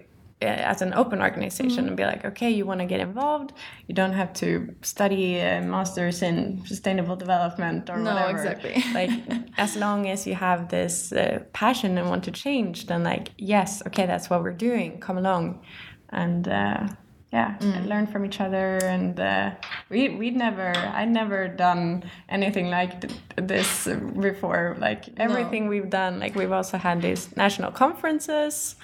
uh, 0.42 0.44
as 0.44 0.82
an 0.82 0.92
open 0.94 1.20
organization 1.22 1.86
and 1.88 1.96
be 1.96 2.04
like, 2.04 2.24
okay, 2.24 2.50
you 2.50 2.66
want 2.66 2.80
to 2.80 2.86
get 2.86 3.00
involved. 3.00 3.52
You 3.86 3.94
don't 3.94 4.12
have 4.12 4.32
to 4.34 4.74
study 4.82 5.38
a 5.38 5.60
master's 5.62 6.22
in 6.22 6.62
sustainable 6.66 7.16
development 7.16 7.88
or 7.88 7.96
No, 7.98 8.14
whatever. 8.14 8.30
exactly. 8.38 8.82
like, 8.94 9.10
as 9.56 9.76
long 9.76 10.08
as 10.08 10.26
you 10.26 10.34
have 10.34 10.68
this 10.68 11.12
uh, 11.12 11.42
passion 11.52 11.96
and 11.98 12.08
want 12.10 12.24
to 12.24 12.30
change, 12.30 12.86
then 12.86 13.02
like, 13.02 13.28
yes, 13.38 13.82
okay, 13.86 14.04
that's 14.06 14.28
what 14.30 14.42
we're 14.42 14.52
doing. 14.52 15.00
Come 15.00 15.18
along, 15.18 15.62
and. 16.10 16.46
Uh, 16.48 16.88
yeah, 17.32 17.56
learn 17.84 18.06
from 18.06 18.24
each 18.24 18.40
other, 18.40 18.78
and 18.84 19.18
uh, 19.18 19.50
we 19.90 20.10
we'd 20.10 20.36
never, 20.36 20.72
I'd 20.76 21.10
never 21.10 21.48
done 21.48 22.04
anything 22.28 22.70
like 22.70 23.00
th- 23.00 23.12
this 23.34 23.88
before. 24.20 24.76
Like 24.78 25.08
everything 25.18 25.66
we've 25.66 25.90
done, 25.90 26.20
like 26.20 26.36
we've 26.36 26.52
also 26.52 26.78
had 26.78 27.02
these 27.02 27.36
national 27.36 27.72
conferences 27.72 28.76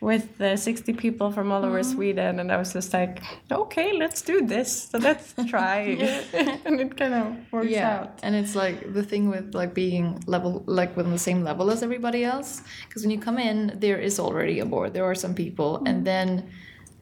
with 0.00 0.38
uh, 0.40 0.56
60 0.56 0.92
people 0.92 1.32
from 1.32 1.50
all 1.50 1.64
over 1.64 1.82
Sweden, 1.82 2.40
and 2.40 2.52
I 2.52 2.58
was 2.58 2.74
just 2.74 2.92
like, 2.92 3.22
okay, 3.50 3.94
let's 3.96 4.20
do 4.20 4.46
this. 4.46 4.90
So 4.90 4.98
let's 4.98 5.34
try, 5.48 5.78
and 6.66 6.80
it 6.80 6.94
kind 6.94 7.14
of 7.14 7.36
works 7.50 7.74
out. 7.76 8.20
and 8.22 8.36
it's 8.36 8.54
like 8.54 8.92
the 8.92 9.02
thing 9.02 9.30
with 9.30 9.54
like 9.54 9.72
being 9.72 10.22
level, 10.26 10.62
like 10.66 10.94
within 10.94 11.12
the 11.12 11.18
same 11.18 11.42
level 11.42 11.70
as 11.70 11.82
everybody 11.82 12.22
else. 12.22 12.60
Because 12.86 13.02
when 13.02 13.10
you 13.10 13.18
come 13.18 13.38
in, 13.38 13.72
there 13.80 13.98
is 13.98 14.20
already 14.20 14.60
a 14.60 14.66
board. 14.66 14.92
There 14.92 15.06
are 15.06 15.14
some 15.14 15.34
people, 15.34 15.82
and 15.86 16.06
then 16.06 16.50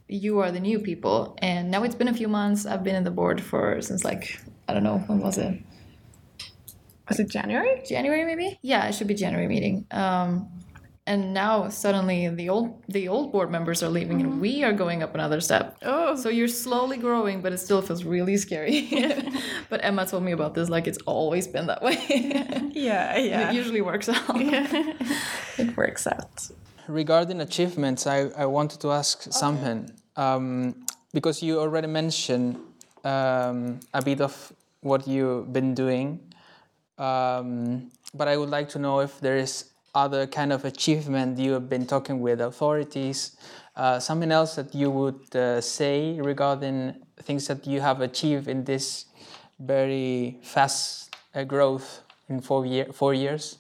you 0.09 0.39
are 0.41 0.51
the 0.53 0.61
new 0.61 0.79
people. 0.79 1.37
And 1.43 1.71
now 1.71 1.83
it's 1.83 1.95
been 1.95 2.09
a 2.09 2.15
few 2.15 2.29
months. 2.29 2.67
I've 2.67 2.85
been 2.85 2.95
in 2.95 3.05
the 3.05 3.11
board 3.11 3.41
for 3.41 3.81
since 3.83 4.05
like 4.05 4.41
I 4.69 4.75
don't 4.75 4.85
know 4.85 4.99
when 4.99 5.21
was 5.21 5.39
it 5.39 5.61
Was 7.09 7.21
it 7.21 7.29
January? 7.31 7.83
January 7.89 8.25
maybe? 8.25 8.59
Yeah, 8.63 8.87
it 8.89 8.95
should 8.95 9.07
be 9.09 9.15
January 9.15 9.49
meeting. 9.49 9.87
Um, 9.91 10.49
and 11.09 11.33
now 11.33 11.69
suddenly 11.69 12.29
the 12.29 12.49
old 12.49 12.83
the 12.89 13.07
old 13.09 13.31
board 13.31 13.49
members 13.51 13.81
are 13.83 13.89
leaving 13.89 14.21
and 14.21 14.41
we 14.41 14.65
are 14.65 14.73
going 14.73 15.03
up 15.05 15.15
another 15.15 15.41
step. 15.41 15.77
Oh. 15.83 16.17
So 16.17 16.29
you're 16.29 16.49
slowly 16.49 16.97
growing, 16.97 17.43
but 17.43 17.53
it 17.53 17.59
still 17.59 17.81
feels 17.81 18.03
really 18.03 18.37
scary. 18.37 18.89
but 19.71 19.85
Emma 19.85 20.05
told 20.07 20.25
me 20.25 20.33
about 20.33 20.55
this 20.55 20.69
like 20.69 20.87
it's 20.89 20.99
always 21.07 21.47
been 21.47 21.67
that 21.67 21.83
way. 21.83 21.97
Yeah, 22.77 23.15
And 23.17 23.27
yeah. 23.27 23.51
It 23.51 23.55
usually 23.55 23.81
works 23.81 24.09
out. 24.09 24.21
it 24.37 25.77
works 25.77 26.07
out. 26.07 26.51
Regarding 26.89 27.41
achievements, 27.41 28.07
I, 28.07 28.29
I 28.37 28.47
wanted 28.47 28.81
to 28.81 28.93
ask 28.93 29.33
something 29.33 29.91
um, 30.17 30.87
because 31.13 31.43
you 31.43 31.59
already 31.59 31.89
mentioned 31.89 32.61
um, 33.03 33.81
a 33.93 34.01
bit 34.03 34.21
of 34.21 34.53
what 34.83 35.09
you've 35.09 35.53
been 35.53 35.75
doing, 35.75 36.21
um, 36.99 37.91
but 38.15 38.29
I 38.29 38.37
would 38.37 38.51
like 38.51 38.69
to 38.71 38.79
know 38.79 39.01
if 39.01 39.19
there 39.21 39.37
is 39.37 39.71
other 39.97 40.29
kind 40.29 40.53
of 40.53 40.65
achievement 40.65 41.39
you 41.39 41.53
have 41.53 41.69
been 41.69 41.87
talking 41.87 42.21
with 42.21 42.41
authorities, 42.41 43.37
uh, 43.75 43.99
something 43.99 44.31
else 44.31 44.55
that 44.55 44.73
you 44.75 44.91
would 44.91 45.35
uh, 45.35 45.61
say 45.61 46.21
regarding 46.21 46.95
things 47.23 47.49
that 47.49 47.67
you 47.67 47.81
have 47.81 48.01
achieved 48.01 48.47
in 48.47 48.63
this 48.65 49.07
very 49.59 50.39
fast 50.43 51.17
uh, 51.35 51.43
growth 51.43 52.03
in 52.29 52.41
four 52.41 52.65
year 52.65 52.87
four 52.93 53.13
years. 53.15 53.59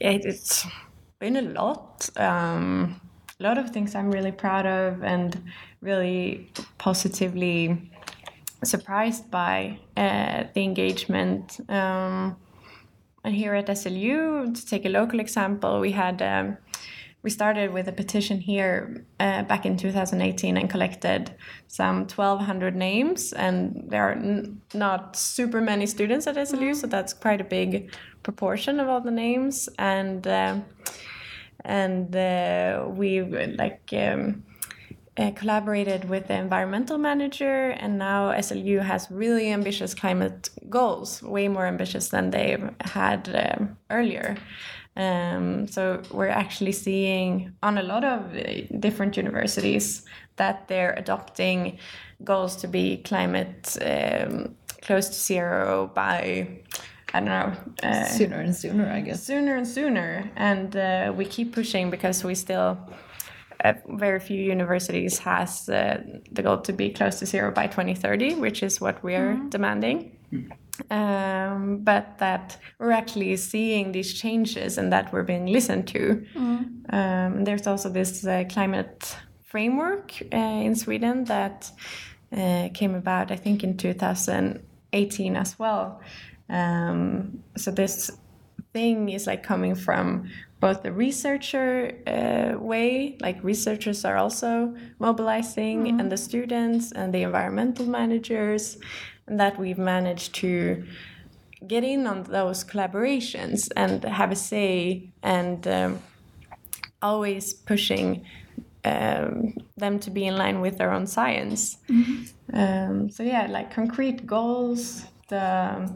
it, 0.00 0.24
it's 0.24 0.66
been 1.18 1.36
a 1.36 1.42
lot. 1.42 2.08
Um, 2.16 3.00
a 3.38 3.42
lot 3.42 3.58
of 3.58 3.70
things 3.70 3.94
I'm 3.94 4.10
really 4.10 4.32
proud 4.32 4.66
of 4.66 5.02
and 5.02 5.42
really 5.80 6.50
positively 6.78 7.90
surprised 8.64 9.30
by 9.30 9.78
uh, 9.96 10.44
the 10.54 10.62
engagement. 10.62 11.60
Um, 11.68 12.36
and 13.24 13.34
here 13.34 13.54
at 13.54 13.66
SLU, 13.66 14.54
to 14.54 14.66
take 14.66 14.86
a 14.86 14.88
local 14.88 15.20
example, 15.20 15.80
we 15.80 15.92
had 15.92 16.22
um, 16.22 16.56
we 17.26 17.30
started 17.30 17.72
with 17.72 17.88
a 17.88 17.92
petition 17.92 18.38
here 18.38 19.04
uh, 19.18 19.42
back 19.42 19.66
in 19.66 19.76
2018 19.76 20.56
and 20.56 20.70
collected 20.70 21.34
some 21.66 22.02
1,200 22.06 22.76
names, 22.76 23.32
and 23.32 23.84
there 23.88 24.04
are 24.04 24.44
not 24.74 25.16
super 25.16 25.60
many 25.60 25.86
students 25.86 26.28
at 26.28 26.36
SLU, 26.36 26.76
so 26.76 26.86
that's 26.86 27.12
quite 27.12 27.40
a 27.40 27.44
big 27.58 27.92
proportion 28.22 28.78
of 28.78 28.88
all 28.88 29.00
the 29.00 29.10
names, 29.10 29.68
and 29.76 30.24
uh, 30.28 30.60
and 31.64 32.14
uh, 32.14 32.84
we 32.88 33.22
like. 33.62 33.82
Um, 33.92 34.44
uh, 35.18 35.30
collaborated 35.30 36.06
with 36.10 36.26
the 36.28 36.34
environmental 36.34 36.98
manager, 36.98 37.70
and 37.70 37.96
now 37.96 38.30
SLU 38.32 38.82
has 38.82 39.10
really 39.10 39.50
ambitious 39.50 39.94
climate 39.94 40.50
goals, 40.68 41.22
way 41.22 41.48
more 41.48 41.64
ambitious 41.64 42.10
than 42.10 42.28
they've 42.28 42.68
had 42.82 43.20
um, 43.34 43.78
earlier. 43.88 44.36
Um, 44.96 45.66
so 45.68 46.02
we're 46.10 46.28
actually 46.28 46.72
seeing 46.72 47.52
on 47.62 47.78
a 47.78 47.82
lot 47.82 48.04
of 48.04 48.34
uh, 48.34 48.78
different 48.80 49.16
universities 49.16 50.04
that 50.36 50.68
they're 50.68 50.94
adopting 50.94 51.78
goals 52.24 52.56
to 52.56 52.68
be 52.68 52.98
climate 52.98 53.76
um, 53.84 54.54
close 54.82 55.08
to 55.08 55.14
zero 55.14 55.90
by 55.94 56.48
I 57.14 57.20
don't 57.20 57.28
know 57.28 57.52
uh, 57.82 58.04
sooner 58.06 58.40
and 58.40 58.54
sooner, 58.54 58.90
I 58.90 59.00
guess. 59.00 59.22
sooner 59.22 59.56
and 59.56 59.66
sooner. 59.66 60.30
And 60.36 60.76
uh, 60.76 61.12
we 61.16 61.24
keep 61.24 61.54
pushing 61.54 61.90
because 61.90 62.24
we 62.24 62.34
still 62.34 62.78
uh, 63.64 63.74
very 63.88 64.20
few 64.20 64.40
universities 64.42 65.18
has 65.18 65.68
uh, 65.68 66.02
the 66.32 66.42
goal 66.42 66.58
to 66.58 66.72
be 66.72 66.90
close 66.90 67.18
to 67.20 67.26
zero 67.26 67.50
by 67.50 67.66
2030 67.66 68.34
which 68.34 68.62
is 68.62 68.80
what 68.80 69.02
we're 69.02 69.34
demanding 69.48 70.12
um, 70.90 71.78
but 71.78 72.18
that 72.18 72.58
we're 72.78 72.90
actually 72.92 73.36
seeing 73.36 73.92
these 73.92 74.12
changes 74.14 74.78
and 74.78 74.92
that 74.92 75.12
we're 75.12 75.22
being 75.22 75.46
listened 75.46 75.88
to. 75.88 76.24
Um, 76.90 77.44
there's 77.44 77.66
also 77.66 77.88
this 77.88 78.26
uh, 78.26 78.44
climate 78.48 79.16
framework 79.42 80.12
uh, 80.32 80.36
in 80.36 80.74
sweden 80.74 81.24
that 81.24 81.70
uh, 82.36 82.68
came 82.74 82.94
about 82.94 83.30
i 83.30 83.36
think 83.36 83.62
in 83.62 83.76
2018 83.76 85.36
as 85.36 85.58
well. 85.58 86.00
Um, 86.48 87.42
so 87.56 87.70
this 87.70 88.10
thing 88.72 89.08
is 89.08 89.26
like 89.26 89.42
coming 89.42 89.74
from 89.74 90.30
both 90.60 90.82
the 90.82 90.92
researcher 90.92 91.92
uh, 92.06 92.58
way, 92.58 93.16
like 93.20 93.42
researchers 93.42 94.04
are 94.04 94.16
also 94.16 94.74
mobilizing, 94.98 96.00
and 96.00 96.10
the 96.10 96.16
students 96.16 96.92
and 96.92 97.12
the 97.12 97.22
environmental 97.22 97.86
managers, 97.86 98.78
and 99.26 99.38
that 99.38 99.58
we've 99.58 99.78
managed 99.78 100.34
to 100.36 100.84
get 101.66 101.84
in 101.84 102.06
on 102.06 102.22
those 102.24 102.64
collaborations 102.64 103.68
and 103.76 104.04
have 104.04 104.30
a 104.30 104.36
say 104.36 105.10
and 105.22 105.66
um, 105.66 105.98
always 107.02 107.52
pushing 107.52 108.24
um, 108.84 109.54
them 109.76 109.98
to 109.98 110.10
be 110.10 110.26
in 110.26 110.36
line 110.36 110.60
with 110.60 110.78
their 110.78 110.92
own 110.92 111.06
science. 111.06 111.78
Um, 112.52 113.10
so 113.10 113.22
yeah, 113.22 113.46
like 113.50 113.70
concrete 113.74 114.26
goals, 114.26 115.04
the 115.28 115.90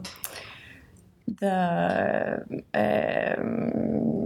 the 1.39 2.63
um, 2.73 4.20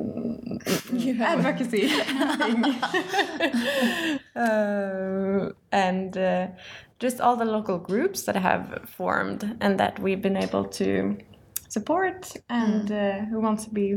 advocacy. 1.22 1.92
Uh, 4.36 5.52
and 5.72 6.18
uh, 6.18 6.48
just 7.00 7.22
all 7.22 7.38
the 7.38 7.46
local 7.46 7.78
groups 7.78 8.24
that 8.24 8.36
have 8.36 8.82
formed 8.86 9.56
and 9.62 9.80
that 9.80 9.98
we've 9.98 10.22
been 10.22 10.36
able 10.36 10.66
to 10.66 11.18
support 11.70 12.34
and 12.50 12.92
uh, 12.92 13.20
who 13.30 13.40
wants 13.40 13.64
to 13.64 13.70
be 13.70 13.96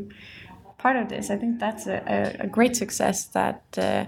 part 0.79 0.97
of 0.97 1.09
this. 1.09 1.29
I 1.29 1.37
think 1.37 1.59
that's 1.59 1.89
a, 1.89 1.97
a, 2.07 2.45
a 2.45 2.47
great 2.47 2.77
success 2.77 3.27
that 3.39 3.63
uh, 3.77 4.05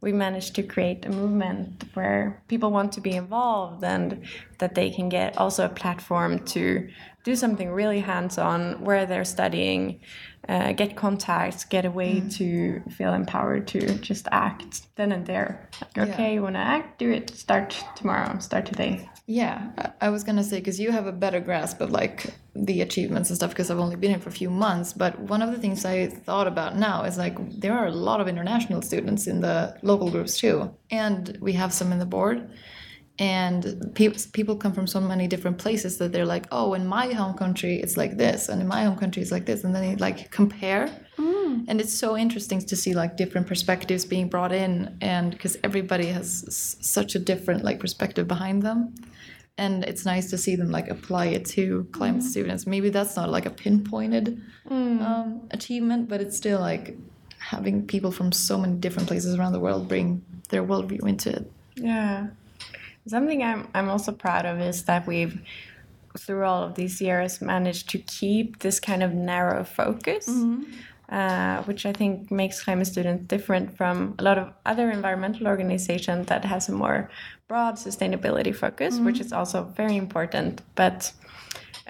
we 0.00 0.12
managed 0.12 0.54
to 0.54 0.62
create 0.62 1.06
a 1.06 1.10
movement 1.10 1.84
where 1.94 2.42
people 2.48 2.70
want 2.70 2.92
to 2.92 3.00
be 3.00 3.12
involved 3.12 3.82
and 3.82 4.24
that 4.58 4.74
they 4.74 4.90
can 4.90 5.08
get 5.08 5.36
also 5.38 5.64
a 5.64 5.68
platform 5.68 6.44
to 6.46 6.88
do 7.24 7.34
something 7.34 7.70
really 7.70 8.00
hands-on 8.00 8.84
where 8.84 9.06
they're 9.06 9.24
studying 9.24 10.00
uh, 10.48 10.72
get 10.72 10.96
contacts 10.96 11.64
get 11.64 11.84
a 11.84 11.90
way 11.90 12.22
to 12.38 12.80
feel 12.90 13.12
empowered 13.14 13.66
to 13.66 13.80
just 14.10 14.26
act 14.30 14.82
then 14.96 15.10
and 15.12 15.24
there 15.26 15.68
like, 15.96 16.08
okay 16.10 16.34
you 16.34 16.42
want 16.42 16.54
to 16.54 16.60
act 16.60 16.98
do 16.98 17.10
it 17.10 17.30
start 17.30 17.76
tomorrow 17.96 18.38
start 18.38 18.66
today 18.66 19.08
Yeah, 19.26 19.56
I- 19.78 20.06
I 20.06 20.08
was 20.10 20.22
gonna 20.22 20.44
say 20.44 20.58
because 20.58 20.78
you 20.84 20.90
have 20.92 21.06
a 21.06 21.12
better 21.24 21.40
grasp 21.40 21.80
of 21.80 21.90
like 21.90 22.34
the 22.68 22.82
achievements 22.82 23.30
and 23.30 23.36
stuff 23.38 23.50
because 23.54 23.70
I've 23.70 23.80
only 23.86 23.96
been 23.96 24.10
here 24.10 24.20
for 24.20 24.28
a 24.28 24.38
few 24.42 24.50
months. 24.50 24.92
But 24.92 25.12
one 25.32 25.40
of 25.44 25.50
the 25.54 25.58
things 25.64 25.84
I 25.86 26.08
thought 26.26 26.46
about 26.54 26.76
now 26.76 27.04
is 27.08 27.16
like 27.16 27.34
there 27.64 27.72
are 27.72 27.86
a 27.86 27.96
lot 28.08 28.20
of 28.20 28.28
international 28.28 28.82
students 28.82 29.26
in 29.26 29.40
the 29.40 29.56
local 29.82 30.10
groups 30.10 30.36
too, 30.42 30.56
and 30.90 31.22
we 31.40 31.52
have 31.54 31.72
some 31.72 31.90
in 31.94 31.98
the 32.04 32.10
board. 32.16 32.38
And 33.18 33.92
people 33.94 34.20
people 34.32 34.56
come 34.56 34.72
from 34.72 34.88
so 34.88 35.00
many 35.00 35.28
different 35.28 35.58
places 35.58 35.98
that 35.98 36.12
they're 36.12 36.26
like, 36.26 36.46
oh, 36.50 36.74
in 36.74 36.84
my 36.86 37.12
home 37.12 37.34
country 37.34 37.76
it's 37.76 37.96
like 37.96 38.16
this, 38.16 38.48
and 38.48 38.60
in 38.60 38.66
my 38.66 38.84
home 38.84 38.96
country 38.96 39.22
it's 39.22 39.30
like 39.30 39.46
this, 39.46 39.62
and 39.62 39.74
then 39.74 39.82
they 39.82 39.96
like 39.96 40.32
compare. 40.32 40.90
Mm. 41.16 41.66
And 41.68 41.80
it's 41.80 41.92
so 41.94 42.16
interesting 42.16 42.60
to 42.60 42.74
see 42.74 42.92
like 42.92 43.16
different 43.16 43.46
perspectives 43.46 44.04
being 44.04 44.28
brought 44.28 44.52
in, 44.52 44.96
and 45.00 45.30
because 45.30 45.56
everybody 45.62 46.06
has 46.06 46.44
s- 46.48 46.76
such 46.80 47.14
a 47.14 47.20
different 47.20 47.62
like 47.62 47.78
perspective 47.78 48.26
behind 48.26 48.62
them. 48.62 48.94
And 49.56 49.84
it's 49.84 50.04
nice 50.04 50.30
to 50.30 50.36
see 50.36 50.56
them 50.56 50.72
like 50.72 50.88
apply 50.88 51.26
it 51.26 51.44
to 51.54 51.86
climate 51.92 52.22
mm. 52.22 52.26
students. 52.26 52.66
Maybe 52.66 52.90
that's 52.90 53.14
not 53.14 53.28
like 53.30 53.46
a 53.46 53.50
pinpointed 53.50 54.42
mm. 54.68 55.00
um, 55.00 55.42
achievement 55.52 56.08
but 56.08 56.20
it's 56.20 56.36
still 56.36 56.58
like 56.58 56.98
having 57.38 57.86
people 57.86 58.10
from 58.10 58.32
so 58.32 58.58
many 58.58 58.74
different 58.74 59.06
places 59.06 59.36
around 59.36 59.52
the 59.52 59.60
world 59.60 59.86
bring 59.86 60.24
their 60.48 60.64
worldview 60.64 61.06
into 61.06 61.30
it. 61.30 61.50
Yeah. 61.76 62.28
Something 63.06 63.42
I'm 63.42 63.68
I'm 63.74 63.88
also 63.88 64.12
proud 64.12 64.46
of 64.46 64.60
is 64.60 64.84
that 64.84 65.06
we've 65.06 65.40
through 66.18 66.44
all 66.44 66.62
of 66.62 66.74
these 66.74 67.00
years 67.00 67.40
managed 67.40 67.88
to 67.90 67.98
keep 67.98 68.60
this 68.60 68.80
kind 68.80 69.02
of 69.02 69.12
narrow 69.12 69.64
focus. 69.64 70.28
Uh, 71.10 71.62
which 71.64 71.84
I 71.84 71.92
think 71.92 72.30
makes 72.30 72.64
climate 72.64 72.86
students 72.86 73.24
different 73.26 73.76
from 73.76 74.14
a 74.18 74.22
lot 74.22 74.38
of 74.38 74.52
other 74.64 74.90
environmental 74.90 75.46
organizations 75.46 76.28
that 76.28 76.46
has 76.46 76.70
a 76.70 76.72
more 76.72 77.10
broad 77.46 77.74
sustainability 77.74 78.56
focus, 78.56 78.98
which 78.98 79.20
is 79.20 79.30
also 79.30 79.64
very 79.76 79.96
important. 79.98 80.62
But 80.74 81.12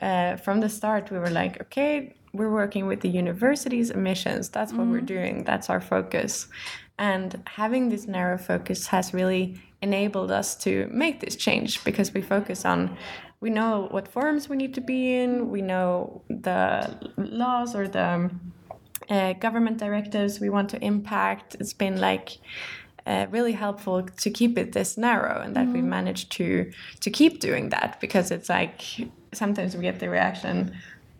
uh, 0.02 0.34
from 0.36 0.58
the 0.60 0.68
start, 0.68 1.12
we 1.12 1.18
were 1.20 1.30
like, 1.30 1.60
okay, 1.62 2.16
we're 2.32 2.50
working 2.50 2.86
with 2.86 3.00
the 3.02 3.08
university's 3.08 3.90
emissions. 3.90 4.48
That's 4.48 4.72
what 4.72 4.88
we're 4.88 5.00
doing. 5.00 5.44
That's 5.44 5.70
our 5.70 5.80
focus. 5.80 6.48
And 6.98 7.40
having 7.46 7.90
this 7.90 8.08
narrow 8.08 8.36
focus 8.36 8.88
has 8.88 9.14
really 9.14 9.60
enabled 9.88 10.30
us 10.40 10.48
to 10.64 10.70
make 11.04 11.16
this 11.24 11.36
change 11.46 11.70
because 11.88 12.08
we 12.16 12.22
focus 12.22 12.64
on, 12.72 12.78
we 13.44 13.50
know 13.58 13.72
what 13.94 14.04
forums 14.08 14.48
we 14.48 14.56
need 14.62 14.74
to 14.74 14.80
be 14.80 15.00
in, 15.20 15.30
we 15.56 15.62
know 15.62 16.22
the 16.48 16.64
laws 17.16 17.70
or 17.78 17.84
the 17.98 18.30
uh, 19.10 19.32
government 19.46 19.76
directives 19.86 20.40
we 20.40 20.50
want 20.56 20.68
to 20.70 20.78
impact. 20.92 21.48
It's 21.60 21.76
been 21.84 22.00
like 22.00 22.28
uh, 23.06 23.26
really 23.36 23.52
helpful 23.52 24.02
to 24.24 24.30
keep 24.30 24.52
it 24.62 24.72
this 24.72 24.96
narrow, 24.96 25.36
and 25.44 25.54
that 25.56 25.68
we 25.68 25.82
managed 25.82 26.32
to 26.38 26.48
to 27.04 27.10
keep 27.10 27.34
doing 27.48 27.68
that 27.74 27.90
because 28.00 28.30
it's 28.34 28.48
like 28.48 28.80
sometimes 29.32 29.76
we 29.76 29.82
get 29.82 29.98
the 30.00 30.08
reaction, 30.08 30.56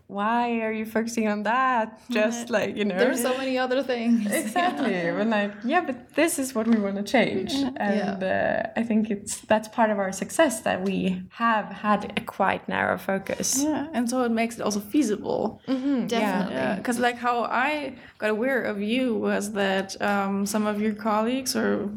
"Why 0.07 0.61
are 0.61 0.73
you 0.73 0.85
focusing 0.87 1.29
on 1.29 1.43
that?" 1.45 1.99
Just 2.11 2.51
like 2.51 2.77
you 2.77 2.85
know, 2.85 2.99
there's 2.99 3.23
so 3.23 3.37
many 3.38 3.59
other 3.59 3.83
things. 3.83 4.27
Exactly. 4.45 4.93
We're 4.93 5.25
like, 5.25 5.53
yeah, 5.64 5.81
but 5.81 6.14
this 6.14 6.38
is 6.38 6.55
what 6.55 6.67
we 6.67 6.77
want 6.79 6.97
to 6.97 7.03
change, 7.03 7.53
and 7.77 8.23
uh, 8.23 8.62
I 8.77 8.83
think 8.83 9.11
it's 9.11 9.40
that's 9.51 9.69
part 9.69 9.90
of 9.90 9.99
our 9.99 10.12
success 10.12 10.61
that 10.61 10.83
we 10.83 11.23
have 11.31 11.67
had 11.67 12.01
a 12.17 12.21
quite 12.21 12.69
narrow 12.69 12.99
focus. 12.99 13.62
Yeah, 13.62 13.88
and 13.97 14.09
so 14.11 14.23
it 14.25 14.31
makes 14.33 14.55
it 14.59 14.62
also 14.62 14.81
feasible. 14.81 15.61
definitely. 15.67 16.55
Yeah, 16.55 16.77
because 16.77 16.99
like 16.99 17.17
how 17.17 17.45
I 17.45 17.95
got 18.19 18.31
aware 18.31 18.62
of 18.62 18.81
you 18.81 19.14
was 19.29 19.53
that 19.53 20.01
um, 20.03 20.47
some 20.47 20.67
of 20.67 20.81
your 20.81 20.95
colleagues 20.95 21.57
or 21.57 21.88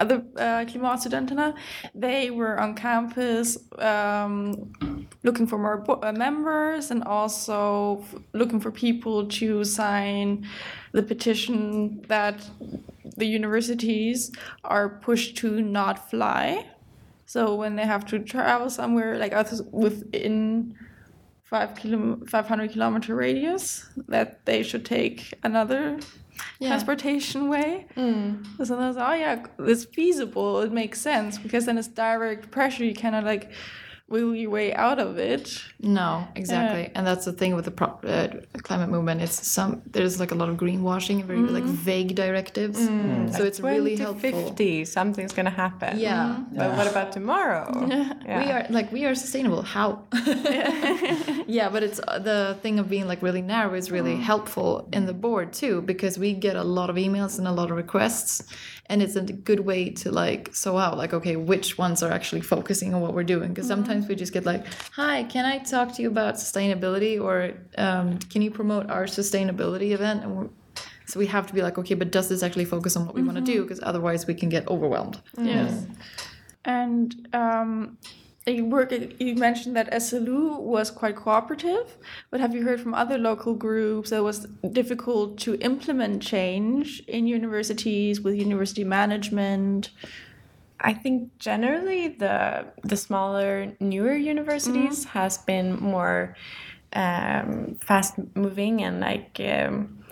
other 0.00 0.24
uh, 0.36 0.64
klimatstudenterna, 0.64 1.54
they 1.94 2.30
were 2.30 2.58
on 2.58 2.74
campus 2.74 3.58
um, 3.78 5.06
looking 5.22 5.46
for 5.46 5.58
more 5.58 5.84
uh, 6.02 6.12
members 6.12 6.90
and 6.90 7.04
also 7.04 8.04
looking 8.32 8.58
for 8.58 8.70
people 8.70 9.28
to 9.28 9.62
sign 9.64 10.46
the 10.92 11.02
petition 11.02 12.02
that 12.08 12.48
the 13.16 13.26
universities 13.26 14.32
are 14.64 14.88
pushed 14.88 15.36
to 15.36 15.60
not 15.60 16.10
fly. 16.10 16.66
So 17.26 17.54
when 17.54 17.76
they 17.76 17.84
have 17.84 18.04
to 18.06 18.18
travel 18.18 18.70
somewhere, 18.70 19.18
like 19.18 19.34
within 19.70 20.74
five 21.50 21.74
kilo, 21.74 22.20
500 22.26 22.70
kilometer 22.70 23.14
radius 23.14 23.86
that 24.08 24.46
they 24.46 24.62
should 24.62 24.84
take 24.84 25.34
another 25.42 25.98
transportation 26.62 27.48
way. 27.48 27.86
Mm. 27.96 28.46
So 28.58 28.76
then 28.76 28.84
I 28.84 28.88
was 28.88 28.96
oh 28.96 29.12
yeah, 29.12 29.44
it's 29.58 29.84
feasible. 29.84 30.60
It 30.60 30.72
makes 30.72 31.00
sense 31.00 31.38
because 31.38 31.66
then 31.66 31.76
it's 31.76 31.88
direct 31.88 32.50
pressure. 32.50 32.84
You 32.84 32.94
cannot 32.94 33.24
like 33.24 33.50
wiggle 34.10 34.34
your 34.34 34.50
way 34.50 34.74
out 34.74 34.98
of 34.98 35.18
it. 35.18 35.62
No, 35.80 36.26
exactly, 36.34 36.90
and 36.94 37.06
that's 37.06 37.24
the 37.24 37.32
thing 37.32 37.54
with 37.54 37.64
the 37.64 37.70
pro- 37.70 38.00
uh, 38.04 38.28
climate 38.62 38.90
movement. 38.90 39.22
It's 39.22 39.46
some 39.46 39.82
there's 39.86 40.20
like 40.20 40.32
a 40.32 40.34
lot 40.34 40.48
of 40.48 40.56
greenwashing, 40.56 41.24
very 41.24 41.38
like 41.38 41.64
mm-hmm. 41.64 41.72
vague 41.72 42.14
directives. 42.14 42.78
Mm. 42.78 43.28
Mm. 43.28 43.36
So 43.36 43.44
it's 43.44 43.60
really 43.60 43.96
helpful. 43.96 44.30
50, 44.30 44.84
something's 44.84 45.32
gonna 45.32 45.50
happen. 45.50 45.98
Yeah. 45.98 46.38
But 46.52 46.68
mm-hmm. 46.68 46.76
what 46.76 46.86
about 46.86 47.12
tomorrow? 47.12 47.70
Yeah. 48.30 48.44
We 48.44 48.50
are 48.52 48.66
like 48.70 48.92
we 48.92 49.04
are 49.06 49.14
sustainable. 49.14 49.62
How? 49.62 50.04
yeah, 51.46 51.68
but 51.68 51.82
it's 51.82 52.00
uh, 52.06 52.18
the 52.18 52.58
thing 52.62 52.78
of 52.78 52.88
being 52.88 53.06
like 53.06 53.22
really 53.22 53.42
narrow 53.42 53.74
is 53.74 53.90
really 53.90 54.14
mm. 54.14 54.20
helpful 54.20 54.88
in 54.92 55.06
the 55.06 55.14
board 55.14 55.52
too 55.52 55.80
because 55.82 56.18
we 56.18 56.34
get 56.34 56.56
a 56.56 56.62
lot 56.62 56.90
of 56.90 56.96
emails 56.96 57.38
and 57.38 57.48
a 57.48 57.52
lot 57.52 57.70
of 57.70 57.76
requests, 57.76 58.42
and 58.86 59.02
it's 59.02 59.16
a 59.16 59.22
good 59.22 59.60
way 59.60 59.90
to 59.90 60.10
like 60.10 60.54
so 60.54 60.76
out 60.76 60.98
like 60.98 61.14
okay 61.14 61.36
which 61.36 61.78
ones 61.78 62.02
are 62.02 62.12
actually 62.12 62.40
focusing 62.40 62.94
on 62.94 63.00
what 63.00 63.14
we're 63.14 63.24
doing 63.24 63.48
because 63.48 63.66
mm-hmm. 63.66 63.84
sometimes 63.84 63.99
we 64.08 64.14
just 64.14 64.32
get 64.32 64.44
like 64.44 64.66
hi 64.92 65.24
can 65.24 65.44
I 65.44 65.58
talk 65.58 65.94
to 65.94 66.02
you 66.02 66.08
about 66.08 66.34
sustainability 66.34 67.20
or 67.20 67.54
um, 67.78 68.18
can 68.18 68.42
you 68.42 68.50
promote 68.50 68.90
our 68.90 69.04
sustainability 69.04 69.92
event 69.92 70.22
and 70.24 70.36
we're, 70.36 70.48
so 71.06 71.18
we 71.18 71.26
have 71.26 71.46
to 71.46 71.54
be 71.54 71.62
like 71.62 71.78
okay 71.78 71.94
but 71.94 72.10
does 72.10 72.28
this 72.28 72.42
actually 72.42 72.64
focus 72.64 72.96
on 72.96 73.06
what 73.06 73.14
we 73.14 73.22
want 73.22 73.36
to 73.36 73.44
do 73.44 73.62
because 73.62 73.80
otherwise 73.82 74.26
we 74.26 74.34
can 74.34 74.48
get 74.48 74.66
overwhelmed 74.68 75.20
Yes. 75.38 75.86
And 76.64 77.28
um, 77.32 77.96
you 78.46 78.64
work. 78.64 78.92
You 78.92 79.34
mentioned 79.34 79.76
that 79.76 79.90
SLU 79.92 80.60
was 80.60 80.90
quite 80.90 81.16
cooperative, 81.16 81.96
but 82.30 82.40
have 82.40 82.54
you 82.54 82.62
heard 82.62 82.80
from 82.80 82.94
other 82.94 83.18
local 83.18 83.54
groups 83.54 84.10
that 84.10 84.16
it 84.16 84.22
was 84.22 84.46
difficult 84.72 85.38
to 85.40 85.56
implement 85.56 86.22
change 86.22 87.00
in 87.06 87.26
universities 87.26 88.20
with 88.20 88.34
university 88.34 88.84
management? 88.84 89.90
I 90.80 90.94
think 90.94 91.38
generally 91.38 92.08
the 92.08 92.66
the 92.82 92.96
smaller, 92.96 93.72
newer 93.80 94.14
universities 94.14 95.04
has 95.04 95.38
been 95.38 95.78
more 95.78 96.36
um, 96.92 97.78
fast 97.80 98.14
moving 98.34 98.82
and 98.82 99.00
like 99.00 99.40
um, 99.40 100.04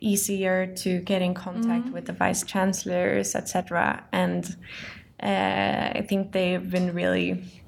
easier 0.00 0.66
to 0.66 1.00
get 1.00 1.22
in 1.22 1.34
contact 1.34 1.88
with 1.90 2.06
the 2.06 2.12
vice 2.12 2.42
chancellors, 2.42 3.34
etc. 3.34 4.04
And 4.12 4.44
uh, 5.22 5.98
I 5.98 6.06
think 6.08 6.32
they've 6.32 6.68
been 6.70 6.92
really 6.94 7.61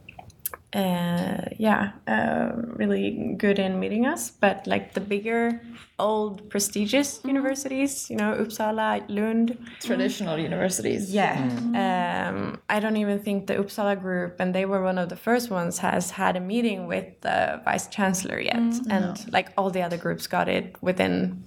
uh, 0.75 1.45
yeah, 1.57 1.93
uh, 2.09 2.51
really 2.55 3.35
good 3.39 3.59
in 3.59 3.79
meeting 3.79 4.07
us. 4.07 4.31
But 4.31 4.67
like 4.67 4.95
the 4.95 5.01
bigger, 5.01 5.61
old, 5.99 6.51
prestigious 6.51 7.21
universities, 7.25 8.11
you 8.11 8.17
know, 8.17 8.35
Uppsala, 8.35 9.05
Lund, 9.09 9.57
traditional 9.81 10.37
universities 10.39 11.15
yeah. 11.15 12.29
Um, 12.29 12.61
I 12.69 12.81
don't 12.81 12.97
even 12.97 13.21
think 13.21 13.47
the 13.47 13.55
Uppsala 13.55 14.01
group, 14.01 14.41
and 14.41 14.55
they 14.55 14.67
were 14.67 14.83
one 14.83 14.99
of 14.99 15.09
the 15.09 15.17
first 15.17 15.49
ones, 15.49 15.79
has 15.79 16.11
had 16.11 16.37
a 16.37 16.41
meeting 16.41 16.89
with 16.89 17.21
the 17.21 17.63
vice 17.65 17.87
chancellor 17.87 18.41
yet. 18.41 18.57
And 18.91 19.33
like 19.33 19.53
all 19.57 19.71
the 19.71 19.83
other 19.83 19.97
groups 19.97 20.27
got 20.27 20.49
it 20.49 20.77
within 20.81 21.45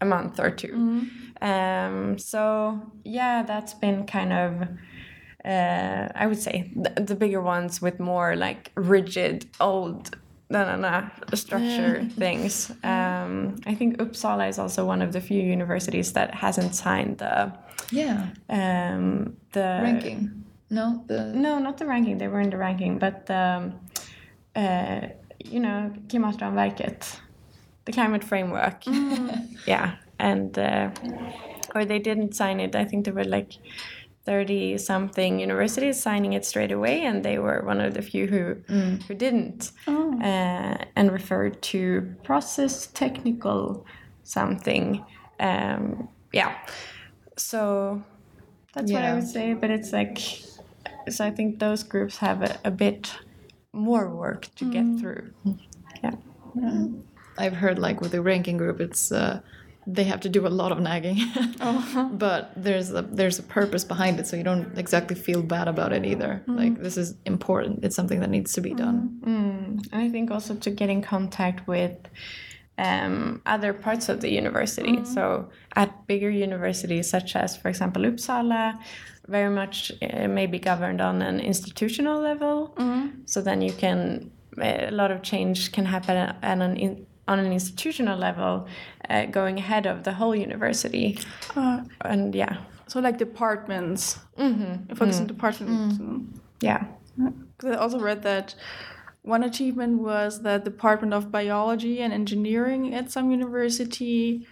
a 0.00 0.04
month 0.04 0.38
or 0.38 0.50
2 0.50 0.68
Um, 1.40 2.18
so 2.18 2.80
yeah, 3.04 3.42
that's 3.42 3.74
been 3.74 4.06
kind 4.06 4.32
of. 4.32 4.68
Uh, 5.48 6.08
I 6.14 6.26
would 6.26 6.38
say 6.38 6.70
the, 6.76 7.02
the 7.02 7.14
bigger 7.14 7.40
ones 7.40 7.80
with 7.80 7.98
more 7.98 8.36
like 8.36 8.70
rigid 8.74 9.46
old 9.60 10.16
no, 10.50 10.64
no, 10.64 10.76
no, 10.76 11.10
structure 11.34 12.08
things. 12.18 12.70
Um, 12.82 13.56
I 13.66 13.74
think 13.74 13.98
Uppsala 13.98 14.48
is 14.48 14.58
also 14.58 14.84
one 14.84 15.02
of 15.02 15.12
the 15.12 15.20
few 15.20 15.42
universities 15.42 16.12
that 16.12 16.34
hasn't 16.34 16.74
signed 16.74 17.18
the 17.18 17.52
yeah 17.90 18.28
um, 18.48 19.36
the 19.52 19.80
ranking 19.82 20.44
no 20.70 21.04
the 21.06 21.32
No, 21.34 21.58
not 21.58 21.78
the 21.78 21.86
ranking. 21.86 22.18
They 22.18 22.28
were 22.28 22.40
in 22.40 22.50
the 22.50 22.58
ranking, 22.58 22.98
but 22.98 23.30
um, 23.30 23.80
uh, 24.54 25.08
you 25.44 25.60
know, 25.60 25.92
Klimatramverket, 26.08 27.20
the 27.84 27.92
climate 27.92 28.24
framework. 28.24 28.84
yeah, 29.66 29.96
and 30.18 30.58
uh, 30.58 30.90
or 31.74 31.84
they 31.84 31.98
didn't 31.98 32.34
sign 32.34 32.60
it. 32.60 32.74
I 32.74 32.84
think 32.84 33.04
they 33.06 33.12
were 33.12 33.24
like 33.24 33.52
30 34.28 34.76
something 34.76 35.40
universities 35.40 35.98
signing 35.98 36.34
it 36.34 36.44
straight 36.44 36.70
away, 36.70 37.06
and 37.06 37.24
they 37.24 37.38
were 37.38 37.62
one 37.64 37.80
of 37.80 37.94
the 37.94 38.02
few 38.02 38.26
who, 38.26 38.56
who 39.06 39.14
didn't, 39.14 39.72
uh, 40.22 40.76
and 40.96 41.10
referred 41.10 41.62
to 41.62 42.14
process 42.24 42.88
technical 42.88 43.86
something. 44.24 45.02
Um, 45.40 46.10
yeah. 46.30 46.58
So 47.38 48.02
that's 48.74 48.92
what 48.92 49.02
I 49.02 49.14
would 49.14 49.26
say, 49.26 49.54
but 49.54 49.70
it's 49.70 49.94
like, 49.94 50.18
so 51.08 51.24
I 51.24 51.30
think 51.30 51.58
those 51.58 51.82
groups 51.82 52.18
have 52.18 52.42
a, 52.42 52.60
a 52.66 52.70
bit 52.70 53.10
more 53.72 54.14
work 54.14 54.54
to 54.56 54.70
get 54.70 55.00
through. 55.00 55.32
Yeah. 56.04 56.16
I've 57.38 57.54
heard 57.54 57.78
like 57.78 58.02
with 58.02 58.12
the 58.12 58.20
ranking 58.20 58.58
group, 58.58 58.78
it's 58.78 59.10
uh, 59.10 59.40
they 59.90 60.04
have 60.04 60.20
to 60.20 60.28
do 60.28 60.46
a 60.46 60.52
lot 60.60 60.70
of 60.70 60.78
nagging, 60.80 61.18
uh-huh. 61.60 62.10
but 62.12 62.52
there's 62.54 62.92
a 62.92 63.02
there's 63.02 63.38
a 63.38 63.42
purpose 63.42 63.84
behind 63.84 64.20
it, 64.20 64.26
so 64.26 64.36
you 64.36 64.44
don't 64.44 64.76
exactly 64.76 65.16
feel 65.16 65.42
bad 65.42 65.66
about 65.66 65.94
it 65.94 66.04
either. 66.04 66.42
Mm-hmm. 66.42 66.56
Like 66.56 66.82
this 66.82 66.98
is 66.98 67.14
important; 67.24 67.84
it's 67.84 67.96
something 67.96 68.20
that 68.20 68.28
needs 68.28 68.52
to 68.52 68.60
be 68.60 68.74
done. 68.74 69.18
Mm-hmm. 69.20 69.38
Mm. 69.38 69.88
And 69.92 70.02
I 70.02 70.10
think 70.10 70.30
also 70.30 70.54
to 70.54 70.70
get 70.70 70.90
in 70.90 71.00
contact 71.00 71.66
with 71.66 71.96
um, 72.76 73.40
other 73.46 73.72
parts 73.72 74.10
of 74.10 74.20
the 74.20 74.30
university. 74.30 74.96
Mm-hmm. 74.96 75.14
So 75.14 75.48
at 75.74 76.06
bigger 76.06 76.30
universities, 76.30 77.08
such 77.08 77.34
as, 77.34 77.56
for 77.56 77.68
example, 77.68 78.02
Uppsala, 78.02 78.78
very 79.26 79.50
much 79.50 79.90
eh, 80.02 80.24
uh, 80.24 80.28
may 80.28 80.46
be 80.46 80.58
governed 80.58 81.00
on 81.00 81.22
an 81.22 81.40
institutional 81.40 82.20
level. 82.20 82.74
So 83.24 83.40
then 83.40 83.62
you 83.62 83.72
can, 83.72 84.30
eh, 84.60 84.88
a 84.88 84.92
lot 84.92 85.10
of 85.10 85.22
change 85.22 85.72
can 85.72 85.86
happen 85.86 86.16
at 86.16 86.36
an 86.42 86.76
in, 86.76 87.06
on 87.28 87.38
an 87.38 87.52
institutional 87.52 88.18
level, 88.18 88.66
uh, 89.08 89.26
going 89.26 89.58
ahead 89.58 89.86
of 89.86 90.02
the 90.04 90.12
whole 90.14 90.34
university. 90.34 91.18
Uh, 91.54 91.82
And 92.00 92.34
yeah, 92.34 92.56
so 92.86 93.00
like 93.00 93.18
departments. 93.18 94.18
Mm-hmm. 94.38 94.94
Focus 94.94 95.20
on 95.20 95.26
departments. 95.26 95.98
yeah. 96.60 96.84
Because 97.16 97.76
I 97.76 97.78
also 97.84 97.98
read 97.98 98.22
that 98.22 98.54
one 99.22 99.42
achievement 99.42 100.00
was 100.00 100.42
that 100.42 100.64
the 100.64 100.70
Department 100.70 101.12
of 101.12 101.30
Biology 101.30 102.00
and 102.00 102.12
Engineering 102.12 102.94
at 102.94 103.10
some 103.10 103.30
university 103.30 104.46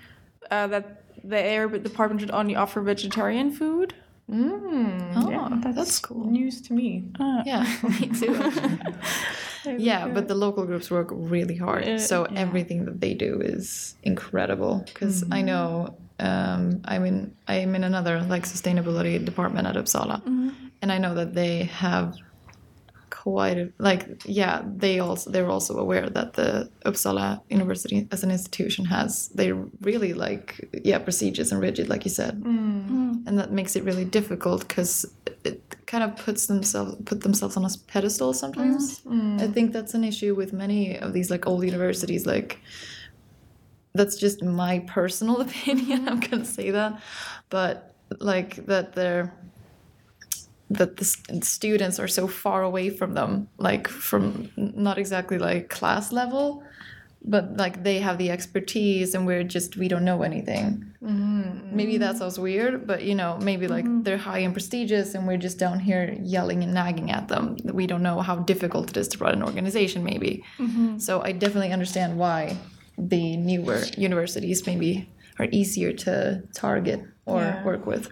uh, 0.50 0.66
that 0.66 0.84
the 1.24 1.40
air 1.40 1.68
department 1.68 2.20
should 2.20 2.30
only 2.30 2.54
offer 2.54 2.80
vegetarian 2.82 3.50
food. 3.50 3.94
Oh, 4.28 5.30
yeah, 5.30 5.48
that's, 5.72 5.98
cool. 6.00 6.26
News 6.26 6.60
to 6.62 6.72
me. 6.72 7.04
Yeah, 7.44 7.62
me 7.82 8.08
too. 8.20 8.50
yeah, 9.78 10.08
but 10.08 10.26
the 10.28 10.34
local 10.34 10.64
groups 10.66 10.90
work 10.90 11.08
really 11.10 11.56
hard. 11.56 12.00
so 12.00 12.24
everything 12.24 12.84
that 12.86 13.00
they 13.00 13.14
do 13.14 13.40
is 13.40 13.94
incredible. 14.02 14.82
Because 14.86 15.24
I 15.30 15.42
know 15.42 15.96
um, 16.18 16.80
I'm 16.84 17.04
in 17.04 17.36
I'm 17.46 17.74
in 17.74 17.84
another 17.84 18.20
like 18.22 18.44
sustainability 18.44 19.22
department 19.24 19.66
at 19.68 19.76
Uppsala, 19.76 20.22
and 20.82 20.92
I 20.92 20.98
know 20.98 21.14
that 21.14 21.34
they 21.34 21.64
have 21.64 22.16
quite 23.26 23.72
like 23.78 24.02
yeah 24.24 24.62
they 24.64 25.00
also 25.00 25.30
they're 25.32 25.50
also 25.50 25.76
aware 25.84 26.08
that 26.08 26.34
the 26.34 26.70
Uppsala 26.84 27.40
University 27.50 28.06
as 28.12 28.22
an 28.22 28.30
institution 28.30 28.84
has 28.84 29.28
they 29.34 29.50
really 29.88 30.12
like 30.14 30.46
yeah 30.84 30.98
procedures 30.98 31.50
and 31.50 31.60
rigid 31.60 31.88
like 31.88 32.04
you 32.04 32.10
said 32.20 32.34
mm. 32.40 32.88
Mm. 32.88 33.26
and 33.26 33.38
that 33.38 33.50
makes 33.50 33.74
it 33.74 33.82
really 33.82 34.04
difficult 34.04 34.60
because 34.68 35.06
it 35.46 35.76
kind 35.86 36.04
of 36.04 36.16
puts 36.16 36.46
themselves 36.46 36.96
put 37.04 37.22
themselves 37.22 37.56
on 37.56 37.64
a 37.64 37.68
pedestal 37.86 38.32
sometimes. 38.32 39.00
Mm. 39.00 39.40
I 39.40 39.48
think 39.48 39.72
that's 39.72 39.94
an 39.94 40.04
issue 40.04 40.34
with 40.34 40.52
many 40.52 40.98
of 40.98 41.12
these 41.12 41.30
like 41.30 41.46
old 41.46 41.64
universities. 41.64 42.26
Like 42.26 42.60
that's 43.94 44.16
just 44.16 44.42
my 44.42 44.80
personal 44.86 45.40
opinion. 45.46 46.08
I'm 46.08 46.20
gonna 46.20 46.44
say 46.44 46.70
that, 46.70 47.00
but 47.48 47.94
like 48.20 48.66
that 48.66 48.92
they're 48.94 49.32
that 50.70 50.96
the 50.96 51.04
st- 51.04 51.44
students 51.44 51.98
are 51.98 52.08
so 52.08 52.26
far 52.26 52.62
away 52.62 52.90
from 52.90 53.14
them, 53.14 53.48
like 53.58 53.88
from 53.88 54.50
not 54.56 54.98
exactly 54.98 55.38
like 55.38 55.68
class 55.68 56.12
level, 56.12 56.62
but 57.26 57.56
like 57.56 57.82
they 57.82 57.98
have 57.98 58.18
the 58.18 58.30
expertise 58.30 59.14
and 59.14 59.26
we're 59.26 59.42
just 59.42 59.76
we 59.76 59.88
don't 59.88 60.04
know 60.04 60.22
anything. 60.22 60.92
Mm-hmm. 61.02 61.76
Maybe 61.76 61.98
that 61.98 62.16
sounds 62.18 62.38
weird 62.38 62.86
but 62.86 63.02
you 63.02 63.14
know 63.14 63.38
maybe 63.42 63.66
like 63.66 63.84
mm-hmm. 63.84 64.02
they're 64.02 64.16
high 64.16 64.38
and 64.38 64.52
prestigious 64.52 65.14
and 65.14 65.26
we're 65.26 65.36
just 65.36 65.58
down 65.58 65.80
here 65.80 66.16
yelling 66.22 66.62
and 66.62 66.72
nagging 66.72 67.10
at 67.10 67.28
them. 67.28 67.56
We 67.64 67.86
don't 67.86 68.02
know 68.02 68.20
how 68.20 68.36
difficult 68.36 68.90
it 68.90 68.96
is 68.96 69.08
to 69.08 69.18
run 69.18 69.34
an 69.34 69.42
organization 69.42 70.04
maybe. 70.04 70.44
Mm-hmm. 70.58 70.98
So 70.98 71.20
i 71.22 71.32
definitely 71.32 71.72
understand 71.72 72.16
why 72.16 72.56
the 72.96 73.36
newer 73.36 73.82
universities 73.96 74.66
maybe 74.66 75.08
are 75.38 75.48
easier 75.50 75.92
to 75.92 76.42
target 76.54 77.00
or 77.26 77.40
Yeah. 77.40 77.64
work 77.64 77.86
with 77.86 78.08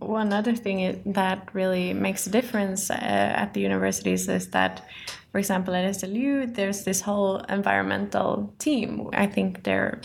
One 0.00 0.32
other 0.32 0.54
thing 0.54 1.02
that 1.12 1.48
really 1.54 1.94
makes 1.94 2.26
a 2.26 2.30
difference 2.30 2.90
uh, 2.90 2.94
at 2.94 3.54
the 3.54 3.60
universities 3.60 4.28
is 4.28 4.50
that, 4.50 4.86
for 5.30 5.38
example, 5.38 5.74
at 5.74 5.84
SLU, 5.94 6.54
there's 6.54 6.84
this 6.84 7.00
whole 7.00 7.38
environmental 7.48 8.52
team. 8.58 9.08
I 9.14 9.26
think 9.26 9.64
there 9.64 9.82
are 9.84 10.00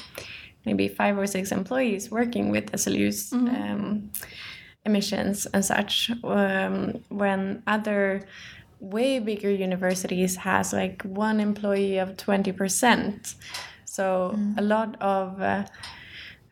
maybe 0.65 0.87
five 0.87 1.17
or 1.17 1.27
six 1.27 1.51
employees 1.51 2.09
working 2.09 2.49
with 2.49 2.71
SLU's 2.71 3.33
um, 3.33 4.09
emissions 4.85 5.45
and 5.47 5.65
such. 5.65 6.11
Um, 6.23 7.03
when 7.09 7.61
other 7.67 8.21
way 8.79 9.19
bigger 9.19 9.51
universities 9.51 10.35
has 10.37 10.71
like 10.71 11.01
one 11.03 11.39
employee 11.39 11.97
of 11.97 12.15
20%. 12.15 13.35
So 13.85 14.37
a 14.57 14.61
lot 14.61 14.95
of 15.01 15.41
uh, 15.41 15.65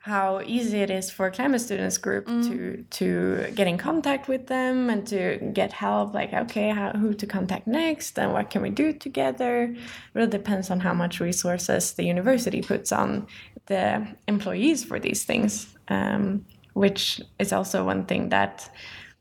how 0.06 0.40
easy 0.46 0.82
it 0.82 0.92
is 0.92 1.10
for 1.10 1.32
climate 1.32 1.60
students 1.60 1.98
group 1.98 2.28
to 2.28 2.86
to 2.92 3.52
get 3.56 3.66
in 3.66 3.76
contact 3.76 4.28
with 4.28 4.46
them 4.46 4.88
and 4.88 5.08
to 5.08 5.40
get 5.52 5.74
help 5.74 6.14
like 6.14 6.32
okay 6.32 6.70
how, 6.70 6.92
who 6.92 7.12
to 7.16 7.26
contact 7.26 7.66
next 7.66 8.20
and 8.20 8.32
what 8.32 8.52
can 8.52 8.62
we 8.62 8.70
do 8.70 8.94
together? 8.94 9.64
It 9.64 9.78
really 10.14 10.30
depends 10.30 10.70
on 10.70 10.80
how 10.80 10.94
much 10.94 11.20
resources 11.20 11.94
the 11.94 12.04
university 12.04 12.62
puts 12.62 12.92
on 12.92 13.26
the 13.66 14.06
employees 14.28 14.84
for 14.84 15.00
these 15.00 15.24
things 15.26 15.76
um, 15.88 16.46
which 16.74 17.20
is 17.40 17.52
also 17.52 17.84
one 17.84 18.06
thing 18.06 18.30
that 18.30 18.70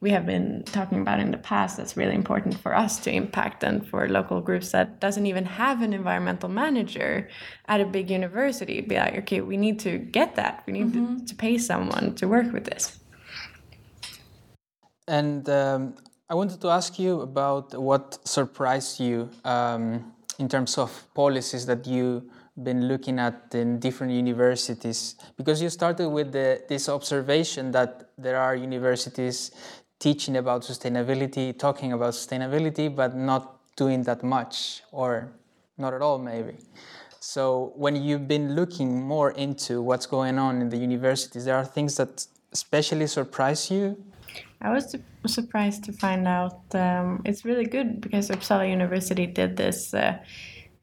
we 0.05 0.11
have 0.11 0.27
been 0.27 0.63
talking 0.79 1.01
about 1.01 1.19
in 1.19 1.31
the 1.31 1.43
past 1.53 1.79
that's 1.79 1.97
really 1.97 2.15
important 2.15 2.55
for 2.65 2.73
us 2.85 2.93
to 3.05 3.11
impact 3.11 3.65
and 3.65 3.77
for 3.91 4.01
local 4.19 4.39
groups 4.49 4.69
that 4.77 5.01
doesn't 5.01 5.27
even 5.33 5.45
have 5.47 5.81
an 5.87 5.93
environmental 6.01 6.51
manager 6.63 7.11
at 7.73 7.81
a 7.81 7.87
big 7.97 8.11
university 8.11 8.77
be 8.83 8.97
like 8.97 9.17
okay 9.23 9.41
we 9.41 9.57
need 9.57 9.79
to 9.81 9.93
get 10.19 10.35
that 10.41 10.63
we 10.67 10.73
need 10.79 10.93
to, 10.93 11.25
to 11.25 11.35
pay 11.35 11.57
someone 11.57 12.15
to 12.15 12.25
work 12.29 12.53
with 12.53 12.65
this 12.73 12.85
And 15.07 15.49
um, 15.49 15.95
I 16.31 16.35
wanted 16.35 16.61
to 16.63 16.69
ask 16.69 16.99
you 16.99 17.21
about 17.21 17.67
what 17.89 18.19
surprised 18.25 19.01
you 19.01 19.29
um, 19.45 20.13
in 20.39 20.49
terms 20.49 20.79
of 20.79 20.91
policies 21.15 21.67
that 21.67 21.87
you've 21.87 22.25
been 22.63 22.89
looking 22.89 23.19
at 23.19 23.55
in 23.55 23.79
different 23.79 24.13
universities. 24.13 25.17
Because 25.37 25.61
you 25.61 25.69
started 25.69 26.09
with 26.09 26.33
the, 26.33 26.63
this 26.69 26.89
observation 26.89 27.71
that 27.73 28.11
there 28.17 28.39
are 28.39 28.55
universities 28.57 29.51
teaching 30.07 30.37
about 30.37 30.61
sustainability, 30.63 31.47
talking 31.67 31.91
about 31.99 32.13
sustainability, 32.13 32.87
but 33.01 33.11
not 33.17 33.43
doing 33.83 34.01
that 34.09 34.21
much, 34.23 34.83
or 34.93 35.11
not 35.79 35.93
at 35.95 36.03
all, 36.07 36.19
maybe. 36.19 36.57
So 37.21 37.73
when 37.85 37.95
you've 37.97 38.29
been 38.29 38.55
looking 38.55 38.91
more 39.15 39.31
into 39.47 39.73
what's 39.89 40.07
going 40.17 40.37
on 40.39 40.53
in 40.63 40.69
the 40.69 40.77
universities, 40.77 41.43
there 41.47 41.57
are 41.57 41.69
things 41.77 41.93
that 42.01 42.27
especially 42.53 43.07
surprise 43.07 43.71
you 43.71 43.87
I 44.61 44.71
was 44.71 44.91
su- 44.91 45.03
surprised 45.27 45.85
to 45.85 45.93
find 45.93 46.27
out 46.27 46.61
um, 46.75 47.21
it's 47.25 47.45
really 47.45 47.67
good 47.67 48.01
because 48.01 48.31
Uppsala 48.31 48.69
University 48.69 49.27
did 49.27 49.57
this 49.57 49.93
uh, 49.93 50.19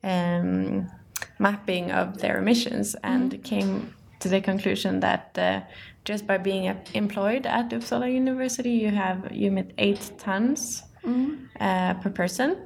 um, 0.03 0.89
mapping 1.39 1.91
of 1.91 2.19
their 2.19 2.37
emissions 2.37 2.95
and 3.03 3.43
came 3.43 3.93
to 4.19 4.29
the 4.29 4.39
conclusion 4.39 4.99
that 4.99 5.35
uh, 5.37 5.61
just 6.05 6.25
by 6.25 6.37
being 6.37 6.65
employed 6.93 7.45
at 7.45 7.69
Uppsala 7.69 8.11
University, 8.11 8.71
you 8.71 8.89
have 8.89 9.31
you 9.31 9.47
emit 9.47 9.73
eight 9.77 10.11
tons 10.17 10.83
uh, 11.59 11.93
per 11.95 12.09
person, 12.09 12.57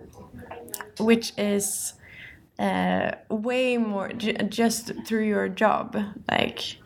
which 0.99 1.33
is 1.37 1.93
uh, 2.59 3.11
way 3.29 3.77
more 3.77 4.09
j- 4.09 4.37
just 4.47 4.91
through 5.05 5.25
your 5.25 5.49
job, 5.49 5.97
like 6.31 6.77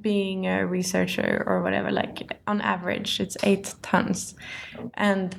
being 0.00 0.46
a 0.46 0.66
researcher 0.66 1.44
or 1.46 1.62
whatever. 1.62 1.92
Like 1.92 2.36
on 2.46 2.60
average, 2.60 3.20
it's 3.20 3.36
eight 3.44 3.74
tons, 3.82 4.34
and 4.94 5.36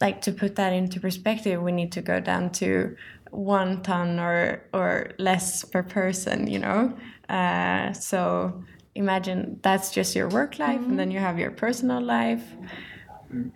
like 0.00 0.20
to 0.22 0.32
put 0.32 0.56
that 0.56 0.72
into 0.72 0.98
perspective, 0.98 1.62
we 1.62 1.70
need 1.70 1.92
to 1.92 2.02
go 2.02 2.18
down 2.18 2.50
to 2.50 2.96
one 3.30 3.82
ton 3.82 4.18
or 4.18 4.64
or 4.74 5.12
less 5.18 5.64
per 5.64 5.84
person. 5.84 6.48
You 6.48 6.58
know, 6.58 6.98
uh, 7.28 7.92
so 7.92 8.64
imagine 8.94 9.58
that's 9.62 9.90
just 9.90 10.14
your 10.14 10.28
work 10.28 10.58
life, 10.58 10.80
and 10.80 10.98
then 10.98 11.08
mm-hmm. 11.08 11.16
you 11.16 11.20
have 11.20 11.38
your 11.38 11.50
personal 11.50 12.00
life. 12.00 12.44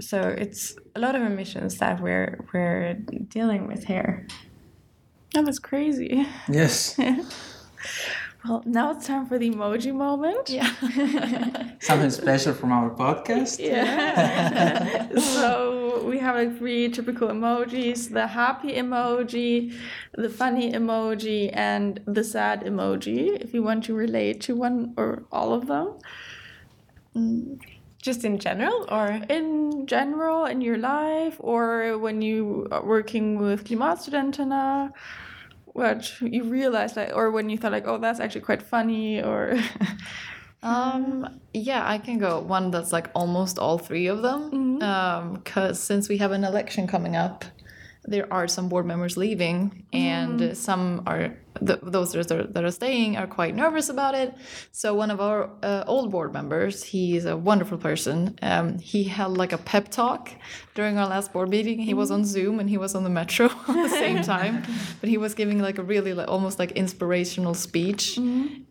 So 0.00 0.20
it's 0.20 0.74
a 0.94 1.00
lot 1.00 1.14
of 1.14 1.22
emissions 1.22 1.78
that 1.78 2.00
we're 2.00 2.44
we're 2.52 2.94
dealing 3.28 3.66
with 3.66 3.84
here. 3.84 4.26
That 5.34 5.44
was 5.44 5.58
crazy. 5.58 6.26
Yes. 6.48 6.98
Well, 8.48 8.62
now 8.64 8.92
it's 8.92 9.06
time 9.06 9.26
for 9.26 9.38
the 9.38 9.50
emoji 9.50 9.92
moment. 9.92 10.48
Yeah. 10.48 10.70
Something 11.80 12.10
special 12.10 12.54
from 12.54 12.70
our 12.70 12.90
podcast. 12.90 13.58
Yeah. 13.58 15.08
so 15.18 16.04
we 16.04 16.18
have 16.18 16.36
like 16.36 16.56
three 16.56 16.88
typical 16.88 17.28
emojis 17.28 18.12
the 18.12 18.28
happy 18.28 18.74
emoji, 18.74 19.74
the 20.14 20.28
funny 20.28 20.72
emoji, 20.72 21.50
and 21.52 22.00
the 22.06 22.22
sad 22.22 22.62
emoji, 22.62 23.36
if 23.40 23.52
you 23.52 23.64
want 23.64 23.82
to 23.84 23.94
relate 23.94 24.40
to 24.42 24.54
one 24.54 24.94
or 24.96 25.24
all 25.32 25.52
of 25.52 25.66
them. 25.66 25.98
Mm, 27.16 27.58
just 28.00 28.24
in 28.24 28.38
general, 28.38 28.86
or 28.88 29.08
In 29.28 29.86
general, 29.86 30.44
in 30.44 30.60
your 30.60 30.78
life, 30.78 31.36
or 31.40 31.98
when 31.98 32.22
you 32.22 32.68
are 32.70 32.84
working 32.84 33.40
with 33.40 33.64
Klimatstudenterna, 33.64 34.92
what 35.76 36.20
you 36.20 36.44
realize, 36.44 36.96
like, 36.96 37.12
or 37.14 37.30
when 37.30 37.50
you 37.50 37.58
thought, 37.58 37.72
like, 37.72 37.86
oh, 37.86 37.98
that's 37.98 38.20
actually 38.20 38.42
quite 38.42 38.62
funny, 38.62 39.22
or. 39.22 39.58
Um, 40.62 41.38
yeah, 41.54 41.88
I 41.88 41.98
can 41.98 42.18
go 42.18 42.40
one 42.40 42.72
that's 42.72 42.92
like 42.92 43.08
almost 43.14 43.56
all 43.56 43.78
three 43.78 44.08
of 44.08 44.22
them. 44.22 44.82
Um, 44.82 45.34
because 45.34 45.78
since 45.78 46.08
we 46.08 46.18
have 46.18 46.32
an 46.32 46.42
election 46.42 46.88
coming 46.88 47.14
up, 47.14 47.44
there 48.04 48.26
are 48.32 48.48
some 48.48 48.68
board 48.68 48.84
members 48.84 49.16
leaving, 49.16 49.84
and 49.92 50.56
some 50.56 51.04
are 51.06 51.36
th- 51.64 51.80
those 51.82 52.12
that 52.12 52.30
are, 52.30 52.44
that 52.44 52.64
are 52.64 52.70
staying 52.70 53.16
are 53.16 53.26
quite 53.26 53.54
nervous 53.54 53.88
about 53.88 54.14
it. 54.14 54.34
So 54.72 54.94
one 54.94 55.10
of 55.10 55.20
our 55.20 55.50
uh, 55.62 55.84
old 55.86 56.10
board 56.10 56.32
members, 56.32 56.82
he's 56.82 57.24
a 57.24 57.36
wonderful 57.36 57.78
person. 57.78 58.38
Um, 58.42 58.78
he 58.78 59.04
held 59.04 59.36
like 59.36 59.52
a 59.52 59.58
pep 59.58 59.88
talk 59.88 60.30
during 60.74 60.98
our 60.98 61.06
last 61.06 61.32
board 61.32 61.48
meeting. 61.48 61.78
He 61.78 61.94
was 61.94 62.10
on 62.10 62.24
Zoom 62.24 62.60
and 62.60 62.68
he 62.68 62.78
was 62.78 62.94
on 62.94 63.04
the 63.04 63.10
metro 63.10 63.46
at 63.68 63.74
the 63.74 63.88
same 63.88 64.22
time, 64.34 64.62
but 65.00 65.08
he 65.08 65.18
was 65.18 65.34
giving 65.34 65.58
like 65.60 65.78
a 65.78 65.82
really 65.82 66.12
like 66.14 66.28
almost 66.28 66.58
like 66.58 66.72
inspirational 66.72 67.54
speech, 67.54 68.18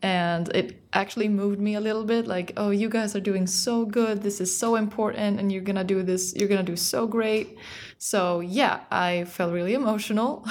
and 0.02 0.50
it 0.56 0.85
actually 0.96 1.28
moved 1.30 1.60
me 1.60 1.76
a 1.76 1.82
little 1.82 2.06
bit. 2.06 2.26
Like, 2.26 2.54
oh, 2.58 2.72
you 2.72 2.89
guys 2.89 3.16
are 3.16 3.20
doing 3.20 3.46
so 3.46 3.86
good. 3.86 4.24
This 4.24 4.41
is 4.41 4.58
so 4.58 4.76
important, 4.76 5.39
and 5.39 5.52
you're 5.52 5.62
gonna 5.62 5.84
do 5.84 6.02
this. 6.02 6.34
You're 6.36 6.48
gonna 6.48 6.64
do 6.64 6.78
so 6.78 7.06
great. 7.06 7.58
So 7.98 8.39
yeah, 8.39 8.82
I 8.91 9.26
felt 9.26 9.54
really 9.54 9.74
emotional, 9.74 10.46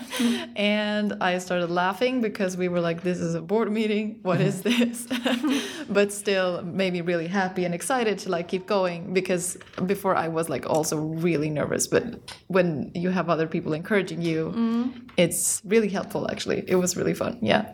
and 0.56 1.14
I 1.20 1.38
started 1.38 1.70
laughing 1.70 2.20
because 2.20 2.56
we 2.56 2.68
were 2.68 2.80
like, 2.80 3.02
"This 3.02 3.18
is 3.18 3.34
a 3.34 3.40
board 3.40 3.72
meeting. 3.72 4.20
What 4.22 4.40
is 4.40 4.62
this?" 4.68 5.06
but 5.88 6.12
still, 6.12 6.62
made 6.62 6.92
me 6.92 7.00
really 7.00 7.28
happy 7.28 7.64
and 7.64 7.74
excited 7.74 8.18
to 8.20 8.30
like 8.30 8.48
keep 8.48 8.66
going 8.66 9.12
because 9.12 9.56
before 9.86 10.14
I 10.14 10.28
was 10.28 10.48
like 10.48 10.68
also 10.68 10.96
really 10.98 11.50
nervous. 11.50 11.86
But 11.86 12.32
when 12.48 12.90
you 12.94 13.10
have 13.10 13.30
other 13.30 13.46
people 13.46 13.72
encouraging 13.72 14.22
you, 14.22 14.52
mm-hmm. 14.54 15.06
it's 15.16 15.62
really 15.64 15.88
helpful. 15.88 16.30
Actually, 16.30 16.64
it 16.68 16.76
was 16.76 16.96
really 16.96 17.14
fun. 17.14 17.38
Yeah. 17.40 17.72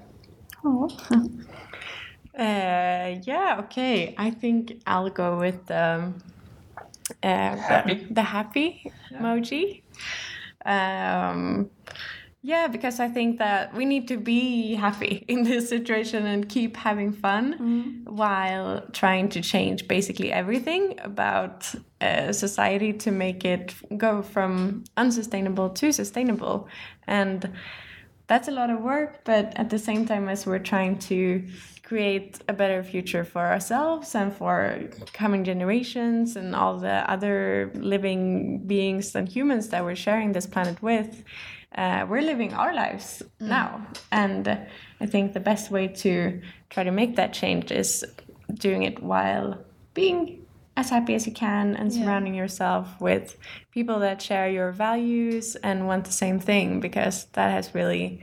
Oh, 0.65 0.89
Uh, 2.39 3.21
yeah, 3.25 3.57
okay. 3.61 4.15
I 4.17 4.31
think 4.31 4.81
I'll 4.87 5.11
go 5.11 5.39
with 5.39 5.71
um, 5.71 6.15
uh, 7.23 7.57
Happy? 7.57 7.95
The, 7.95 8.15
the 8.15 8.23
happy 8.23 8.93
emoji. 9.13 9.83
Um, 10.65 11.71
yeah, 12.45 12.67
because 12.67 12.99
I 12.99 13.09
think 13.09 13.39
that 13.39 13.73
we 13.75 13.85
need 13.85 14.09
to 14.09 14.17
be 14.17 14.75
happy 14.75 15.25
in 15.29 15.45
this 15.45 15.69
situation 15.69 16.27
and 16.27 16.49
keep 16.49 16.77
having 16.77 17.13
fun 17.13 18.03
while 18.05 18.85
trying 18.93 19.29
to 19.31 19.41
change 19.41 19.87
basically 19.87 20.33
everything 20.33 20.99
about 21.03 21.73
uh, 22.01 22.33
society 22.33 22.93
to 22.95 23.11
make 23.13 23.45
it 23.45 23.75
go 23.97 24.23
from 24.23 24.85
unsustainable 24.97 25.71
to 25.71 25.93
sustainable. 25.93 26.69
And 27.07 27.53
that's 28.27 28.49
a 28.49 28.53
lot 28.53 28.71
of 28.71 28.81
work, 28.81 29.21
but 29.25 29.53
at 29.57 29.71
the 29.71 29.79
same 29.79 30.07
time 30.07 30.29
as 30.29 30.47
we're 30.47 30.59
trying 30.59 30.99
to 30.99 31.47
create 31.93 32.39
a 32.49 32.55
better 32.55 32.83
future 32.83 33.23
for 33.23 33.45
ourselves 33.55 34.15
and 34.15 34.35
for 34.35 34.81
coming 35.13 35.45
generations 35.45 36.37
and 36.37 36.57
all 36.57 36.79
the 36.79 36.99
other 37.15 37.71
living 37.75 38.25
beings 38.67 39.15
and 39.15 39.29
humans 39.29 39.69
that 39.69 39.85
we're 39.85 40.03
sharing 40.09 40.33
this 40.33 40.47
planet 40.47 40.83
with, 40.83 41.23
uh, 41.75 42.07
we're 42.09 42.23
living 42.23 42.55
our 42.55 42.73
lives 42.73 43.23
now. 43.41 43.87
And 44.11 44.49
I 45.03 45.07
think 45.13 45.35
the 45.35 45.45
best 45.51 45.71
way 45.71 45.87
to 46.05 46.41
try 46.71 46.83
to 46.83 46.91
make 46.91 47.17
that 47.17 47.35
change 47.35 47.71
is 47.71 48.07
doing 48.55 48.85
it 48.85 49.03
while 49.03 49.59
being 49.93 50.47
as 50.79 50.89
happy 50.89 51.15
as 51.15 51.27
you 51.27 51.35
can 51.35 51.77
and 51.77 51.93
surrounding 51.93 52.35
yourself 52.35 52.87
with 53.03 53.37
people 53.71 53.99
that 53.99 54.23
share 54.23 54.49
your 54.49 54.73
values 54.73 55.57
and 55.57 55.87
want 55.87 56.07
the 56.07 56.17
same 56.25 56.41
thing 56.41 56.81
because 56.81 57.27
that 57.35 57.51
has 57.51 57.75
really 57.75 58.23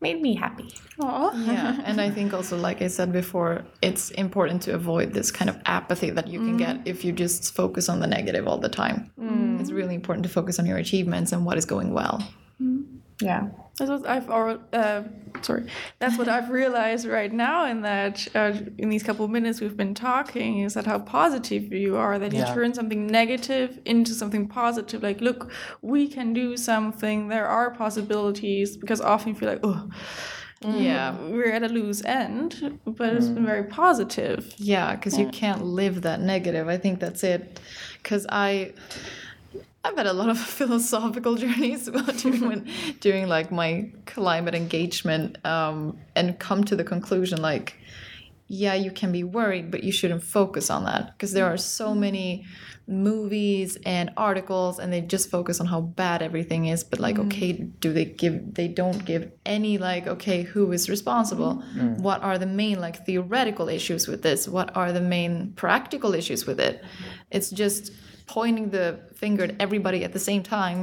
made 0.00 0.20
me 0.20 0.34
happy. 0.34 0.68
Aw. 1.00 1.32
yeah 1.44 1.80
and 1.84 2.00
i 2.00 2.10
think 2.16 2.34
also 2.34 2.56
like 2.56 2.82
i 2.82 2.86
said 2.86 3.12
before 3.12 3.64
it's 3.80 4.10
important 4.12 4.62
to 4.62 4.74
avoid 4.74 5.12
this 5.14 5.30
kind 5.30 5.48
of 5.48 5.56
apathy 5.64 6.10
that 6.10 6.28
you 6.28 6.38
can 6.40 6.56
get 6.56 6.76
mm. 6.76 6.82
if 6.84 7.04
you 7.04 7.12
just 7.12 7.54
focus 7.54 7.88
on 7.88 8.00
the 8.00 8.06
negative 8.06 8.46
all 8.46 8.58
the 8.58 8.68
time 8.68 9.10
mm. 9.18 9.60
it's 9.60 9.70
really 9.70 9.94
important 9.94 10.22
to 10.22 10.28
focus 10.28 10.58
on 10.58 10.66
your 10.66 10.78
achievements 10.78 11.32
and 11.32 11.46
what 11.46 11.56
is 11.56 11.64
going 11.64 11.92
well 11.92 12.22
mm. 12.60 12.84
Yeah. 13.20 13.48
That's 13.78 13.90
what 13.90 14.06
I've 14.06 14.28
already, 14.28 14.60
uh, 14.72 15.02
sorry. 15.42 15.64
That's 15.98 16.18
what 16.18 16.28
I've 16.28 16.50
realized 16.50 17.06
right 17.06 17.32
now. 17.32 17.66
In 17.66 17.82
that, 17.82 18.26
uh, 18.34 18.52
in 18.78 18.88
these 18.88 19.02
couple 19.02 19.24
of 19.24 19.30
minutes 19.30 19.60
we've 19.60 19.76
been 19.76 19.94
talking, 19.94 20.60
is 20.60 20.74
that 20.74 20.86
how 20.86 20.98
positive 20.98 21.72
you 21.72 21.96
are. 21.96 22.18
That 22.18 22.32
you 22.32 22.44
turn 22.44 22.74
something 22.74 23.06
negative 23.06 23.80
into 23.84 24.12
something 24.12 24.48
positive. 24.48 25.02
Like, 25.02 25.20
look, 25.20 25.50
we 25.82 26.08
can 26.08 26.32
do 26.32 26.56
something. 26.56 27.28
There 27.28 27.46
are 27.46 27.70
possibilities. 27.70 28.76
Because 28.76 29.00
often 29.00 29.30
you 29.30 29.34
feel 29.34 29.48
like, 29.48 29.60
oh, 29.62 29.88
yeah 30.62 31.16
we're 31.30 31.52
at 31.52 31.62
a 31.62 31.68
loose 31.68 32.04
end. 32.04 32.78
But 32.84 33.14
it's 33.14 33.28
been 33.28 33.46
very 33.46 33.64
positive. 33.64 34.52
Yeah, 34.56 34.94
because 34.94 35.18
you 35.18 35.28
can't 35.28 35.64
live 35.64 36.02
that 36.02 36.20
negative. 36.20 36.68
I 36.68 36.76
think 36.76 37.00
that's 37.00 37.24
it. 37.24 37.60
Because 38.02 38.26
I, 38.28 38.72
I've 39.82 39.96
had 39.96 40.06
a 40.06 40.12
lot 40.12 40.28
of 40.28 40.38
philosophical 40.58 41.36
journeys 41.36 41.88
during 42.18 42.48
when, 42.48 42.68
during 43.00 43.28
like 43.28 43.50
my 43.50 43.90
climate 44.06 44.54
engagement, 44.54 45.44
um, 45.44 45.98
and 46.14 46.38
come 46.38 46.64
to 46.64 46.76
the 46.76 46.84
conclusion 46.84 47.40
like, 47.40 47.76
yeah, 48.46 48.74
you 48.74 48.90
can 48.90 49.12
be 49.12 49.22
worried, 49.22 49.70
but 49.70 49.84
you 49.84 49.92
shouldn't 49.92 50.24
focus 50.24 50.70
on 50.70 50.84
that 50.84 51.12
because 51.12 51.32
there 51.32 51.46
are 51.46 51.56
so 51.56 51.90
mm-hmm. 51.90 52.00
many 52.00 52.46
movies 52.88 53.78
and 53.86 54.10
articles 54.16 54.80
and 54.80 54.92
they 54.92 55.00
just 55.00 55.30
focus 55.30 55.60
on 55.60 55.66
how 55.66 55.80
bad 55.80 56.22
everything 56.22 56.66
is 56.66 56.82
but 56.82 56.98
like 56.98 57.14
mm-hmm. 57.14 57.28
okay 57.28 57.52
do 57.52 57.92
they 57.92 58.04
give 58.04 58.52
they 58.54 58.66
don't 58.66 59.04
give 59.04 59.30
any 59.46 59.78
like 59.78 60.08
okay 60.08 60.42
who 60.42 60.72
is 60.72 60.90
responsible? 60.90 61.62
Mm. 61.76 62.00
What 62.00 62.20
are 62.22 62.36
the 62.36 62.46
main 62.46 62.80
like 62.80 63.06
theoretical 63.06 63.68
issues 63.68 64.08
with 64.08 64.22
this? 64.22 64.48
What 64.48 64.76
are 64.76 64.90
the 64.90 65.00
main 65.00 65.52
practical 65.52 66.14
issues 66.14 66.46
with 66.46 66.58
it? 66.58 66.82
It's 67.30 67.50
just 67.50 67.92
pointing 68.36 68.66
the 68.76 68.86
finger 69.22 69.42
at 69.48 69.52
everybody 69.64 70.00
at 70.08 70.12
the 70.16 70.24
same 70.30 70.42
time 70.58 70.80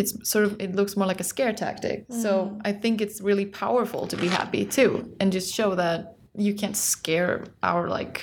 it's 0.00 0.12
sort 0.32 0.44
of 0.46 0.50
it 0.64 0.70
looks 0.78 0.92
more 0.98 1.08
like 1.12 1.20
a 1.26 1.28
scare 1.32 1.54
tactic 1.64 1.98
so 2.24 2.30
i 2.70 2.72
think 2.82 2.94
it's 3.04 3.18
really 3.30 3.46
powerful 3.64 4.02
to 4.12 4.16
be 4.24 4.28
happy 4.40 4.62
too 4.78 4.90
and 5.20 5.26
just 5.38 5.48
show 5.58 5.70
that 5.82 5.98
you 6.46 6.52
can't 6.60 6.76
scare 6.92 7.34
our 7.70 7.82
like 7.98 8.16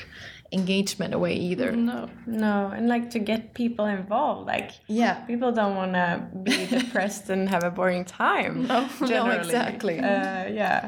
engagement 0.51 1.11
away 1.13 1.33
either 1.49 1.69
No. 1.93 2.09
No, 2.25 2.55
and 2.75 2.83
like 2.95 3.05
to 3.15 3.19
get 3.31 3.41
people 3.61 3.85
involved. 3.99 4.43
Like, 4.53 4.71
yeah 5.01 5.15
people 5.31 5.51
don't 5.59 5.75
want 5.81 5.93
to 6.01 6.09
be 6.47 6.59
depressed 6.77 7.25
and 7.33 7.41
have 7.49 7.63
a 7.71 7.71
boring 7.77 8.05
time. 8.05 8.53
No, 8.67 8.79
no, 9.01 9.21
exactly. 9.41 9.97
Uh, 9.99 10.45
yeah. 10.61 10.79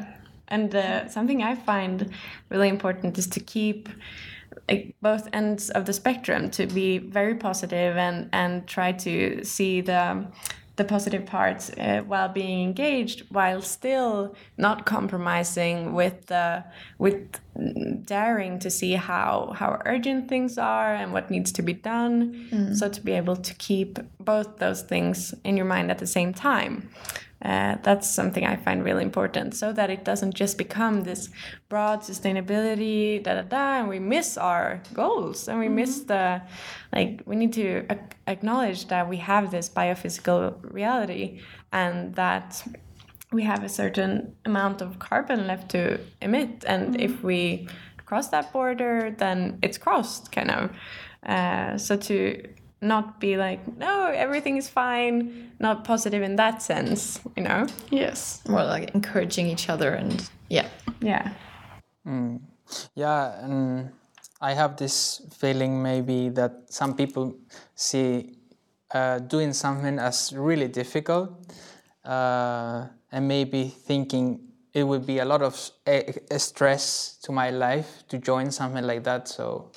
And 0.48 0.74
uh, 0.74 1.08
something 1.16 1.38
I 1.50 1.54
find 1.70 1.96
really 2.52 2.70
important 2.76 3.18
is 3.18 3.26
to 3.36 3.40
keep 3.54 3.88
like 4.70 4.94
both 5.02 5.28
ends 5.32 5.70
of 5.70 5.84
the 5.84 5.92
spectrum 5.92 6.50
to 6.50 6.66
be 6.66 6.98
very 6.98 7.34
positive 7.34 7.96
and 7.96 8.28
and 8.32 8.66
try 8.66 8.92
to 8.92 9.44
see 9.44 9.80
the 9.80 10.26
the 10.76 10.84
positive 10.84 11.26
parts 11.26 11.70
uh, 11.70 12.00
while 12.06 12.28
being 12.28 12.62
engaged 12.62 13.24
while 13.30 13.60
still 13.60 14.34
not 14.56 14.86
compromising 14.86 15.92
with 15.92 16.26
the 16.26 16.64
with 16.98 17.38
daring 18.04 18.58
to 18.60 18.70
see 18.70 18.94
how 18.94 19.52
how 19.56 19.80
urgent 19.84 20.28
things 20.28 20.56
are 20.58 20.94
and 20.94 21.12
what 21.12 21.30
needs 21.30 21.52
to 21.52 21.62
be 21.62 21.72
done. 21.72 22.74
So 22.74 22.88
to 22.88 23.00
be 23.00 23.12
able 23.12 23.36
to 23.36 23.54
keep 23.54 23.98
both 24.18 24.58
those 24.58 24.82
things 24.82 25.34
in 25.44 25.56
your 25.56 25.66
mind 25.66 25.90
at 25.90 25.98
the 25.98 26.06
same 26.06 26.32
time. 26.32 26.88
Uh, 27.42 27.76
that's 27.82 28.06
something 28.08 28.44
I 28.44 28.56
find 28.56 28.84
really 28.84 29.02
important 29.02 29.54
so 29.54 29.72
that 29.72 29.88
it 29.88 30.04
doesn't 30.04 30.34
just 30.34 30.58
become 30.58 31.04
this 31.04 31.30
broad 31.70 32.02
sustainability, 32.02 33.22
da 33.22 33.34
da 33.36 33.42
da, 33.42 33.78
and 33.80 33.88
we 33.88 33.98
miss 33.98 34.36
our 34.36 34.82
goals 34.92 35.48
and 35.48 35.58
we 35.58 35.68
miss 35.68 36.00
the, 36.00 36.42
like, 36.92 37.22
we 37.24 37.36
need 37.36 37.54
to 37.54 37.86
ac- 37.88 38.00
acknowledge 38.26 38.88
that 38.88 39.08
we 39.08 39.16
have 39.16 39.50
this 39.50 39.70
biophysical 39.70 40.54
reality 40.62 41.40
and 41.72 42.14
that 42.14 42.62
we 43.32 43.42
have 43.44 43.62
a 43.64 43.68
certain 43.68 44.34
amount 44.44 44.82
of 44.82 44.98
carbon 44.98 45.46
left 45.46 45.70
to 45.70 46.00
emit. 46.20 46.64
And 46.66 47.00
if 47.00 47.22
we 47.22 47.68
cross 48.04 48.28
that 48.28 48.52
border, 48.52 49.14
then 49.16 49.58
it's 49.62 49.78
crossed, 49.78 50.32
kind 50.32 50.50
of. 50.50 50.70
Uh, 51.24 51.78
so 51.78 51.96
to 51.96 52.42
not 52.82 53.20
be 53.20 53.36
like, 53.36 53.60
no, 53.76 54.06
everything 54.06 54.56
is 54.56 54.68
fine, 54.68 55.52
not 55.58 55.84
positive 55.84 56.22
in 56.22 56.36
that 56.36 56.62
sense, 56.62 57.20
you 57.36 57.42
know? 57.42 57.66
Yes. 57.90 58.42
more 58.48 58.64
like 58.64 58.90
encouraging 58.94 59.48
each 59.48 59.68
other 59.68 59.90
and 59.90 60.28
Yeah. 60.48 60.68
Yeah. 61.00 61.32
Yeah, 62.94 63.44
and 63.44 63.90
I 64.40 64.54
have 64.54 64.76
this 64.76 65.22
feeling 65.38 65.82
maybe 65.82 66.30
that 66.30 66.52
some 66.68 66.94
people 66.94 67.36
see 67.74 68.36
uh, 68.92 69.18
doing 69.18 69.52
something 69.52 69.98
as 69.98 70.32
really 70.32 70.68
difficult 70.68 71.30
uh, 72.04 72.86
and 73.12 73.26
maybe 73.28 73.68
thinking 73.68 74.40
it 74.72 74.84
would 74.84 75.04
be 75.06 75.18
a 75.18 75.24
lot 75.24 75.42
of 75.42 75.54
s- 75.54 75.72
a, 75.86 76.14
a 76.30 76.38
stress 76.38 77.18
to 77.22 77.32
my 77.32 77.50
life 77.50 78.04
to 78.08 78.18
join 78.18 78.50
something 78.50 78.84
like 78.86 79.02
that. 79.04 79.28
So 79.28 79.72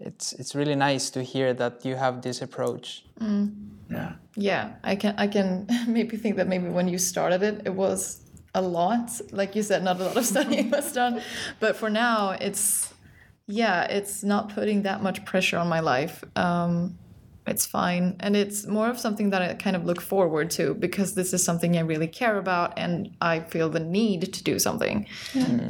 it's 0.00 0.32
it's 0.32 0.54
really 0.54 0.74
nice 0.74 1.10
to 1.10 1.22
hear 1.22 1.54
that 1.54 1.84
you 1.84 1.96
have 1.96 2.20
this 2.22 2.42
approach. 2.42 3.04
Mm. 3.20 3.52
Yeah. 3.90 4.12
Yeah, 4.36 4.72
I 4.82 4.96
can 4.96 5.14
I 5.18 5.28
can 5.28 5.66
maybe 5.86 6.16
think 6.16 6.36
that 6.36 6.48
maybe 6.48 6.68
when 6.68 6.88
you 6.88 6.98
started 6.98 7.42
it, 7.42 7.62
it 7.64 7.74
was 7.74 8.20
a 8.54 8.60
lot. 8.62 9.10
Like 9.30 9.54
you 9.56 9.62
said, 9.62 9.82
not 9.84 10.00
a 10.00 10.04
lot 10.04 10.16
of 10.16 10.24
studying 10.26 10.70
was 10.76 10.92
done, 10.92 11.20
but 11.60 11.76
for 11.76 11.90
now, 11.90 12.30
it's 12.40 12.92
yeah, 13.46 13.84
it's 13.84 14.24
not 14.24 14.54
putting 14.54 14.82
that 14.82 15.02
much 15.02 15.24
pressure 15.24 15.58
on 15.58 15.68
my 15.68 15.80
life. 15.80 16.24
Um, 16.34 16.98
it's 17.46 17.66
fine, 17.66 18.16
and 18.20 18.34
it's 18.34 18.66
more 18.66 18.88
of 18.88 18.98
something 18.98 19.30
that 19.30 19.42
I 19.42 19.54
kind 19.54 19.76
of 19.76 19.84
look 19.84 20.00
forward 20.00 20.50
to 20.52 20.74
because 20.74 21.14
this 21.14 21.34
is 21.34 21.44
something 21.44 21.76
I 21.76 21.80
really 21.80 22.08
care 22.08 22.38
about, 22.38 22.72
and 22.78 23.14
I 23.20 23.40
feel 23.40 23.68
the 23.68 23.80
need 23.80 24.32
to 24.32 24.42
do 24.42 24.58
something. 24.58 25.06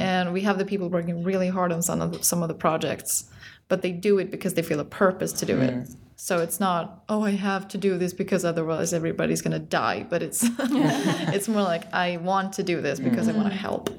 And 0.01 0.31
we 0.31 0.41
have 0.41 0.57
the 0.57 0.65
people 0.65 0.89
working 0.89 1.23
really 1.23 1.49
hard 1.49 1.71
on 1.71 1.81
some 1.81 2.01
of 2.01 2.13
the, 2.13 2.23
some 2.23 2.41
of 2.41 2.47
the 2.47 2.53
projects, 2.53 3.25
but 3.67 3.81
they 3.81 3.91
do 3.91 4.19
it 4.19 4.31
because 4.31 4.53
they 4.53 4.61
feel 4.61 4.79
a 4.79 4.85
purpose 4.85 5.33
to 5.33 5.45
do 5.45 5.59
it. 5.59 5.73
Mm. 5.73 5.95
So 6.15 6.39
it's 6.39 6.61
not, 6.61 7.03
oh, 7.09 7.23
I 7.23 7.31
have 7.31 7.67
to 7.69 7.77
do 7.77 7.97
this 7.97 8.13
because 8.13 8.45
otherwise 8.45 8.93
everybody's 8.93 9.41
gonna 9.41 9.59
die. 9.59 10.05
But 10.09 10.23
it's 10.23 10.43
it's 10.59 11.49
more 11.49 11.61
like 11.61 11.93
I 11.93 12.17
want 12.17 12.53
to 12.53 12.63
do 12.63 12.79
this 12.79 12.99
because 12.99 13.27
I 13.27 13.33
want 13.33 13.49
to 13.49 13.53
mm. 13.53 13.57
help. 13.57 13.89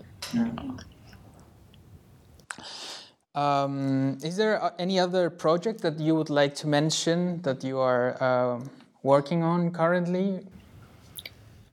Um, 3.36 4.16
is 4.24 4.36
there 4.36 4.62
uh, 4.62 4.70
any 4.78 4.98
other 4.98 5.28
project 5.28 5.82
that 5.82 6.00
you 6.00 6.14
would 6.14 6.30
like 6.30 6.54
to 6.56 6.66
mention 6.66 7.42
that 7.42 7.62
you 7.62 7.78
are 7.78 8.22
um, 8.22 8.70
working 9.02 9.42
on 9.42 9.70
currently? 9.70 10.40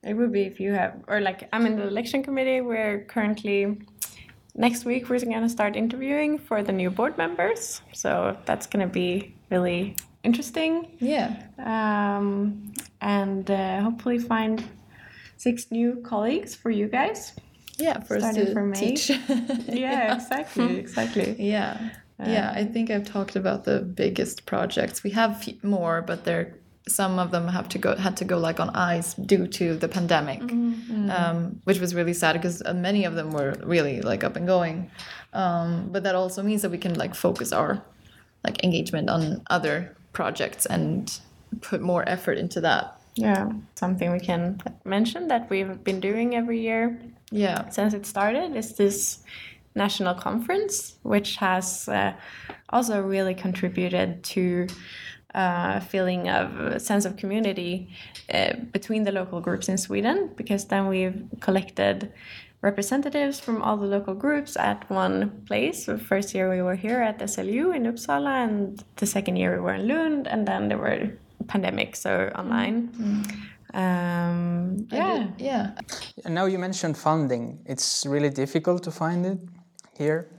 It 0.04 0.16
would 0.16 0.34
be 0.34 0.42
if 0.42 0.60
you 0.60 0.74
have, 0.74 0.96
or 1.08 1.22
like 1.22 1.48
I'm 1.54 1.66
in 1.66 1.78
the 1.78 1.88
election 1.88 2.22
committee. 2.22 2.60
We're 2.60 3.06
currently 3.06 3.78
next 4.56 4.84
week 4.84 5.10
we're 5.10 5.20
going 5.20 5.42
to 5.42 5.50
start 5.50 5.78
interviewing 5.78 6.38
for 6.38 6.62
the 6.62 6.74
new 6.74 6.90
board 6.92 7.18
members. 7.18 7.82
So 7.94 8.38
that's 8.46 8.68
going 8.68 8.86
to 8.86 8.94
be 8.94 9.34
really 9.50 9.96
interesting, 10.24 10.98
Yeah. 11.00 11.36
um, 11.60 12.74
and 13.02 13.50
uh, 13.50 13.82
hopefully 13.82 14.20
find 14.20 14.64
six 15.38 15.72
new 15.72 16.02
colleagues 16.04 16.56
for 16.56 16.70
you 16.72 16.88
guys. 16.88 17.34
Yeah, 17.78 18.00
for 18.02 18.18
us 18.18 18.36
to 18.36 18.54
from 18.54 18.74
teach. 18.74 19.10
Yeah, 19.68 20.16
exactly, 20.16 20.78
exactly. 20.78 21.36
yeah. 21.40 21.90
yeah, 22.20 22.54
I 22.56 22.66
think 22.66 22.90
I've 22.90 23.06
talked 23.06 23.36
about 23.36 23.64
the 23.64 23.80
biggest 23.80 24.46
projects. 24.46 25.04
We 25.04 25.12
have 25.12 25.48
more, 25.64 26.02
but 26.02 26.24
they're 26.24 26.54
some 26.88 27.18
of 27.18 27.32
them 27.32 27.48
have 27.48 27.70
to 27.70 27.78
go 27.78 27.96
had 27.96 28.18
to 28.18 28.26
go 28.26 28.38
like 28.38 28.60
on 28.60 28.70
ice 28.72 29.14
due 29.14 29.48
to 29.48 29.76
the 29.76 29.88
pandemic, 29.88 30.42
um, 31.10 31.62
which 31.64 31.80
was 31.80 31.96
really 31.96 32.14
sad 32.14 32.34
because 32.34 32.62
many 32.74 33.06
of 33.06 33.16
them 33.16 33.32
were 33.32 33.56
really 33.64 34.02
like 34.02 34.24
up 34.24 34.36
and 34.36 34.46
going. 34.46 34.92
Um, 35.32 35.90
but 35.92 36.04
that 36.04 36.16
also 36.16 36.44
means 36.44 36.62
that 36.62 36.72
we 36.72 36.78
can 36.78 36.96
like 36.96 37.16
focus 37.16 37.54
our 37.54 37.82
like 38.44 38.64
engagement 38.64 39.10
on 39.10 39.42
other 39.50 39.96
projects 40.12 40.66
and 40.66 41.20
put 41.62 41.82
more 41.82 42.08
effort 42.08 42.38
into 42.38 42.60
that. 42.62 43.00
Yeah, 43.16 43.52
something 43.76 44.12
we 44.12 44.20
can 44.20 44.60
mention 44.86 45.28
that 45.28 45.50
we've 45.50 45.84
been 45.84 46.00
doing 46.00 46.36
every 46.36 46.60
year 46.62 47.00
Yeah. 47.32 47.70
since 47.70 47.94
it 47.94 48.06
started 48.06 48.56
is 48.56 48.76
this 48.76 49.20
national 49.76 50.16
conference, 50.16 50.98
which 51.04 51.36
has 51.38 51.88
uh, 51.90 52.14
also 52.70 53.02
really 53.02 53.34
contributed 53.36 54.24
to 54.24 54.68
a 55.36 55.82
feeling 55.82 56.30
of 56.30 56.60
a 56.60 56.80
sense 56.80 57.06
of 57.06 57.18
community 57.18 57.90
uh, 58.34 58.54
between 58.72 59.04
the 59.04 59.12
local 59.12 59.42
groups 59.42 59.68
in 59.70 59.78
Sweden, 59.78 60.30
because 60.36 60.66
then 60.66 60.88
we've 60.88 61.24
collected 61.40 62.12
representatives 62.62 63.40
from 63.40 63.62
all 63.62 63.76
the 63.78 63.88
local 63.88 64.14
groups 64.14 64.56
at 64.58 64.88
one 64.90 65.44
place. 65.48 65.86
The 65.88 65.98
first 65.98 66.34
year 66.36 66.50
we 66.50 66.62
were 66.62 66.76
here 66.76 67.02
at 67.02 67.20
SLU 67.20 67.76
in 67.76 67.84
Uppsala, 67.84 68.44
and 68.44 68.84
the 68.98 69.06
second 69.06 69.36
year 69.38 69.56
we 69.56 69.62
were 69.62 69.74
in 69.74 69.88
Lund, 69.88 70.28
and 70.28 70.48
then 70.48 70.70
there 70.70 70.78
were 70.78 71.10
pandemic, 71.48 71.96
so 71.96 72.32
online. 72.36 72.90
Um, 73.74 74.88
yeah. 74.92 75.18
did- 75.18 75.42
yeah. 75.42 75.72
And 76.26 76.36
now 76.36 76.46
you 76.46 76.60
mentioned 76.60 76.98
funding. 76.98 77.60
It's 77.66 78.06
really 78.06 78.30
difficult 78.30 78.84
to 78.84 78.92
find 78.92 79.26
it 79.26 79.40
here. 79.98 80.30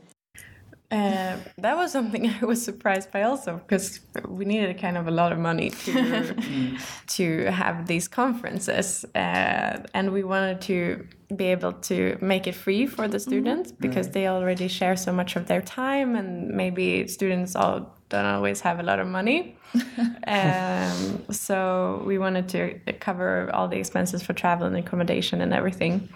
Uh, 0.91 1.39
that 1.59 1.77
was 1.77 1.91
something 1.91 2.31
I 2.43 2.45
was 2.45 2.63
surprised 2.63 3.11
by 3.11 3.23
also 3.23 3.57
because 3.57 4.01
we 4.29 4.45
needed 4.45 4.79
kind 4.79 4.97
of 4.97 5.09
a 5.09 5.11
lot 5.11 5.33
of 5.33 5.39
money 5.39 5.71
to 5.71 6.35
to 7.17 7.51
have 7.51 7.87
these 7.87 8.07
conferences, 8.07 9.05
uh, 9.15 9.79
and 9.95 10.13
we 10.13 10.23
wanted 10.23 10.61
to 10.63 11.07
be 11.35 11.47
able 11.47 11.73
to 11.73 12.17
make 12.21 12.47
it 12.47 12.55
free 12.55 12.87
for 12.87 13.09
the 13.09 13.19
students 13.19 13.73
because 13.73 14.11
they 14.11 14.29
already 14.29 14.69
share 14.69 14.95
so 14.97 15.13
much 15.13 15.35
of 15.37 15.47
their 15.47 15.63
time, 15.63 16.15
and 16.15 16.51
maybe 16.51 17.09
students 17.09 17.57
all 17.57 17.97
don't 18.15 18.35
always 18.35 18.61
have 18.61 18.81
a 18.81 18.83
lot 18.83 18.99
of 18.99 19.07
money. 19.07 19.57
um, 20.27 21.25
so 21.31 22.03
we 22.07 22.19
wanted 22.19 22.49
to 22.51 22.93
cover 22.95 23.51
all 23.53 23.69
the 23.69 23.77
expenses 23.77 24.23
for 24.23 24.33
travel 24.33 24.67
and 24.67 24.77
accommodation 24.77 25.41
and 25.41 25.53
everything. 25.53 26.09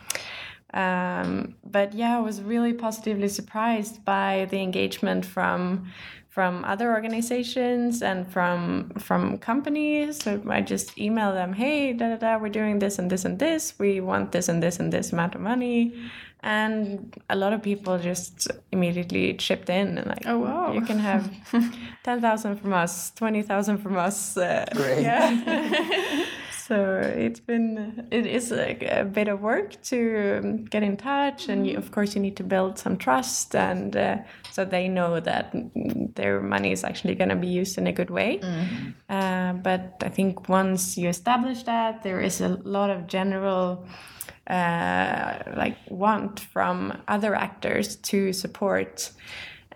Um, 0.75 1.55
but 1.65 1.95
yeah, 1.95 2.19
I 2.19 2.21
was 2.21 2.43
really 2.43 2.73
positively 2.73 3.29
surprised 3.29 4.05
by 4.05 4.47
the 4.51 4.59
engagement 4.59 5.25
from 5.25 5.91
from 6.29 6.65
other 6.67 6.93
organizations 6.93 8.01
and 8.03 8.31
from 8.31 8.91
from 8.99 9.39
companies. 9.39 10.23
So 10.23 10.41
I 10.49 10.61
just 10.61 10.95
emailed 10.97 11.35
them, 11.35 11.53
hey, 11.53 11.93
da 11.95 12.11
da 12.11 12.17
da, 12.17 12.39
we're 12.39 12.51
doing 12.51 12.79
this 12.79 12.99
and 12.99 13.11
this 13.11 13.25
and 13.25 13.39
this. 13.39 13.75
We 13.79 14.01
want 14.01 14.31
this 14.31 14.49
and 14.49 14.63
this 14.63 14.79
and 14.79 14.93
this 14.93 15.13
amount 15.13 15.35
of 15.35 15.41
money. 15.41 15.95
And 16.41 17.21
a 17.29 17.37
lot 17.37 17.53
of 17.53 17.63
people 17.63 17.99
just 17.99 18.49
immediately 18.71 19.35
chipped 19.35 19.69
in 19.69 19.99
and 19.99 20.07
like, 20.07 20.23
Oh, 20.27 20.39
wow. 20.39 20.73
you 20.73 20.83
can 20.83 20.99
have 20.99 21.31
ten 22.05 22.21
thousand 22.21 22.57
from 22.59 22.73
us, 22.73 23.11
twenty 23.13 23.43
thousand 23.43 23.79
from 23.79 23.97
us. 23.97 24.37
Uh, 24.37 24.65
Great. 24.75 25.03
Yeah. 25.03 26.25
so 26.69 27.01
it's 27.01 27.41
been 27.41 28.07
it 28.11 28.27
is 28.27 28.51
like 28.51 28.83
a 28.83 29.03
bit 29.05 29.27
of 29.27 29.41
work 29.41 29.81
to 29.83 30.39
um, 30.39 30.65
get 30.67 30.83
in 30.83 30.97
touch 30.99 31.49
and 31.49 31.67
you, 31.67 31.79
of 31.79 31.91
course 31.93 32.15
you 32.15 32.21
need 32.21 32.37
to 32.37 32.45
build 32.45 32.79
some 32.79 32.97
trust 32.99 33.55
and 33.57 33.97
uh, 33.97 34.19
so 34.53 34.67
they 34.67 34.87
know 34.87 35.19
that 35.19 35.51
mm, 35.55 36.15
their 36.15 36.43
money 36.43 36.71
is 36.71 36.85
actually 36.85 37.15
going 37.15 37.31
to 37.31 37.37
be 37.37 37.47
used 37.47 37.79
in 37.79 37.87
a 37.87 37.93
good 37.93 38.11
way 38.11 38.39
uh, 39.09 39.55
but 39.55 39.97
i 40.03 40.11
think 40.11 40.47
once 40.51 40.99
you 40.99 41.09
establish 41.09 41.63
that 41.63 42.03
there 42.03 42.21
is 42.21 42.43
a 42.43 42.49
lot 42.65 42.91
of 42.91 43.07
general 43.07 43.87
uh, 44.49 45.39
like 45.57 45.77
want 45.89 46.41
from 46.41 46.93
other 47.09 47.35
actors 47.35 47.97
to 47.97 48.33
support 48.33 49.11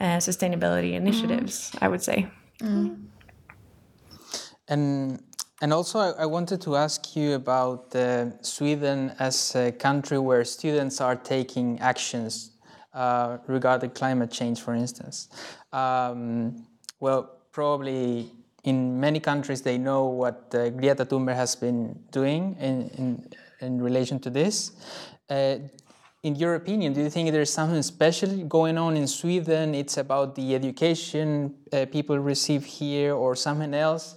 uh, 0.00 0.18
sustainability 0.18 0.92
initiatives 0.94 1.72
i 1.80 1.88
would 1.88 2.02
say 2.02 2.26
And 4.68 5.20
and 5.62 5.72
also, 5.72 6.00
I, 6.00 6.10
I 6.22 6.26
wanted 6.26 6.60
to 6.62 6.74
ask 6.74 7.14
you 7.14 7.34
about 7.34 7.94
uh, 7.94 8.30
Sweden 8.42 9.12
as 9.20 9.54
a 9.54 9.70
country 9.70 10.18
where 10.18 10.44
students 10.44 11.00
are 11.00 11.14
taking 11.14 11.78
actions 11.78 12.50
uh, 12.94 13.38
regarding 13.46 13.90
climate 13.90 14.32
change, 14.32 14.60
for 14.60 14.74
instance. 14.74 15.28
Um, 15.72 16.66
well, 16.98 17.30
probably 17.52 18.32
in 18.64 18.98
many 18.98 19.20
countries 19.20 19.62
they 19.62 19.78
know 19.78 20.06
what 20.06 20.52
uh, 20.52 20.70
Greta 20.70 21.04
Thunberg 21.04 21.36
has 21.36 21.54
been 21.54 21.96
doing 22.10 22.56
in, 22.58 22.88
in, 22.98 23.30
in 23.62 23.80
relation 23.80 24.18
to 24.20 24.30
this. 24.30 24.72
Uh, 25.30 25.56
in 26.22 26.36
your 26.36 26.54
opinion, 26.54 26.92
do 26.92 27.00
you 27.00 27.10
think 27.10 27.32
there's 27.32 27.52
something 27.52 27.82
special 27.82 28.44
going 28.44 28.78
on 28.78 28.96
in 28.96 29.08
Sweden? 29.08 29.74
It's 29.74 29.96
about 29.96 30.34
the 30.34 30.54
education 30.54 31.54
uh, 31.72 31.86
people 31.90 32.18
receive 32.18 32.64
here, 32.64 33.14
or 33.14 33.34
something 33.34 33.74
else 33.74 34.16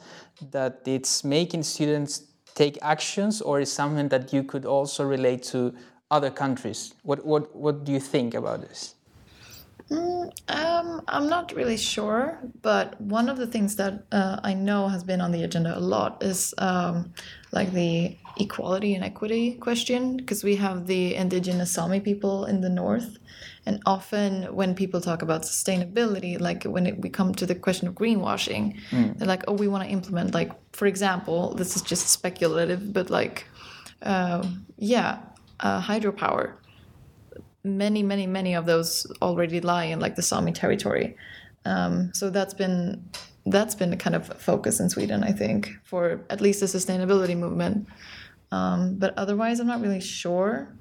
that 0.52 0.82
it's 0.86 1.24
making 1.24 1.64
students 1.64 2.24
take 2.54 2.78
actions, 2.82 3.42
or 3.42 3.60
is 3.60 3.72
something 3.72 4.10
that 4.10 4.34
you 4.34 4.44
could 4.44 4.66
also 4.66 5.04
relate 5.04 5.44
to 5.44 5.74
other 6.12 6.30
countries? 6.30 6.94
What 7.04 7.26
what 7.26 7.56
what 7.56 7.84
do 7.86 7.92
you 7.92 8.00
think 8.00 8.34
about 8.34 8.62
this? 8.62 8.95
Um, 9.92 11.02
I'm 11.08 11.30
not 11.30 11.54
really 11.56 11.78
sure, 11.78 12.40
but 12.62 13.00
one 13.00 13.30
of 13.30 13.38
the 13.38 13.46
things 13.46 13.76
that 13.76 14.06
uh, 14.12 14.40
I 14.44 14.54
know 14.56 14.88
has 14.88 15.04
been 15.04 15.22
on 15.22 15.32
the 15.32 15.44
agenda 15.44 15.78
a 15.78 15.80
lot 15.80 16.24
is 16.24 16.56
um, 16.58 17.14
like 17.52 17.72
the 17.72 18.18
equality 18.38 18.96
and 18.96 19.04
equity 19.04 19.54
question, 19.54 20.18
because 20.18 20.44
we 20.44 20.56
have 20.56 20.88
the 20.88 21.16
indigenous 21.16 21.72
Sami 21.72 22.00
people 22.00 22.46
in 22.46 22.62
the 22.62 22.70
north, 22.70 23.20
and 23.68 23.80
often 23.86 24.54
when 24.56 24.74
people 24.74 25.02
talk 25.02 25.22
about 25.22 25.44
sustainability, 25.44 26.40
like 26.40 26.64
when 26.64 26.88
it, 26.88 27.00
we 27.02 27.10
come 27.10 27.34
to 27.36 27.46
the 27.46 27.56
question 27.56 27.88
of 27.88 27.94
greenwashing, 27.94 28.80
they're 29.18 29.28
like, 29.28 29.44
"Oh, 29.48 29.54
we 29.54 29.68
want 29.68 29.84
to 29.84 29.90
implement 29.90 30.34
like, 30.34 30.52
for 30.74 30.88
example, 30.88 31.54
this 31.54 31.76
is 31.76 31.84
just 31.84 32.08
speculative, 32.08 32.92
but 32.92 33.10
like, 33.12 33.46
uh, 34.02 34.44
yeah, 34.78 35.20
uh, 35.60 35.80
hydropower." 35.82 36.56
Many, 37.66 38.04
many, 38.04 38.28
many 38.28 38.54
of 38.54 38.66
those 38.66 39.08
already 39.22 39.60
lie 39.62 39.86
in 39.86 40.00
like 40.00 40.16
the 40.16 40.22
Sami 40.22 40.52
territory. 40.52 41.18
Um, 41.66 42.14
so 42.14 42.30
that's 42.30 42.54
been 42.54 43.10
that's 43.48 43.76
been 43.76 43.96
kind 43.98 44.16
of 44.16 44.28
focus 44.42 44.80
in 44.80 44.90
Sweden, 44.90 45.24
I 45.24 45.32
think, 45.32 45.72
for 45.84 46.22
at 46.30 46.42
least 46.42 46.62
the 46.62 46.66
sustainability 46.66 47.38
movement. 47.38 47.88
Um, 48.52 48.96
but 48.96 49.14
otherwise, 49.18 49.60
I'm 49.60 49.68
not 49.68 49.82
really 49.82 50.02
sure. 50.02 50.74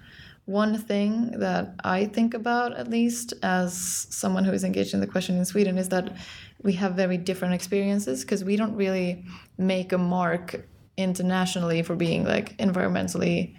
One 0.46 0.78
thing 0.78 1.38
that 1.40 1.74
I 1.84 2.06
think 2.06 2.34
about, 2.34 2.74
at 2.74 2.88
least 2.88 3.34
as 3.42 3.76
someone 4.10 4.44
who 4.44 4.52
is 4.52 4.64
engaged 4.64 4.94
in 4.94 5.00
the 5.00 5.06
question 5.06 5.36
in 5.36 5.44
Sweden, 5.44 5.78
is 5.78 5.88
that 5.90 6.16
we 6.62 6.72
have 6.74 6.94
very 6.94 7.18
different 7.18 7.54
experiences 7.54 8.22
because 8.22 8.44
we 8.44 8.56
don't 8.56 8.74
really 8.74 9.24
make 9.58 9.92
a 9.92 9.98
mark 9.98 10.66
internationally 10.96 11.82
for 11.82 11.96
being 11.96 12.24
like 12.24 12.56
environmentally 12.58 13.54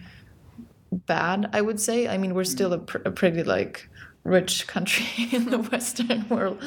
bad. 1.05 1.49
I 1.53 1.61
would 1.61 1.79
say. 1.79 2.07
I 2.07 2.17
mean, 2.17 2.33
we're 2.33 2.43
still 2.43 2.73
a, 2.73 2.79
pr- 2.79 3.05
a 3.05 3.11
pretty 3.11 3.43
like 3.43 3.89
rich 4.23 4.67
country 4.67 5.27
in 5.31 5.49
the 5.49 5.59
Western 5.59 6.27
world, 6.29 6.61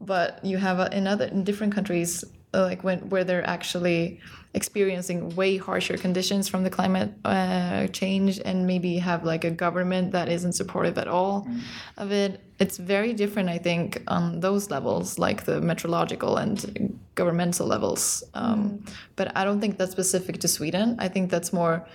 but 0.00 0.44
you 0.44 0.58
have 0.58 0.80
uh, 0.80 0.88
in 0.92 1.06
other 1.06 1.26
in 1.26 1.44
different 1.44 1.74
countries 1.74 2.24
uh, 2.54 2.62
like 2.62 2.84
when 2.84 2.98
where 3.08 3.24
they're 3.24 3.46
actually 3.46 4.20
experiencing 4.54 5.34
way 5.34 5.56
harsher 5.56 5.96
conditions 5.96 6.48
from 6.48 6.62
the 6.62 6.70
climate 6.70 7.10
uh, 7.24 7.86
change 7.88 8.38
and 8.44 8.66
maybe 8.66 8.98
have 8.98 9.24
like 9.24 9.44
a 9.44 9.50
government 9.50 10.12
that 10.12 10.28
isn't 10.28 10.52
supportive 10.52 10.98
at 10.98 11.08
all 11.08 11.48
of 11.96 12.12
it 12.12 12.40
it's 12.58 12.76
very 12.76 13.14
different 13.14 13.48
i 13.48 13.56
think 13.56 14.02
on 14.08 14.40
those 14.40 14.70
levels 14.70 15.18
like 15.18 15.44
the 15.44 15.60
metrological 15.60 16.40
and 16.42 16.98
governmental 17.14 17.66
levels 17.66 18.22
um, 18.34 18.84
but 19.16 19.34
i 19.36 19.42
don't 19.42 19.60
think 19.60 19.78
that's 19.78 19.92
specific 19.92 20.38
to 20.38 20.46
sweden 20.46 20.96
i 20.98 21.08
think 21.08 21.30
that's 21.30 21.52
more 21.52 21.86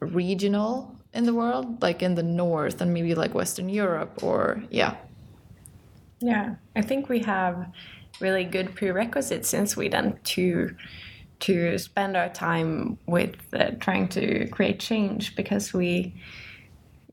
regional 0.00 0.94
in 1.16 1.24
the 1.24 1.34
world 1.34 1.82
like 1.82 2.02
in 2.02 2.14
the 2.14 2.22
north 2.22 2.80
and 2.80 2.92
maybe 2.92 3.14
like 3.14 3.34
western 3.34 3.68
europe 3.68 4.22
or 4.22 4.62
yeah. 4.70 4.94
Yeah, 6.20 6.54
I 6.74 6.82
think 6.82 7.08
we 7.08 7.20
have 7.20 7.66
really 8.20 8.44
good 8.44 8.74
prerequisites 8.74 9.52
in 9.52 9.66
Sweden 9.66 10.18
to 10.24 10.74
to 11.40 11.76
spend 11.76 12.16
our 12.16 12.30
time 12.30 12.98
with 13.06 13.36
uh, 13.52 13.72
trying 13.78 14.08
to 14.08 14.48
create 14.48 14.80
change 14.80 15.36
because 15.36 15.74
we 15.74 16.14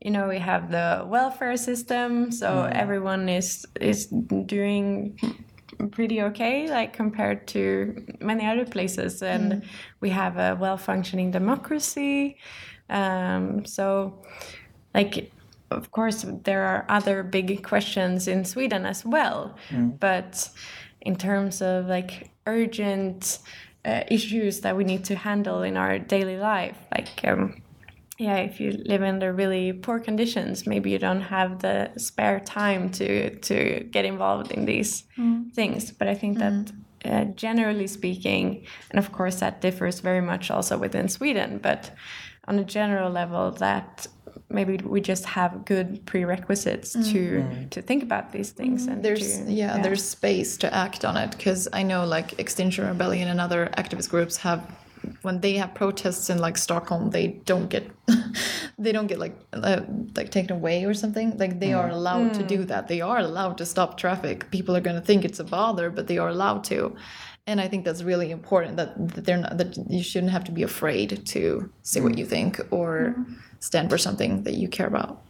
you 0.00 0.10
know 0.10 0.28
we 0.28 0.38
have 0.38 0.70
the 0.70 1.04
welfare 1.06 1.58
system 1.58 2.32
so 2.32 2.66
everyone 2.72 3.28
is 3.28 3.66
is 3.80 4.06
doing 4.46 5.18
pretty 5.90 6.22
okay 6.22 6.68
like 6.68 6.92
compared 6.92 7.46
to 7.48 8.04
many 8.20 8.46
other 8.46 8.64
places. 8.64 9.22
And 9.22 9.64
we 10.00 10.10
have 10.10 10.36
a 10.36 10.56
well 10.58 10.76
functioning 10.76 11.30
democracy 11.30 12.38
um, 12.94 13.64
so 13.66 14.22
like 14.94 15.30
of 15.70 15.90
course 15.90 16.24
there 16.44 16.62
are 16.62 16.86
other 16.88 17.22
big 17.22 17.62
questions 17.62 18.28
in 18.28 18.44
sweden 18.44 18.86
as 18.86 19.04
well. 19.04 19.56
But 19.98 20.48
in 21.00 21.16
terms 21.16 21.60
of 21.60 21.86
like 21.86 22.30
urgent 22.46 23.38
uh, 23.84 24.02
issues 24.08 24.60
that 24.60 24.76
we 24.76 24.84
need 24.84 25.04
to 25.04 25.14
handle 25.14 25.62
in 25.62 25.76
our 25.76 25.98
daily 25.98 26.38
life 26.38 26.78
like 26.96 27.20
um, 27.24 27.60
yeah 28.18 28.36
if 28.36 28.58
you 28.60 28.70
live 28.86 29.02
under 29.02 29.32
really 29.32 29.72
poor 29.72 29.98
conditions 30.00 30.66
maybe 30.66 30.90
you 30.90 30.98
don't 30.98 31.20
have 31.20 31.50
the 31.60 31.90
spare 31.98 32.40
time 32.40 32.88
to 32.90 33.34
to 33.40 33.84
get 33.90 34.04
involved 34.04 34.50
in 34.52 34.64
these 34.64 35.04
things. 35.54 35.90
But 35.98 36.08
i 36.08 36.14
think 36.14 36.38
that 36.38 36.72
uh, 37.04 37.24
generally 37.36 37.86
speaking 37.86 38.64
and 38.90 38.98
of 38.98 39.12
course 39.12 39.36
that 39.40 39.60
differs 39.60 40.00
very 40.00 40.22
much 40.22 40.50
also 40.50 40.78
within 40.78 41.08
sweden 41.08 41.58
but 41.58 41.90
on 42.48 42.58
a 42.58 42.64
general 42.64 43.10
level 43.10 43.50
that 43.52 44.06
maybe 44.50 44.76
we 44.84 45.00
just 45.00 45.24
have 45.24 45.64
good 45.64 46.04
prerequisites 46.06 46.94
mm. 46.94 47.12
to 47.12 47.66
to 47.70 47.82
think 47.82 48.02
about 48.02 48.32
these 48.32 48.50
things 48.50 48.86
mm, 48.86 48.92
and 48.92 49.04
there's 49.04 49.40
to, 49.40 49.52
yeah, 49.52 49.80
there's 49.80 50.04
space 50.04 50.56
to 50.56 50.72
act 50.72 51.04
on 51.04 51.16
it 51.16 51.30
because 51.32 51.66
i 51.72 51.82
know 51.82 52.04
like 52.04 52.38
extinction 52.38 52.86
rebellion 52.86 53.28
and 53.28 53.40
other 53.40 53.70
activist 53.76 54.08
groups 54.10 54.36
have 54.36 54.60
when 55.22 55.40
they 55.40 55.54
have 55.54 55.74
protests 55.74 56.30
in 56.30 56.38
like 56.38 56.56
stockholm 56.56 57.10
they 57.10 57.28
don't 57.28 57.68
get 57.68 57.90
they 58.78 58.92
don't 58.92 59.06
get 59.06 59.18
like 59.18 59.36
uh, 59.52 59.80
like 60.16 60.30
taken 60.30 60.52
away 60.52 60.84
or 60.84 60.94
something. 60.94 61.36
Like 61.36 61.60
they 61.60 61.72
are 61.72 61.88
mm. 61.88 61.92
allowed 61.92 62.34
to 62.34 62.42
do 62.42 62.64
that. 62.64 62.88
They 62.88 63.00
are 63.00 63.18
allowed 63.18 63.58
to 63.58 63.66
stop 63.66 63.96
traffic. 63.96 64.50
People 64.50 64.76
are 64.76 64.80
going 64.80 64.96
to 64.96 65.02
think 65.02 65.24
it's 65.24 65.40
a 65.40 65.44
bother 65.44 65.90
but 65.90 66.06
they 66.06 66.18
are 66.18 66.28
allowed 66.28 66.64
to 66.64 66.96
and 67.46 67.60
i 67.60 67.68
think 67.68 67.84
that's 67.84 68.02
really 68.02 68.30
important 68.30 68.76
that, 68.76 68.90
that 69.14 69.24
they're 69.24 69.38
not 69.38 69.58
that 69.58 69.76
you 69.88 70.02
shouldn't 70.02 70.32
have 70.32 70.44
to 70.44 70.52
be 70.52 70.62
afraid 70.62 71.24
to 71.26 71.70
say 71.82 72.00
what 72.00 72.12
mm. 72.12 72.18
you 72.18 72.26
think 72.26 72.60
or 72.70 73.14
mm. 73.16 73.36
stand 73.60 73.90
for 73.90 73.98
something 73.98 74.42
that 74.44 74.54
you 74.54 74.68
care 74.68 74.86
about 74.86 75.20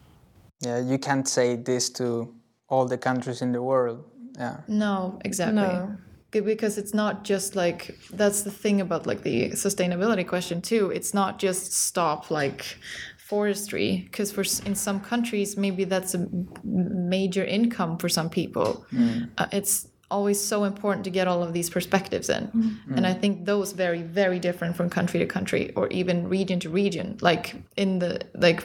Yeah, 0.64 0.78
you 0.78 0.98
can't 0.98 1.28
say 1.28 1.56
this 1.56 1.90
to 1.90 2.32
all 2.68 2.86
the 2.86 2.98
countries 2.98 3.42
in 3.42 3.52
the 3.52 3.62
world. 3.62 4.04
Yeah. 4.38 4.60
No, 4.66 5.18
exactly. 5.24 5.62
No. 5.62 5.96
Because 6.30 6.78
it's 6.78 6.92
not 6.92 7.22
just 7.22 7.54
like 7.54 7.96
that's 8.10 8.42
the 8.42 8.50
thing 8.50 8.80
about 8.80 9.06
like 9.06 9.22
the 9.22 9.50
sustainability 9.50 10.26
question 10.26 10.60
too. 10.60 10.90
It's 10.90 11.14
not 11.14 11.38
just 11.38 11.72
stop 11.72 12.28
like 12.30 12.76
forestry 13.18 14.02
because 14.10 14.32
for 14.32 14.42
in 14.66 14.74
some 14.74 15.00
countries 15.00 15.56
maybe 15.56 15.84
that's 15.84 16.14
a 16.14 16.26
major 16.64 17.44
income 17.44 17.98
for 17.98 18.08
some 18.08 18.28
people. 18.28 18.84
Mm. 18.92 19.30
Uh, 19.38 19.46
it's 19.52 19.86
always 20.10 20.40
so 20.40 20.64
important 20.64 21.04
to 21.04 21.10
get 21.10 21.26
all 21.26 21.42
of 21.42 21.52
these 21.52 21.70
perspectives 21.70 22.28
in, 22.28 22.50
and 22.96 23.06
I 23.06 23.14
think 23.14 23.44
those 23.46 23.72
vary 23.72 24.02
very 24.02 24.38
different 24.38 24.76
from 24.76 24.90
country 24.90 25.20
to 25.20 25.26
country 25.26 25.72
or 25.76 25.88
even 25.88 26.28
region 26.28 26.60
to 26.60 26.70
region. 26.70 27.18
Like 27.20 27.54
in 27.76 27.98
the 27.98 28.20
like 28.34 28.64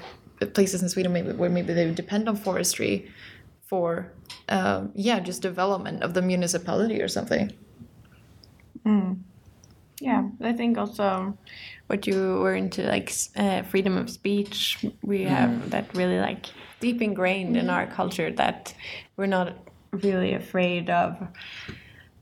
places 0.53 0.81
in 0.81 0.89
Sweden 0.89 1.11
maybe 1.13 1.31
where 1.33 1.49
maybe 1.49 1.73
they 1.73 1.91
depend 1.93 2.29
on 2.29 2.35
forestry 2.35 3.11
for 3.67 4.11
um, 4.49 4.91
yeah 4.95 5.19
just 5.19 5.41
development 5.41 6.03
of 6.03 6.13
the 6.13 6.21
municipality 6.21 7.01
or 7.01 7.07
something. 7.07 7.51
Yeah, 10.01 10.29
I 10.41 10.53
think 10.53 10.77
also 10.77 11.37
what 11.87 12.07
you 12.07 12.39
were 12.39 12.55
into, 12.55 12.83
like 12.83 13.11
uh, 13.35 13.63
freedom 13.63 13.97
of 13.97 14.09
speech, 14.09 14.85
we 15.03 15.23
have 15.23 15.71
that 15.71 15.93
really 15.93 16.19
like 16.19 16.45
deep 16.79 17.01
ingrained 17.01 17.57
in 17.57 17.69
our 17.69 17.85
culture 17.85 18.31
that 18.31 18.73
we're 19.17 19.25
not 19.25 19.57
really 19.91 20.33
afraid 20.33 20.89
of 20.89 21.15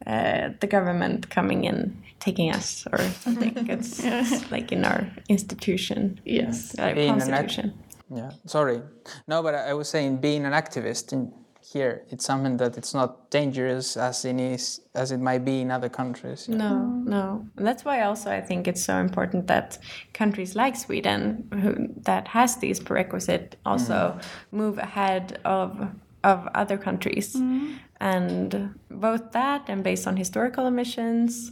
uh, 0.06 0.50
the 0.60 0.68
government 0.68 1.30
coming 1.30 1.64
in 1.64 2.02
taking 2.20 2.52
us 2.52 2.88
or 2.92 3.00
something. 3.00 3.54
it's, 3.70 4.02
it's 4.04 4.52
like 4.52 4.72
in 4.72 4.86
our 4.86 5.08
institution. 5.30 6.20
Yes. 6.26 6.76
our 6.80 6.94
Being 6.94 7.10
an 7.10 7.20
constitution. 7.20 7.74
Yeah. 8.10 8.32
Sorry. 8.46 8.82
No, 9.28 9.44
but 9.44 9.54
I 9.56 9.72
I 9.72 9.74
was 9.74 9.90
saying 9.90 10.18
being 10.18 10.46
an 10.46 10.54
activist 10.54 11.12
in 11.12 11.34
here, 11.74 12.04
it's 12.10 12.26
something 12.26 12.58
that 12.58 12.78
it's 12.78 12.94
not 12.94 13.30
dangerous 13.30 13.98
as 13.98 14.24
it 14.24 14.40
is 14.40 14.80
as 14.96 15.12
it 15.12 15.20
might 15.20 15.44
be 15.44 15.60
in 15.62 15.72
other 15.72 15.90
countries. 15.90 16.48
No, 16.48 16.78
no. 17.06 17.46
And 17.58 17.68
that's 17.68 17.84
why 17.84 18.02
also 18.04 18.32
I 18.32 18.42
think 18.42 18.68
it's 18.68 18.84
so 18.84 18.98
important 18.98 19.48
that 19.48 19.78
countries 20.14 20.56
like 20.56 20.76
Sweden, 20.78 21.50
who, 21.62 21.90
that 22.04 22.30
has 22.30 22.58
these 22.58 22.80
prerequisite, 22.80 23.58
also 23.66 24.18
move 24.52 24.78
ahead 24.78 25.40
of 25.44 25.90
of 26.24 26.48
other 26.54 26.78
countries. 26.78 27.36
Mm-hmm. 27.36 27.74
And 28.00 28.80
both 28.92 29.32
that 29.32 29.66
and 29.68 29.84
based 29.84 30.08
on 30.08 30.18
historical 30.18 30.68
emissions, 30.68 31.52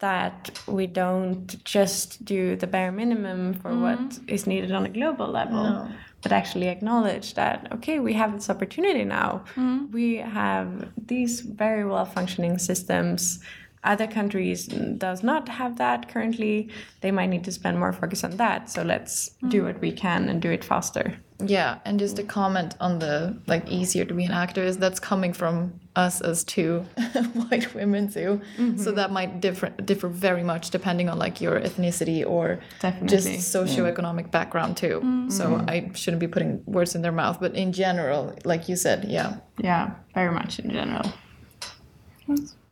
that 0.00 0.50
we 0.66 0.86
don't 0.86 1.62
just 1.64 2.24
do 2.24 2.56
the 2.56 2.66
bare 2.66 2.92
minimum 2.92 3.54
for 3.54 3.70
mm-hmm. 3.70 3.82
what 3.82 4.18
is 4.28 4.46
needed 4.46 4.72
on 4.72 4.86
a 4.86 4.88
global 4.88 5.26
level. 5.28 5.90
But 6.20 6.32
actually 6.32 6.66
acknowledge 6.66 7.34
that 7.34 7.68
okay, 7.72 8.00
we 8.00 8.12
have 8.14 8.32
this 8.32 8.50
opportunity 8.50 9.04
now. 9.04 9.44
Mm-hmm. 9.54 9.92
We 9.92 10.16
have 10.16 10.88
these 11.06 11.40
very 11.40 11.84
well 11.84 12.04
functioning 12.04 12.58
systems. 12.58 13.40
Other 13.84 14.08
countries 14.08 14.66
does 14.66 15.22
not 15.22 15.48
have 15.48 15.78
that 15.78 16.08
currently. 16.08 16.68
They 17.00 17.12
might 17.12 17.28
need 17.28 17.44
to 17.44 17.52
spend 17.52 17.78
more 17.78 17.92
focus 17.92 18.24
on 18.24 18.36
that. 18.36 18.68
So 18.68 18.82
let's 18.82 19.30
do 19.46 19.64
what 19.64 19.80
we 19.80 19.92
can 19.92 20.28
and 20.28 20.42
do 20.42 20.50
it 20.50 20.64
faster 20.64 21.16
yeah 21.44 21.78
and 21.84 21.98
just 21.98 22.18
a 22.18 22.22
mm. 22.22 22.28
comment 22.28 22.74
on 22.80 22.98
the 22.98 23.36
like 23.46 23.68
easier 23.68 24.04
to 24.04 24.12
be 24.12 24.24
an 24.24 24.32
activist 24.32 24.78
that's 24.78 24.98
coming 24.98 25.32
from 25.32 25.78
us 25.94 26.20
as 26.20 26.44
two 26.44 26.80
white 27.34 27.74
women 27.74 28.10
too. 28.10 28.40
So 28.56 28.62
mm-hmm. 28.62 28.94
that 28.94 29.10
might 29.10 29.40
differ 29.40 29.70
differ 29.70 30.08
very 30.08 30.44
much 30.44 30.70
depending 30.70 31.08
on 31.08 31.18
like 31.18 31.40
your 31.40 31.60
ethnicity 31.60 32.24
or 32.24 32.60
Definitely. 32.80 33.08
just 33.08 33.28
socioeconomic 33.54 34.30
background 34.30 34.76
too. 34.76 35.00
Mm-hmm. 35.00 35.30
So 35.30 35.46
mm-hmm. 35.46 35.70
i 35.70 35.90
shouldn't 35.94 36.20
be 36.20 36.28
putting 36.28 36.62
words 36.66 36.94
in 36.94 37.02
their 37.02 37.12
mouth 37.12 37.40
but 37.40 37.54
in 37.54 37.72
general 37.72 38.36
like 38.44 38.68
you 38.68 38.76
said 38.76 39.06
yeah. 39.08 39.36
Yeah 39.58 39.94
very 40.14 40.32
much 40.32 40.58
in 40.58 40.70
general. 40.70 41.12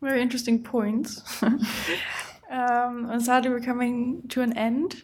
Very 0.02 0.20
interesting 0.20 0.62
points. 0.62 1.42
um, 1.42 3.10
and 3.10 3.22
sadly, 3.22 3.50
we're 3.50 3.60
coming 3.60 4.22
to 4.28 4.42
an 4.42 4.56
end. 4.56 5.02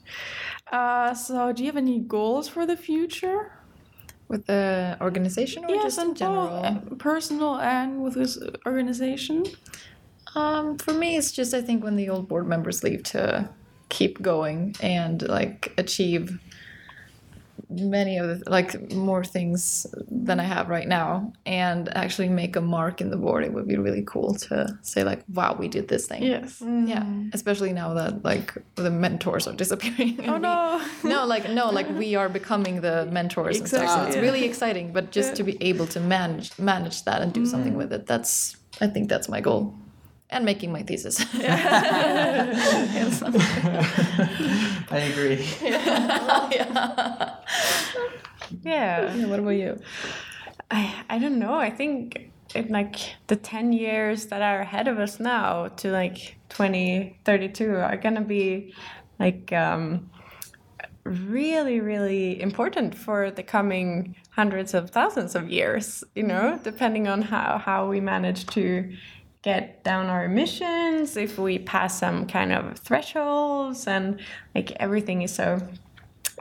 Uh, 0.70 1.14
so, 1.14 1.52
do 1.52 1.62
you 1.62 1.68
have 1.68 1.76
any 1.76 1.98
goals 1.98 2.48
for 2.48 2.66
the 2.66 2.76
future? 2.76 3.52
with 4.32 4.46
the 4.46 4.96
organization 5.02 5.62
or 5.66 5.74
just 5.82 5.98
in 5.98 6.14
general 6.14 6.80
personal 6.98 7.60
and 7.60 8.02
with 8.02 8.14
this 8.14 8.38
organization. 8.66 9.44
Um, 10.34 10.78
for 10.78 10.94
me, 10.94 11.18
it's 11.18 11.30
just 11.30 11.52
I 11.52 11.60
think 11.60 11.84
when 11.84 11.96
the 11.96 12.08
old 12.08 12.28
board 12.28 12.48
members 12.48 12.82
leave 12.82 13.02
to 13.04 13.50
keep 13.90 14.22
going 14.22 14.74
and 14.80 15.20
like 15.28 15.74
achieve 15.76 16.40
many 17.80 18.18
of 18.18 18.28
the 18.28 18.50
like 18.50 18.92
more 18.92 19.24
things 19.24 19.86
than 20.10 20.40
I 20.40 20.44
have 20.44 20.68
right 20.68 20.86
now 20.86 21.32
and 21.46 21.94
actually 21.96 22.28
make 22.28 22.56
a 22.56 22.60
mark 22.60 23.00
in 23.00 23.10
the 23.10 23.16
board. 23.16 23.44
It 23.44 23.52
would 23.52 23.68
be 23.68 23.76
really 23.76 24.02
cool 24.06 24.34
to 24.34 24.78
say 24.82 25.04
like, 25.04 25.22
wow, 25.32 25.56
we 25.58 25.68
did 25.68 25.88
this 25.88 26.06
thing. 26.06 26.22
Yes. 26.22 26.60
Yeah, 26.60 27.00
mm-hmm. 27.00 27.30
especially 27.32 27.72
now 27.72 27.94
that 27.94 28.24
like 28.24 28.54
the 28.76 28.90
mentors 28.90 29.46
are 29.46 29.54
disappearing. 29.54 30.28
Oh 30.28 30.38
no. 30.38 30.84
we- 31.02 31.10
no, 31.10 31.26
like 31.26 31.50
no, 31.50 31.70
like 31.70 31.88
we 31.90 32.14
are 32.14 32.28
becoming 32.28 32.80
the 32.80 33.06
mentors 33.06 33.58
and 33.58 33.68
stuff. 33.68 33.80
So 33.80 33.84
Exactly, 33.84 34.06
it's 34.08 34.16
yeah. 34.16 34.22
really 34.22 34.44
exciting. 34.44 34.92
But 34.92 35.10
just 35.10 35.36
to 35.36 35.42
be 35.42 35.62
able 35.62 35.86
to 35.88 36.00
manage 36.00 36.58
manage 36.58 37.04
that 37.04 37.22
and 37.22 37.32
do 37.32 37.46
something 37.46 37.72
mm-hmm. 37.72 37.78
with 37.78 37.92
it, 37.92 38.06
that's 38.06 38.56
I 38.80 38.86
think 38.86 39.08
that's 39.08 39.28
my 39.28 39.40
goal. 39.40 39.74
And 40.32 40.44
making 40.46 40.72
my 40.72 40.82
thesis. 40.82 41.20
I 44.90 44.98
agree. 45.12 45.46
Yeah. 48.62 49.14
Yeah. 49.14 49.26
what 49.26 49.38
about 49.38 49.50
you? 49.50 49.78
I, 50.70 51.04
I 51.10 51.18
don't 51.18 51.38
know. 51.38 51.54
I 51.54 51.68
think 51.70 52.30
in 52.54 52.68
like 52.68 52.96
the 53.26 53.36
10 53.36 53.72
years 53.72 54.26
that 54.26 54.40
are 54.42 54.60
ahead 54.60 54.88
of 54.88 54.98
us 54.98 55.20
now 55.20 55.68
to 55.68 55.90
like 55.90 56.36
2032 56.48 57.76
are 57.76 57.96
going 57.96 58.14
to 58.14 58.22
be 58.22 58.74
like 59.18 59.52
um, 59.52 60.10
really, 61.04 61.80
really 61.80 62.40
important 62.40 62.94
for 62.94 63.30
the 63.30 63.42
coming 63.42 64.16
hundreds 64.30 64.72
of 64.72 64.90
thousands 64.90 65.34
of 65.34 65.50
years, 65.50 66.04
you 66.14 66.22
know, 66.22 66.58
depending 66.62 67.06
on 67.06 67.22
how, 67.22 67.58
how 67.58 67.86
we 67.88 68.00
manage 68.00 68.46
to 68.46 68.90
get 69.42 69.82
down 69.84 70.06
our 70.06 70.24
emissions, 70.24 71.16
if 71.16 71.38
we 71.38 71.58
pass 71.58 71.98
some 71.98 72.26
kind 72.26 72.52
of 72.52 72.78
thresholds, 72.78 73.86
and 73.86 74.20
like 74.54 74.70
everything 74.80 75.22
is 75.22 75.34
so 75.34 75.58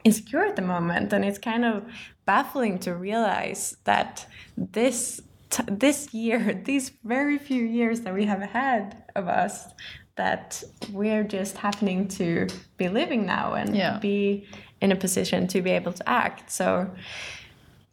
insecure 0.04 0.44
at 0.46 0.56
the 0.56 0.62
moment 0.62 1.14
and 1.14 1.24
it's 1.24 1.38
kind 1.38 1.64
of 1.64 1.84
baffling 2.26 2.80
to 2.80 2.96
realize 2.96 3.78
that 3.84 4.26
this 4.58 5.22
t- 5.52 5.64
this 5.68 6.12
year 6.14 6.60
these 6.66 6.92
very 7.04 7.38
few 7.38 7.64
years 7.64 8.02
that 8.02 8.14
we 8.14 8.26
have 8.26 8.42
ahead 8.42 9.04
of 9.16 9.28
us 9.28 9.68
that 10.16 10.64
we're 10.92 11.24
just 11.24 11.58
happening 11.58 12.08
to 12.08 12.48
be 12.78 12.90
living 12.90 13.26
now 13.28 13.54
and 13.54 13.76
Yeah. 13.76 14.00
be 14.00 14.48
in 14.82 14.92
a 14.92 14.96
position 14.96 15.46
to 15.48 15.62
be 15.62 15.70
able 15.72 15.94
to 15.94 16.10
act 16.10 16.50
so 16.52 16.90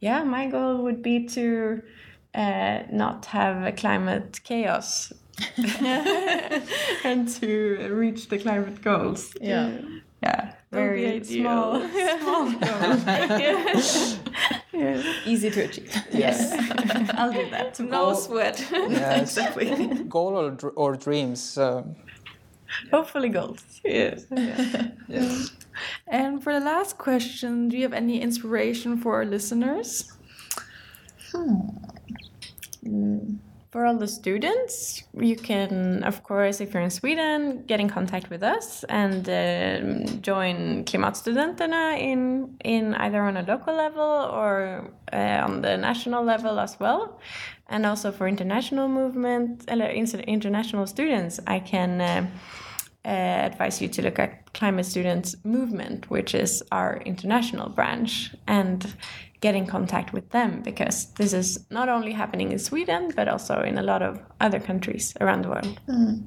yeah 0.00 0.22
my 0.24 0.46
goal 0.46 0.82
would 0.84 1.02
be 1.02 1.26
to 1.28 1.82
uh, 2.34 2.82
not 2.92 3.26
have 3.26 3.64
a 3.64 3.72
climate 3.72 4.40
chaos 4.44 5.12
and 7.04 7.28
to 7.28 7.88
reach 7.92 8.28
the 8.28 8.38
climate 8.38 8.82
goals 8.82 9.32
Yeah. 9.40 9.70
yeah 10.22 10.52
That 10.70 10.80
would 10.82 10.94
be 10.94 11.04
very 11.04 11.06
ideal. 11.16 11.88
small 12.20 12.50
small 12.50 12.52
goals 13.38 14.18
Easy 15.26 15.50
to 15.50 15.60
achieve. 15.64 15.90
Yes, 16.12 16.52
I'll 17.18 17.32
do 17.32 17.50
that. 17.50 17.80
No 17.80 18.14
sweat. 18.14 18.64
Yes. 18.70 19.36
Goal 20.08 20.36
or, 20.38 20.50
dr- 20.52 20.72
or 20.76 20.94
dreams. 20.94 21.42
So, 21.42 21.96
Hopefully 22.92 23.28
goals. 23.28 23.64
yes. 23.84 24.24
yes. 25.08 25.50
And 26.06 26.42
for 26.44 26.52
the 26.52 26.60
last 26.64 26.96
question, 26.98 27.68
do 27.68 27.76
you 27.76 27.82
have 27.82 27.92
any 27.92 28.20
inspiration 28.20 28.98
for 28.98 29.14
our 29.16 29.24
listeners? 29.24 30.12
For 33.70 33.84
all 33.84 33.98
the 33.98 34.08
students, 34.08 35.02
you 35.12 35.36
can, 35.36 36.02
of 36.02 36.22
course, 36.22 36.62
if 36.62 36.72
you're 36.72 36.82
in 36.82 36.90
Sweden, 36.90 37.64
get 37.66 37.80
in 37.80 37.88
contact 37.90 38.30
with 38.30 38.42
us 38.42 38.82
and 38.84 39.28
um, 39.28 40.22
join 40.22 40.84
Klimatstudenterna 40.84 42.00
in, 42.00 42.56
in 42.64 42.94
either 42.94 43.20
on 43.20 43.36
a 43.36 43.42
local 43.42 43.74
level 43.74 44.00
or 44.32 44.90
uh, 45.12 45.44
on 45.44 45.60
the 45.60 45.76
national 45.76 46.24
level 46.24 46.58
as 46.58 46.80
well. 46.80 47.20
And 47.66 47.84
also 47.84 48.10
for 48.10 48.26
international 48.26 48.88
movement, 48.88 49.68
international 49.68 50.86
students, 50.86 51.38
I 51.46 51.58
can 51.60 52.00
uh, 52.00 52.26
uh, 53.04 53.10
advise 53.10 53.80
you 53.80 53.88
to 53.88 54.02
look 54.02 54.18
at 54.18 54.52
Climate 54.54 54.86
Students 54.86 55.36
Movement, 55.44 56.10
which 56.10 56.34
is 56.34 56.62
our 56.72 57.02
international 57.04 57.68
branch, 57.68 58.34
and 58.46 58.94
get 59.40 59.54
in 59.54 59.66
contact 59.66 60.12
with 60.12 60.28
them 60.30 60.62
because 60.62 61.06
this 61.12 61.32
is 61.32 61.64
not 61.70 61.88
only 61.88 62.12
happening 62.12 62.52
in 62.52 62.58
Sweden 62.58 63.12
but 63.14 63.28
also 63.28 63.60
in 63.60 63.78
a 63.78 63.82
lot 63.82 64.02
of 64.02 64.20
other 64.40 64.60
countries 64.60 65.14
around 65.20 65.42
the 65.42 65.48
world. 65.48 65.80
Mm. 65.88 66.24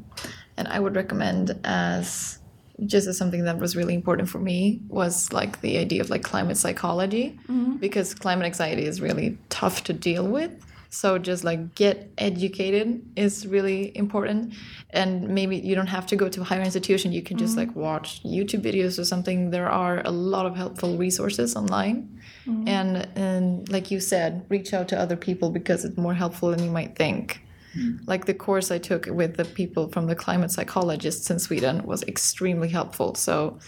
and 0.57 0.67
I 0.67 0.79
would 0.79 0.95
recommend 0.95 1.59
as 1.63 2.39
just 2.85 3.07
as 3.07 3.17
something 3.17 3.43
that 3.43 3.59
was 3.59 3.75
really 3.75 3.93
important 3.93 4.27
for 4.29 4.39
me 4.39 4.81
was 4.87 5.31
like 5.31 5.61
the 5.61 5.77
idea 5.77 6.01
of 6.01 6.09
like 6.09 6.23
climate 6.23 6.57
psychology 6.57 7.39
mm-hmm. 7.43 7.75
because 7.77 8.13
climate 8.13 8.45
anxiety 8.45 8.85
is 8.85 9.01
really 9.01 9.37
tough 9.49 9.83
to 9.83 9.93
deal 9.93 10.27
with 10.27 10.51
so 10.93 11.17
just 11.17 11.45
like 11.45 11.73
get 11.73 12.11
educated 12.17 13.01
is 13.15 13.47
really 13.47 13.95
important. 13.97 14.53
And 14.89 15.29
maybe 15.29 15.55
you 15.57 15.73
don't 15.73 15.87
have 15.87 16.05
to 16.07 16.17
go 16.17 16.27
to 16.27 16.41
a 16.41 16.43
higher 16.43 16.61
institution. 16.61 17.13
You 17.13 17.21
can 17.21 17.37
just 17.37 17.55
like 17.55 17.69
mm-hmm. 17.69 17.79
watch 17.79 18.21
youtube 18.23 18.61
videos 18.61 18.99
or 18.99 19.05
something. 19.05 19.51
There 19.51 19.69
are 19.69 20.01
a 20.03 20.11
lot 20.11 20.45
of 20.45 20.57
helpful 20.57 20.97
resources 20.97 21.55
online. 21.55 22.19
Mm-hmm. 22.45 22.67
And 22.67 23.09
and 23.15 23.69
like 23.71 23.89
you 23.89 24.01
said 24.01 24.45
reach 24.49 24.73
out 24.73 24.89
to 24.89 24.99
other 24.99 25.15
people 25.15 25.49
because 25.49 25.85
it's 25.85 25.97
more 25.97 26.13
helpful 26.13 26.51
than 26.51 26.61
you 26.61 26.71
might 26.71 26.97
think. 26.97 27.41
Mm-hmm. 27.77 28.03
Like 28.05 28.25
the 28.25 28.33
course 28.33 28.69
I 28.69 28.77
took 28.77 29.05
with 29.05 29.37
the 29.37 29.45
people 29.45 29.87
from 29.87 30.07
the 30.07 30.15
climate 30.15 30.51
psychologists 30.51 31.31
in 31.31 31.39
Sweden 31.39 31.83
was 31.83 32.03
extremely 32.03 32.67
helpful. 32.67 33.15
So 33.15 33.59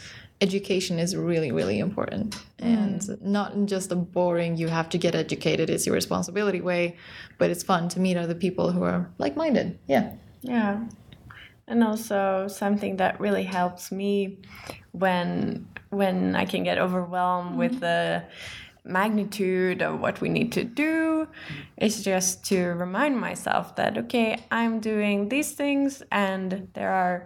education 0.43 0.99
is 0.99 1.15
really, 1.15 1.51
really 1.51 1.79
important. 1.79 2.35
And 2.59 2.99
mm. 2.99 3.21
not 3.21 3.53
in 3.53 3.65
just 3.65 3.91
a 3.91 3.95
boring, 3.95 4.57
you 4.57 4.67
have 4.67 4.89
to 4.89 4.97
get 4.97 5.15
educated, 5.15 5.69
it's 5.69 5.85
your 5.85 5.95
responsibility 5.95 6.61
way, 6.61 6.97
but 7.39 7.49
it's 7.49 7.63
fun 7.63 7.87
to 7.89 7.99
meet 7.99 8.17
other 8.17 8.35
people 8.35 8.71
who 8.71 8.83
are 8.83 9.09
like 9.17 9.35
minded. 9.37 9.79
Yeah. 9.87 10.13
Yeah. 10.41 10.83
And 11.67 11.83
also 11.83 12.47
something 12.49 12.97
that 12.97 13.19
really 13.19 13.43
helps 13.43 13.91
me 13.91 14.39
when 14.91 15.67
when 15.89 16.35
I 16.35 16.45
can 16.45 16.63
get 16.63 16.77
overwhelmed 16.77 17.55
with 17.57 17.71
mm-hmm. 17.71 17.79
the 17.79 18.23
magnitude 18.85 19.81
of 19.81 19.99
what 19.99 20.19
we 20.19 20.29
need 20.29 20.51
to 20.51 20.63
do 20.63 21.27
is 21.77 22.03
just 22.03 22.43
to 22.45 22.59
remind 22.73 23.17
myself 23.19 23.75
that 23.75 23.97
okay, 23.97 24.43
I'm 24.51 24.79
doing 24.79 25.29
these 25.29 25.53
things 25.53 26.03
and 26.11 26.67
there 26.73 26.91
are 26.91 27.25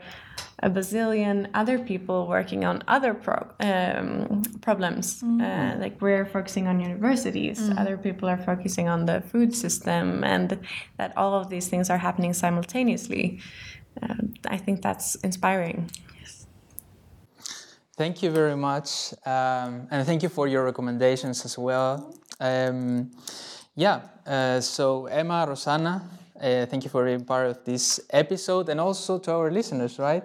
a 0.63 0.69
bazillion 0.69 1.49
other 1.53 1.77
people 1.77 2.27
working 2.27 2.65
on 2.65 2.83
other 2.87 3.13
pro- 3.13 3.49
um, 3.59 4.41
problems. 4.61 5.23
Uh, 5.23 5.75
like 5.79 6.01
we're 6.01 6.25
focusing 6.25 6.67
on 6.67 6.79
universities, 6.79 7.59
other 7.77 7.97
people 7.97 8.27
are 8.27 8.37
focusing 8.37 8.87
on 8.87 9.05
the 9.05 9.21
food 9.21 9.53
system, 9.53 10.23
and 10.23 10.59
that 10.97 11.15
all 11.15 11.35
of 11.35 11.49
these 11.49 11.67
things 11.67 11.89
are 11.89 11.97
happening 11.97 12.33
simultaneously. 12.33 13.39
Um, 14.01 14.33
I 14.47 14.57
think 14.57 14.81
that's 14.81 15.15
inspiring. 15.15 15.91
Thank 17.97 18.21
you 18.21 18.29
very 18.29 18.55
much. 18.55 19.13
Um, 19.25 19.87
and 19.89 20.05
thank 20.05 20.21
you 20.21 20.29
for 20.29 20.47
your 20.47 20.63
recommendations 20.63 21.43
as 21.45 21.57
well. 21.57 22.13
Um, 22.39 23.09
yeah, 23.75 24.01
uh, 24.25 24.61
so 24.61 25.07
Emma, 25.07 25.45
Rosanna, 25.47 26.03
uh, 26.39 26.67
thank 26.67 26.83
you 26.83 26.91
for 26.91 27.05
being 27.05 27.25
part 27.25 27.47
of 27.47 27.65
this 27.65 27.99
episode 28.11 28.69
and 28.69 28.79
also 28.79 29.17
to 29.17 29.31
our 29.31 29.49
listeners, 29.49 29.97
right? 29.97 30.23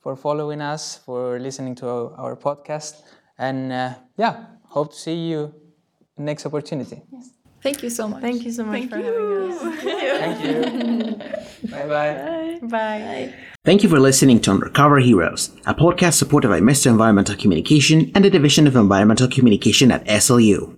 For 0.00 0.16
following 0.16 0.60
us, 0.60 0.98
for 0.98 1.38
listening 1.38 1.76
to 1.76 1.88
our, 1.88 2.14
our 2.16 2.36
podcast. 2.36 3.02
And 3.38 3.72
uh, 3.72 3.94
yeah, 4.16 4.46
hope 4.64 4.92
to 4.92 4.98
see 4.98 5.28
you 5.28 5.54
next 6.18 6.44
opportunity. 6.44 7.02
Yes. 7.12 7.30
Thank 7.62 7.82
you 7.82 7.90
so 7.90 8.08
much. 8.08 8.20
Thank 8.20 8.44
you 8.44 8.52
so 8.52 8.64
much 8.64 8.88
for 8.88 8.96
having 8.96 9.50
us. 9.52 9.58
Thank 10.22 10.44
you. 10.44 11.70
bye 11.70 11.86
bye. 11.86 12.58
Bye. 12.62 13.34
Thank 13.66 13.82
you 13.82 13.88
for 13.88 13.98
listening 13.98 14.38
to 14.42 14.52
Undercover 14.52 15.00
Heroes, 15.00 15.50
a 15.66 15.74
podcast 15.74 16.12
supported 16.12 16.46
by 16.46 16.60
Mistra 16.60 16.92
Environmental 16.92 17.34
Communication 17.34 18.12
and 18.14 18.24
the 18.24 18.30
Division 18.30 18.68
of 18.68 18.76
Environmental 18.76 19.26
Communication 19.26 19.90
at 19.90 20.06
SLU. 20.06 20.76